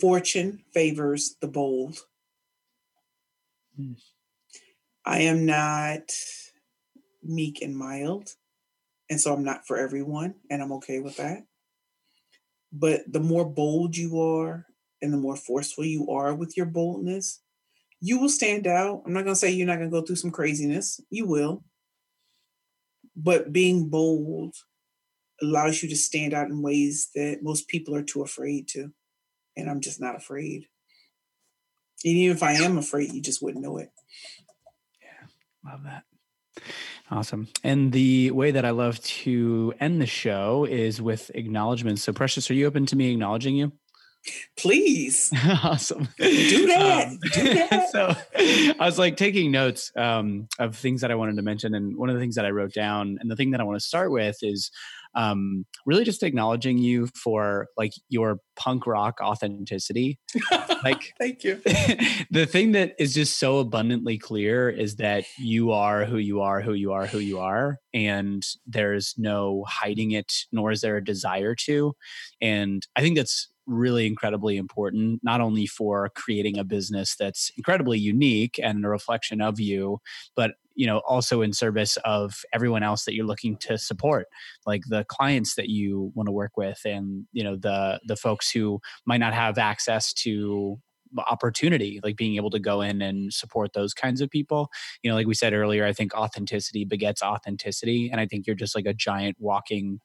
Fortune 0.00 0.64
favors 0.72 1.36
the 1.40 1.48
bold. 1.48 1.98
Mm. 3.78 3.96
I 5.04 5.20
am 5.20 5.44
not 5.44 6.10
meek 7.22 7.60
and 7.60 7.76
mild. 7.76 8.30
And 9.10 9.20
so 9.20 9.34
I'm 9.34 9.44
not 9.44 9.66
for 9.66 9.76
everyone, 9.76 10.36
and 10.48 10.62
I'm 10.62 10.72
okay 10.74 11.00
with 11.00 11.16
that. 11.16 11.44
But 12.72 13.12
the 13.12 13.20
more 13.20 13.44
bold 13.44 13.96
you 13.96 14.20
are 14.20 14.66
and 15.02 15.12
the 15.12 15.18
more 15.18 15.36
forceful 15.36 15.84
you 15.84 16.08
are 16.08 16.32
with 16.34 16.56
your 16.56 16.66
boldness, 16.66 17.40
you 18.00 18.18
will 18.18 18.28
stand 18.28 18.66
out. 18.66 19.02
I'm 19.04 19.12
not 19.12 19.24
going 19.24 19.34
to 19.34 19.38
say 19.38 19.50
you're 19.50 19.66
not 19.66 19.76
going 19.76 19.90
to 19.90 20.00
go 20.00 20.04
through 20.04 20.16
some 20.16 20.30
craziness. 20.30 21.00
You 21.10 21.26
will. 21.26 21.64
But 23.14 23.52
being 23.52 23.88
bold 23.88 24.54
allows 25.42 25.82
you 25.82 25.88
to 25.90 25.96
stand 25.96 26.32
out 26.32 26.48
in 26.48 26.62
ways 26.62 27.10
that 27.14 27.42
most 27.42 27.68
people 27.68 27.94
are 27.94 28.02
too 28.02 28.22
afraid 28.22 28.68
to. 28.68 28.92
And 29.56 29.68
I'm 29.68 29.80
just 29.80 30.00
not 30.00 30.16
afraid. 30.16 30.66
And 32.04 32.14
even 32.14 32.36
if 32.36 32.42
I 32.42 32.52
am 32.52 32.78
afraid, 32.78 33.12
you 33.12 33.20
just 33.20 33.42
wouldn't 33.42 33.62
know 33.62 33.76
it. 33.76 33.90
Yeah, 35.02 35.70
love 35.70 35.82
that. 35.84 36.04
Awesome. 37.10 37.48
And 37.64 37.92
the 37.92 38.30
way 38.30 38.52
that 38.52 38.64
I 38.64 38.70
love 38.70 39.00
to 39.00 39.74
end 39.80 40.00
the 40.00 40.06
show 40.06 40.64
is 40.64 41.02
with 41.02 41.30
acknowledgments. 41.34 42.02
So, 42.02 42.12
Precious, 42.12 42.50
are 42.50 42.54
you 42.54 42.66
open 42.66 42.86
to 42.86 42.96
me 42.96 43.10
acknowledging 43.10 43.56
you? 43.56 43.72
Please. 44.56 45.32
awesome. 45.62 46.08
Do 46.18 46.66
that. 46.66 47.06
Um, 47.08 47.18
Do 47.32 47.54
that. 47.54 47.90
so 47.90 48.14
I 48.78 48.84
was 48.84 48.98
like 48.98 49.16
taking 49.16 49.50
notes 49.50 49.90
um, 49.96 50.48
of 50.58 50.76
things 50.76 51.00
that 51.00 51.10
I 51.10 51.14
wanted 51.14 51.36
to 51.36 51.42
mention. 51.42 51.74
And 51.74 51.96
one 51.96 52.10
of 52.10 52.14
the 52.14 52.20
things 52.20 52.34
that 52.34 52.44
I 52.44 52.50
wrote 52.50 52.72
down, 52.74 53.18
and 53.20 53.30
the 53.30 53.36
thing 53.36 53.52
that 53.52 53.60
I 53.60 53.64
want 53.64 53.80
to 53.80 53.84
start 53.84 54.10
with 54.10 54.36
is 54.42 54.70
um, 55.14 55.64
really 55.86 56.04
just 56.04 56.22
acknowledging 56.22 56.78
you 56.78 57.08
for 57.14 57.68
like 57.76 57.92
your 58.08 58.38
punk 58.56 58.86
rock 58.86 59.18
authenticity. 59.20 60.18
like, 60.84 61.14
thank 61.18 61.42
you. 61.42 61.60
the 62.30 62.46
thing 62.48 62.72
that 62.72 62.94
is 62.98 63.14
just 63.14 63.38
so 63.38 63.58
abundantly 63.58 64.18
clear 64.18 64.68
is 64.68 64.96
that 64.96 65.24
you 65.38 65.72
are 65.72 66.04
who 66.04 66.18
you 66.18 66.42
are, 66.42 66.60
who 66.60 66.74
you 66.74 66.92
are, 66.92 67.06
who 67.06 67.18
you 67.18 67.38
are. 67.40 67.78
And 67.92 68.44
there's 68.66 69.14
no 69.16 69.64
hiding 69.66 70.12
it, 70.12 70.32
nor 70.52 70.70
is 70.70 70.82
there 70.82 70.96
a 70.96 71.04
desire 71.04 71.54
to. 71.54 71.94
And 72.40 72.86
I 72.94 73.00
think 73.00 73.16
that's 73.16 73.48
really 73.70 74.06
incredibly 74.06 74.56
important, 74.56 75.20
not 75.22 75.40
only 75.40 75.66
for 75.66 76.10
creating 76.14 76.58
a 76.58 76.64
business 76.64 77.16
that's 77.16 77.50
incredibly 77.56 77.98
unique 77.98 78.58
and 78.62 78.84
a 78.84 78.88
reflection 78.88 79.40
of 79.40 79.60
you, 79.60 80.00
but 80.34 80.52
you 80.74 80.86
know 80.86 80.98
also 81.06 81.42
in 81.42 81.52
service 81.52 81.98
of 82.04 82.42
everyone 82.54 82.82
else 82.82 83.04
that 83.04 83.14
you're 83.14 83.26
looking 83.26 83.56
to 83.56 83.76
support 83.76 84.28
like 84.66 84.82
the 84.88 85.04
clients 85.08 85.56
that 85.56 85.68
you 85.68 86.12
want 86.14 86.26
to 86.26 86.32
work 86.32 86.56
with 86.56 86.80
and 86.84 87.26
you 87.32 87.42
know 87.42 87.56
the 87.56 88.00
the 88.06 88.16
folks 88.16 88.50
who 88.50 88.80
might 89.04 89.18
not 89.18 89.34
have 89.34 89.58
access 89.58 90.12
to 90.12 90.78
opportunity 91.18 92.00
like 92.02 92.16
being 92.16 92.36
able 92.36 92.50
to 92.50 92.58
go 92.58 92.80
in 92.80 93.02
and 93.02 93.32
support 93.32 93.72
those 93.72 93.92
kinds 93.92 94.20
of 94.20 94.30
people. 94.30 94.70
You 95.02 95.10
know 95.10 95.16
like 95.16 95.26
we 95.26 95.34
said 95.34 95.52
earlier 95.52 95.84
i 95.84 95.92
think 95.92 96.14
authenticity 96.14 96.84
begets 96.84 97.22
authenticity 97.22 98.08
and 98.10 98.20
i 98.20 98.26
think 98.26 98.46
you're 98.46 98.56
just 98.56 98.74
like 98.74 98.86
a 98.86 98.94
giant 98.94 99.36
walking 99.38 100.00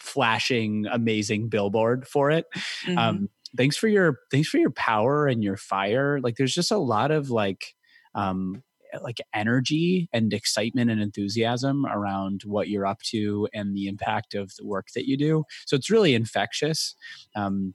flashing 0.00 0.86
amazing 0.90 1.48
billboard 1.48 2.06
for 2.06 2.30
it 2.30 2.46
mm-hmm. 2.86 2.98
um 2.98 3.28
thanks 3.56 3.76
for 3.76 3.88
your 3.88 4.20
thanks 4.30 4.48
for 4.48 4.58
your 4.58 4.70
power 4.70 5.26
and 5.26 5.42
your 5.42 5.56
fire 5.56 6.20
like 6.20 6.36
there's 6.36 6.54
just 6.54 6.70
a 6.70 6.78
lot 6.78 7.10
of 7.10 7.30
like 7.30 7.74
um 8.14 8.62
like 9.02 9.18
energy 9.32 10.08
and 10.12 10.32
excitement 10.32 10.90
and 10.90 11.00
enthusiasm 11.00 11.86
around 11.86 12.42
what 12.44 12.68
you're 12.68 12.86
up 12.86 13.00
to 13.02 13.46
and 13.54 13.76
the 13.76 13.86
impact 13.86 14.34
of 14.34 14.52
the 14.56 14.66
work 14.66 14.88
that 14.94 15.06
you 15.06 15.16
do 15.16 15.44
so 15.66 15.76
it's 15.76 15.90
really 15.90 16.14
infectious 16.14 16.96
um, 17.36 17.72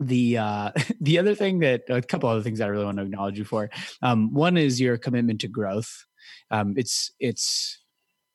the 0.00 0.38
uh, 0.38 0.70
the 1.00 1.18
other 1.18 1.34
thing 1.34 1.60
that 1.60 1.82
a 1.88 2.02
couple 2.02 2.28
other 2.28 2.42
things 2.42 2.60
I 2.60 2.66
really 2.66 2.84
want 2.84 2.98
to 2.98 3.04
acknowledge 3.04 3.38
you 3.38 3.44
for. 3.44 3.70
Um, 4.02 4.32
one 4.32 4.56
is 4.56 4.80
your 4.80 4.96
commitment 4.96 5.40
to 5.42 5.48
growth. 5.48 6.04
Um, 6.50 6.74
it's 6.76 7.12
it's 7.20 7.78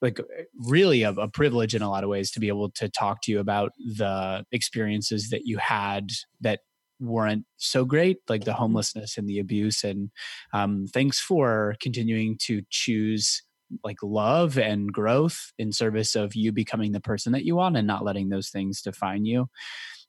like 0.02 0.20
really 0.68 1.04
a, 1.04 1.12
a, 1.12 1.28
privilege 1.28 1.76
in 1.76 1.82
a 1.82 1.90
lot 1.90 2.04
of 2.04 2.10
ways 2.10 2.32
to 2.32 2.40
be 2.40 2.48
able 2.48 2.70
to 2.72 2.88
talk 2.90 3.22
to 3.22 3.32
you 3.32 3.40
about 3.40 3.72
the 3.78 4.46
experiences 4.52 5.30
that 5.30 5.42
you 5.46 5.58
had 5.58 6.10
that 6.42 6.62
weren't 7.00 7.46
so 7.58 7.86
great 7.86 8.18
like 8.28 8.44
the 8.44 8.52
mm-hmm. 8.52 8.60
homelessness 8.60 9.18
and 9.18 9.28
the 9.28 9.40
abuse 9.40 9.84
and 9.84 10.10
um, 10.54 10.86
thanks 10.94 11.20
for 11.20 11.76
continuing 11.82 12.38
to 12.38 12.62
choose 12.70 13.42
like 13.84 13.98
love 14.02 14.58
and 14.58 14.92
growth 14.92 15.54
in 15.58 15.72
service 15.72 16.16
of 16.16 16.36
you 16.36 16.52
becoming 16.52 16.92
the 16.92 17.00
person 17.00 17.32
that 17.32 17.46
you 17.46 17.56
want 17.56 17.78
and 17.78 17.88
not 17.88 18.04
letting 18.04 18.30
those 18.30 18.50
things 18.50 18.82
define 18.82 19.26
you 19.26 19.48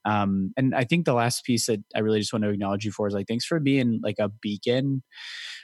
Um, 0.04 0.52
and 0.56 0.74
I 0.74 0.84
think 0.84 1.04
the 1.04 1.14
last 1.14 1.44
piece 1.44 1.66
that 1.66 1.80
I 1.94 2.00
really 2.00 2.20
just 2.20 2.32
want 2.32 2.44
to 2.44 2.50
acknowledge 2.50 2.84
you 2.84 2.92
for 2.92 3.06
is 3.06 3.14
like, 3.14 3.26
thanks 3.26 3.44
for 3.44 3.60
being 3.60 4.00
like 4.02 4.18
a 4.18 4.28
beacon 4.28 5.02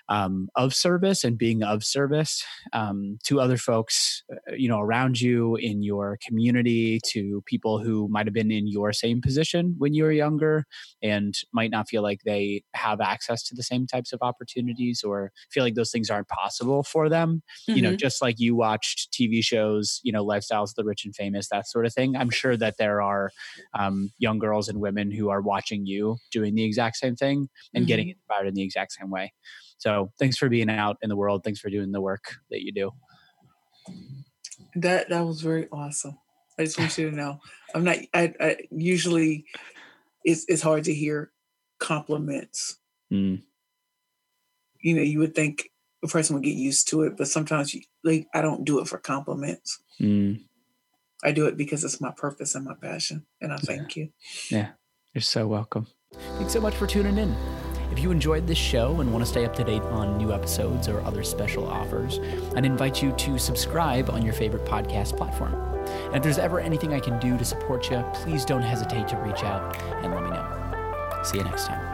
um, 0.08 0.48
of 0.54 0.74
service 0.74 1.24
and 1.24 1.36
being 1.36 1.62
of 1.62 1.82
service 1.84 2.44
um, 2.72 3.18
to 3.24 3.40
other 3.40 3.56
folks, 3.56 4.22
uh, 4.32 4.54
you 4.54 4.68
know, 4.68 4.80
around 4.80 5.20
you 5.20 5.56
in 5.56 5.82
your 5.82 6.18
community, 6.24 7.00
to 7.06 7.42
people 7.46 7.78
who 7.78 8.08
might 8.08 8.26
have 8.26 8.34
been 8.34 8.50
in 8.50 8.66
your 8.66 8.92
same 8.92 9.20
position 9.20 9.74
when 9.78 9.94
you 9.94 10.04
were 10.04 10.12
younger 10.12 10.64
and 11.02 11.34
might 11.52 11.70
not 11.70 11.88
feel 11.88 12.02
like 12.02 12.20
they 12.24 12.62
have 12.74 13.00
access 13.00 13.42
to 13.42 13.54
the 13.54 13.62
same 13.62 13.86
types 13.86 14.12
of 14.12 14.20
opportunities 14.22 15.02
or 15.02 15.32
feel 15.50 15.64
like 15.64 15.74
those 15.74 15.90
things 15.90 16.10
aren't 16.10 16.28
possible 16.28 16.82
for 16.82 17.08
them. 17.08 17.42
Mm-hmm. 17.68 17.76
You 17.76 17.82
know, 17.82 17.88
mm-hmm. 17.90 17.96
just 17.96 18.22
like 18.22 18.38
you 18.38 18.54
watched 18.54 19.12
TV 19.12 19.42
shows, 19.42 20.00
you 20.02 20.12
know, 20.12 20.24
lifestyles, 20.24 20.66
of 20.66 20.74
the 20.76 20.84
rich 20.84 21.04
and 21.04 21.14
famous, 21.14 21.48
that 21.48 21.68
sort 21.68 21.86
of 21.86 21.94
thing. 21.94 22.16
I'm 22.16 22.30
sure 22.30 22.56
that 22.56 22.76
there 22.78 23.02
are 23.02 23.30
um, 23.78 24.10
young 24.26 24.40
girls 24.40 24.68
and 24.68 24.80
women 24.80 25.10
who 25.10 25.28
are 25.28 25.40
watching 25.40 25.86
you 25.86 26.16
doing 26.32 26.54
the 26.56 26.64
exact 26.64 26.96
same 26.96 27.14
thing 27.14 27.38
and 27.74 27.82
mm-hmm. 27.82 27.88
getting 27.88 28.08
inspired 28.08 28.48
in 28.48 28.54
the 28.54 28.62
exact 28.62 28.92
same 28.92 29.10
way. 29.10 29.32
So 29.78 30.10
thanks 30.18 30.36
for 30.36 30.48
being 30.48 30.70
out 30.70 30.96
in 31.02 31.08
the 31.08 31.16
world. 31.16 31.42
Thanks 31.44 31.60
for 31.60 31.70
doing 31.70 31.92
the 31.92 32.00
work 32.00 32.24
that 32.50 32.62
you 32.64 32.72
do. 32.72 32.90
That 34.74 35.08
that 35.10 35.24
was 35.24 35.42
very 35.42 35.68
awesome. 35.70 36.18
I 36.58 36.64
just 36.64 36.78
want 36.78 36.96
you 36.98 37.10
to 37.10 37.16
know. 37.16 37.38
I'm 37.74 37.84
not. 37.84 37.98
I, 38.12 38.34
I 38.40 38.56
usually 38.70 39.44
it's 40.24 40.44
it's 40.48 40.62
hard 40.62 40.84
to 40.84 40.94
hear 40.94 41.30
compliments. 41.78 42.78
Mm. 43.12 43.42
You 44.80 44.94
know, 44.96 45.02
you 45.02 45.18
would 45.20 45.34
think 45.34 45.70
a 46.02 46.08
person 46.08 46.34
would 46.34 46.44
get 46.44 46.56
used 46.56 46.88
to 46.88 47.02
it, 47.02 47.16
but 47.16 47.28
sometimes 47.28 47.74
you, 47.74 47.82
like 48.02 48.26
I 48.34 48.40
don't 48.42 48.64
do 48.64 48.80
it 48.80 48.88
for 48.88 48.98
compliments. 48.98 49.78
Mm. 50.00 50.42
I 51.24 51.32
do 51.32 51.46
it 51.46 51.56
because 51.56 51.84
it's 51.84 52.00
my 52.00 52.12
purpose 52.16 52.54
and 52.54 52.64
my 52.64 52.74
passion, 52.74 53.26
and 53.40 53.52
I 53.52 53.56
thank 53.56 53.96
yeah. 53.96 54.02
you. 54.02 54.10
Yeah, 54.50 54.68
you're 55.14 55.22
so 55.22 55.46
welcome. 55.46 55.86
Thanks 56.38 56.52
so 56.52 56.60
much 56.60 56.74
for 56.74 56.86
tuning 56.86 57.18
in. 57.18 57.34
If 57.90 58.00
you 58.00 58.10
enjoyed 58.10 58.46
this 58.46 58.58
show 58.58 59.00
and 59.00 59.12
want 59.12 59.24
to 59.24 59.30
stay 59.30 59.44
up 59.44 59.54
to 59.56 59.64
date 59.64 59.82
on 59.82 60.18
new 60.18 60.32
episodes 60.32 60.88
or 60.88 61.00
other 61.02 61.22
special 61.22 61.66
offers, 61.66 62.18
I'd 62.54 62.66
invite 62.66 63.02
you 63.02 63.12
to 63.12 63.38
subscribe 63.38 64.10
on 64.10 64.22
your 64.22 64.34
favorite 64.34 64.64
podcast 64.64 65.16
platform. 65.16 65.54
And 66.06 66.16
if 66.16 66.22
there's 66.22 66.38
ever 66.38 66.60
anything 66.60 66.92
I 66.92 67.00
can 67.00 67.18
do 67.20 67.38
to 67.38 67.44
support 67.44 67.90
you, 67.90 68.04
please 68.12 68.44
don't 68.44 68.62
hesitate 68.62 69.08
to 69.08 69.16
reach 69.16 69.44
out 69.44 69.76
and 70.02 70.12
let 70.12 70.24
me 70.24 70.30
know. 70.30 71.22
See 71.22 71.38
you 71.38 71.44
next 71.44 71.66
time. 71.66 71.85